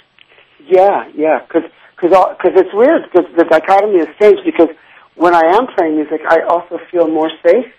Yeah, 0.66 1.10
yeah, 1.16 1.40
because 1.46 1.70
because 1.96 2.54
it's 2.56 2.74
weird 2.74 3.04
because 3.12 3.30
the 3.38 3.46
dichotomy 3.46 4.00
is 4.00 4.08
strange 4.16 4.40
because 4.46 4.70
when 5.16 5.34
I 5.34 5.56
am 5.56 5.68
playing 5.76 5.96
music, 5.96 6.22
I 6.28 6.42
also 6.42 6.80
feel 6.92 7.08
more 7.08 7.32
safe, 7.46 7.72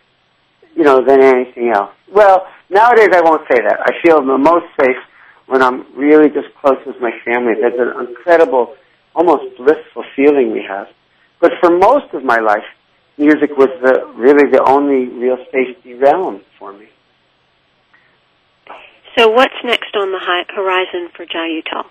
you 0.74 0.84
know, 0.84 1.04
than 1.04 1.22
anything 1.22 1.70
else. 1.74 1.92
Well, 2.10 2.46
nowadays 2.70 3.10
I 3.12 3.20
won't 3.20 3.42
say 3.50 3.60
that. 3.60 3.78
I 3.80 3.92
feel 4.02 4.24
the 4.24 4.38
most 4.38 4.66
safe 4.80 4.96
when 5.46 5.62
I'm 5.62 5.84
really 5.94 6.28
just 6.28 6.48
close 6.60 6.78
with 6.86 6.96
my 7.00 7.12
family. 7.24 7.54
There's 7.60 7.78
an 7.78 8.06
incredible, 8.08 8.74
almost 9.14 9.56
blissful 9.56 10.04
feeling 10.14 10.52
we 10.52 10.64
have. 10.68 10.88
But 11.40 11.52
for 11.60 11.70
most 11.70 12.12
of 12.14 12.24
my 12.24 12.38
life, 12.38 12.64
music 13.18 13.50
was 13.56 13.68
the 13.82 14.06
really 14.16 14.50
the 14.50 14.64
only 14.66 15.08
real 15.08 15.38
safety 15.52 15.94
realm 15.94 16.40
for 16.58 16.72
me. 16.72 16.88
So, 19.16 19.28
what's 19.28 19.54
next 19.64 19.96
on 19.96 20.12
the 20.12 20.20
horizon 20.54 21.08
for 21.14 21.24
Jai 21.24 21.60
Uttal? 21.60 21.86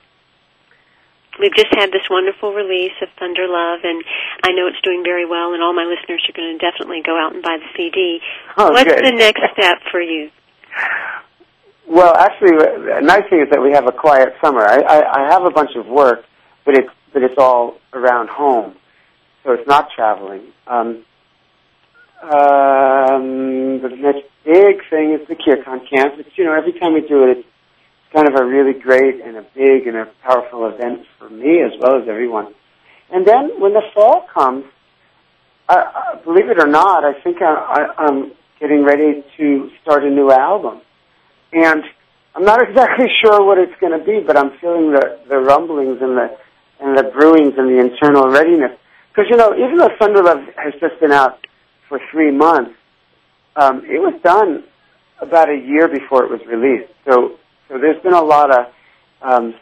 We've 1.39 1.53
just 1.55 1.73
had 1.75 1.91
this 1.91 2.07
wonderful 2.09 2.53
release 2.53 2.95
of 3.01 3.09
Thunder 3.19 3.47
Love, 3.47 3.79
and 3.83 4.03
I 4.43 4.51
know 4.51 4.67
it's 4.67 4.79
doing 4.83 5.03
very 5.03 5.25
well, 5.25 5.53
and 5.53 5.61
all 5.61 5.73
my 5.73 5.83
listeners 5.83 6.23
are 6.29 6.33
going 6.35 6.57
to 6.57 6.63
definitely 6.63 7.01
go 7.05 7.19
out 7.19 7.33
and 7.33 7.43
buy 7.43 7.57
the 7.59 7.67
CD. 7.75 8.19
Oh, 8.57 8.71
What's 8.71 8.85
good. 8.85 9.03
the 9.03 9.11
next 9.11 9.41
step 9.53 9.77
for 9.91 10.01
you? 10.01 10.29
Well, 11.87 12.15
actually, 12.15 12.57
the 12.57 13.01
nice 13.03 13.29
thing 13.29 13.41
is 13.41 13.49
that 13.51 13.61
we 13.61 13.71
have 13.73 13.87
a 13.87 13.91
quiet 13.91 14.33
summer. 14.43 14.61
I, 14.61 14.79
I, 14.79 15.25
I 15.25 15.31
have 15.31 15.43
a 15.45 15.51
bunch 15.51 15.71
of 15.75 15.85
work, 15.87 16.25
but 16.65 16.75
it's 16.77 16.89
but 17.13 17.23
it's 17.23 17.35
all 17.37 17.77
around 17.93 18.29
home, 18.29 18.75
so 19.43 19.53
it's 19.53 19.67
not 19.67 19.87
traveling. 19.95 20.51
Um, 20.67 21.05
um, 22.23 23.81
the 23.81 23.89
next 23.95 24.23
big 24.43 24.81
thing 24.89 25.13
is 25.13 25.27
the 25.27 25.35
Kirtan 25.35 25.87
camp. 25.87 26.15
It's, 26.17 26.37
you 26.37 26.43
know, 26.43 26.53
every 26.53 26.73
time 26.73 26.93
we 26.93 27.01
do 27.07 27.23
it, 27.23 27.37
it's 27.37 27.47
kind 28.13 28.27
of 28.27 28.35
a 28.35 28.45
really 28.45 28.79
great 28.79 29.21
and 29.21 29.37
a 29.37 29.45
big 29.55 29.87
and 29.87 29.97
a 29.97 30.05
powerful 30.23 30.67
event 30.67 31.05
for 31.17 31.29
me 31.29 31.61
as 31.61 31.71
well 31.79 32.01
as 32.01 32.07
everyone. 32.07 32.53
And 33.11 33.25
then 33.25 33.59
when 33.59 33.73
the 33.73 33.83
fall 33.93 34.25
comes, 34.33 34.65
I, 35.67 35.75
I, 35.75 36.23
believe 36.23 36.49
it 36.49 36.59
or 36.59 36.67
not, 36.67 37.03
I 37.03 37.21
think 37.21 37.41
I, 37.41 37.53
I, 37.53 38.05
I'm 38.05 38.31
getting 38.59 38.83
ready 38.83 39.23
to 39.37 39.69
start 39.81 40.03
a 40.03 40.09
new 40.09 40.31
album. 40.31 40.81
And 41.53 41.83
I'm 42.35 42.43
not 42.43 42.61
exactly 42.69 43.07
sure 43.23 43.45
what 43.45 43.57
it's 43.57 43.79
going 43.79 43.97
to 43.97 44.05
be, 44.05 44.19
but 44.25 44.37
I'm 44.37 44.57
feeling 44.59 44.91
the, 44.91 45.19
the 45.29 45.37
rumblings 45.37 46.01
and 46.01 46.17
the 46.17 46.37
and 46.77 46.97
the 46.97 47.03
brewings 47.03 47.57
and 47.57 47.69
the 47.69 47.79
internal 47.79 48.29
readiness. 48.29 48.77
Because 49.09 49.29
you 49.29 49.37
know, 49.37 49.55
even 49.55 49.77
though 49.77 49.89
Thunder 49.97 50.21
Love 50.21 50.39
has 50.57 50.73
just 50.81 50.99
been 50.99 51.13
out 51.13 51.39
for 51.87 52.01
three 52.11 52.31
months, 52.31 52.75
um, 53.55 53.77
it 53.85 53.99
was 53.99 54.19
done 54.21 54.65
about 55.19 55.49
a 55.49 55.55
year 55.55 55.87
before 55.87 56.25
it 56.25 56.29
was 56.29 56.41
released. 56.45 56.91
So 57.09 57.37
so 57.67 57.77
there's 57.77 58.01
been 58.03 58.13
a 58.13 58.23
lot 58.23 58.51
of 58.51 58.65
um, 59.21 59.55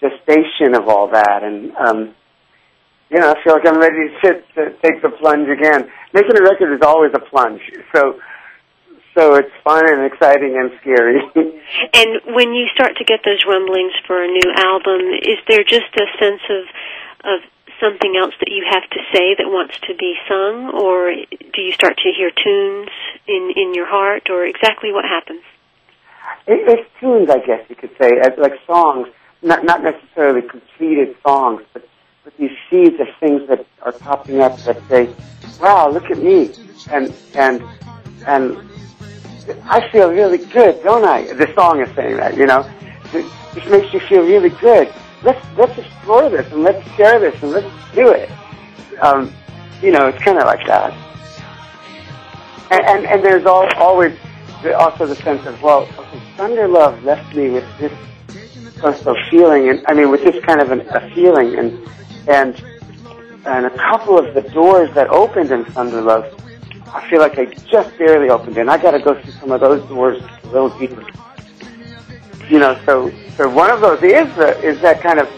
gestation 0.00 0.74
of 0.74 0.88
all 0.88 1.10
that, 1.10 1.42
and 1.42 1.74
um, 1.76 2.14
you 3.10 3.18
know, 3.18 3.32
I 3.32 3.42
feel 3.42 3.54
like 3.54 3.66
I'm 3.66 3.78
ready 3.78 4.12
to, 4.22 4.32
to 4.54 4.76
take 4.82 5.00
the 5.00 5.10
plunge 5.18 5.48
again. 5.48 5.90
Making 6.12 6.36
a 6.38 6.42
record 6.42 6.74
is 6.74 6.82
always 6.82 7.12
a 7.14 7.20
plunge. 7.20 7.62
So 7.94 8.20
so 9.18 9.34
it's 9.34 9.50
fun 9.64 9.82
and 9.90 10.04
exciting 10.04 10.56
and 10.56 10.70
scary. 10.80 11.18
And 11.92 12.34
when 12.34 12.54
you 12.54 12.66
start 12.72 12.96
to 12.96 13.04
get 13.04 13.20
those 13.24 13.44
rumblings 13.46 13.92
for 14.06 14.22
a 14.22 14.26
new 14.26 14.52
album, 14.56 15.12
is 15.20 15.36
there 15.48 15.62
just 15.62 15.92
a 15.96 16.06
sense 16.18 16.40
of 16.48 16.64
of 17.24 17.40
something 17.80 18.16
else 18.16 18.34
that 18.40 18.48
you 18.50 18.64
have 18.68 18.88
to 18.88 19.00
say 19.12 19.34
that 19.36 19.46
wants 19.46 19.78
to 19.86 19.94
be 19.94 20.14
sung, 20.28 20.70
or 20.72 21.12
do 21.12 21.60
you 21.60 21.72
start 21.72 21.98
to 21.98 22.10
hear 22.16 22.30
tunes 22.30 22.88
in 23.26 23.52
in 23.54 23.74
your 23.74 23.86
heart, 23.86 24.30
or 24.30 24.46
exactly 24.46 24.92
what 24.92 25.04
happens? 25.04 25.42
It, 26.46 26.68
it's 26.68 26.88
tunes, 27.00 27.30
I 27.30 27.38
guess 27.38 27.64
you 27.68 27.76
could 27.76 27.90
say, 28.00 28.20
like 28.36 28.54
songs, 28.66 29.08
not 29.42 29.64
not 29.64 29.82
necessarily 29.82 30.42
completed 30.42 31.16
songs, 31.22 31.62
but 31.72 31.86
but 32.24 32.36
these 32.36 32.56
seeds 32.68 33.00
of 33.00 33.08
things 33.20 33.48
that 33.48 33.64
are 33.82 33.92
popping 33.92 34.40
up 34.40 34.58
that 34.60 34.80
say, 34.88 35.14
"Wow, 35.60 35.88
look 35.90 36.10
at 36.10 36.18
me," 36.18 36.50
and 36.90 37.14
and 37.34 37.62
and 38.26 38.56
I 39.64 39.88
feel 39.90 40.10
really 40.10 40.38
good, 40.38 40.82
don't 40.82 41.04
I? 41.04 41.32
The 41.32 41.52
song 41.54 41.80
is 41.80 41.94
saying 41.94 42.16
that, 42.16 42.36
you 42.36 42.46
know. 42.46 42.68
It 43.12 43.24
just 43.54 43.68
makes 43.70 43.92
you 43.94 44.00
feel 44.00 44.22
really 44.22 44.50
good. 44.50 44.92
Let's 45.22 45.44
let's 45.56 45.76
explore 45.78 46.28
this 46.28 46.50
and 46.52 46.62
let's 46.62 46.86
share 46.92 47.18
this 47.18 47.34
and 47.42 47.52
let's 47.52 47.94
do 47.94 48.10
it. 48.10 48.30
Um, 49.00 49.32
you 49.80 49.90
know, 49.90 50.08
it's 50.08 50.22
kind 50.22 50.38
of 50.38 50.44
like 50.44 50.66
that. 50.66 50.92
And 52.70 52.84
and, 52.84 53.06
and 53.06 53.24
there's 53.24 53.46
all, 53.46 53.66
always 53.76 54.16
also 54.76 55.06
the 55.06 55.16
sense 55.16 55.46
of 55.46 55.60
well, 55.62 55.88
okay, 55.98 56.17
Thunder 56.38 56.68
Love 56.68 57.04
left 57.04 57.34
me 57.34 57.50
with 57.50 57.66
this 57.78 57.92
of 58.84 59.16
feeling, 59.28 59.68
and 59.68 59.84
I 59.88 59.92
mean 59.92 60.10
with 60.10 60.22
this 60.22 60.42
kind 60.44 60.60
of 60.60 60.70
an, 60.70 60.80
a 60.88 61.10
feeling, 61.12 61.58
and 61.58 61.76
and 62.28 62.64
and 63.44 63.66
a 63.66 63.76
couple 63.76 64.16
of 64.16 64.34
the 64.34 64.42
doors 64.42 64.88
that 64.94 65.08
opened 65.08 65.50
in 65.50 65.64
Thunder 65.64 66.00
Love 66.00 66.24
I 66.94 67.08
feel 67.10 67.18
like 67.18 67.38
I 67.38 67.46
just 67.70 67.96
barely 67.98 68.30
opened. 68.30 68.56
And 68.56 68.70
I 68.70 68.80
got 68.80 68.92
to 68.92 68.98
go 68.98 69.20
through 69.20 69.32
some 69.32 69.52
of 69.52 69.60
those 69.60 69.86
doors 69.88 70.22
a 70.44 70.46
little 70.48 70.70
deeper. 70.78 71.04
you 72.48 72.58
know, 72.58 72.78
so 72.86 73.12
so 73.36 73.48
one 73.48 73.70
of 73.70 73.80
those 73.80 74.02
is 74.02 74.34
the, 74.36 74.58
is 74.60 74.80
that 74.80 75.02
kind 75.02 75.20
of. 75.20 75.28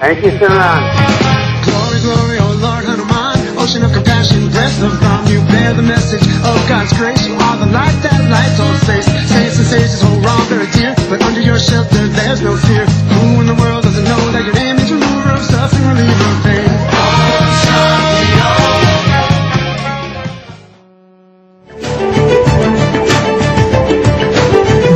Thank 0.01 0.25
you, 0.25 0.31
Simran. 0.33 0.93
Glory, 1.65 2.01
glory, 2.01 2.39
oh 2.41 2.53
Lord, 2.61 2.66
Hanuman, 2.66 2.66
ocean 3.67 3.83
of 3.83 3.93
compassion, 3.93 4.49
breath 4.51 4.81
of 4.81 4.95
balm, 5.01 5.27
you 5.27 5.43
bear 5.51 5.75
the 5.75 5.83
message 5.83 6.23
of 6.23 6.55
God's 6.69 6.93
grace. 6.97 7.27
You 7.27 7.35
are 7.35 7.57
the 7.59 7.67
light 7.67 7.99
that 8.07 8.23
lights 8.31 8.61
all 8.61 8.73
space. 8.87 9.07
Saints 9.27 9.59
and 9.59 9.67
sages 9.67 10.01
hold 10.01 10.25
Ram 10.25 10.39
very 10.47 10.71
dear, 10.71 10.95
but 11.11 11.21
under 11.23 11.41
your 11.41 11.59
shelter 11.59 12.07
there's 12.07 12.41
no 12.43 12.57
fear. 12.57 12.87
Who 12.87 13.41
in 13.41 13.47
the 13.49 13.59
world 13.59 13.83
doesn't 13.83 14.05
know 14.05 14.23
that 14.31 14.45
your 14.45 14.55
name 14.55 14.77
is 14.77 14.93
remover 14.93 15.31
of 15.31 15.43
suffering, 15.43 15.83
reliever 15.83 16.31
of 16.31 16.43
pain? 16.45 16.66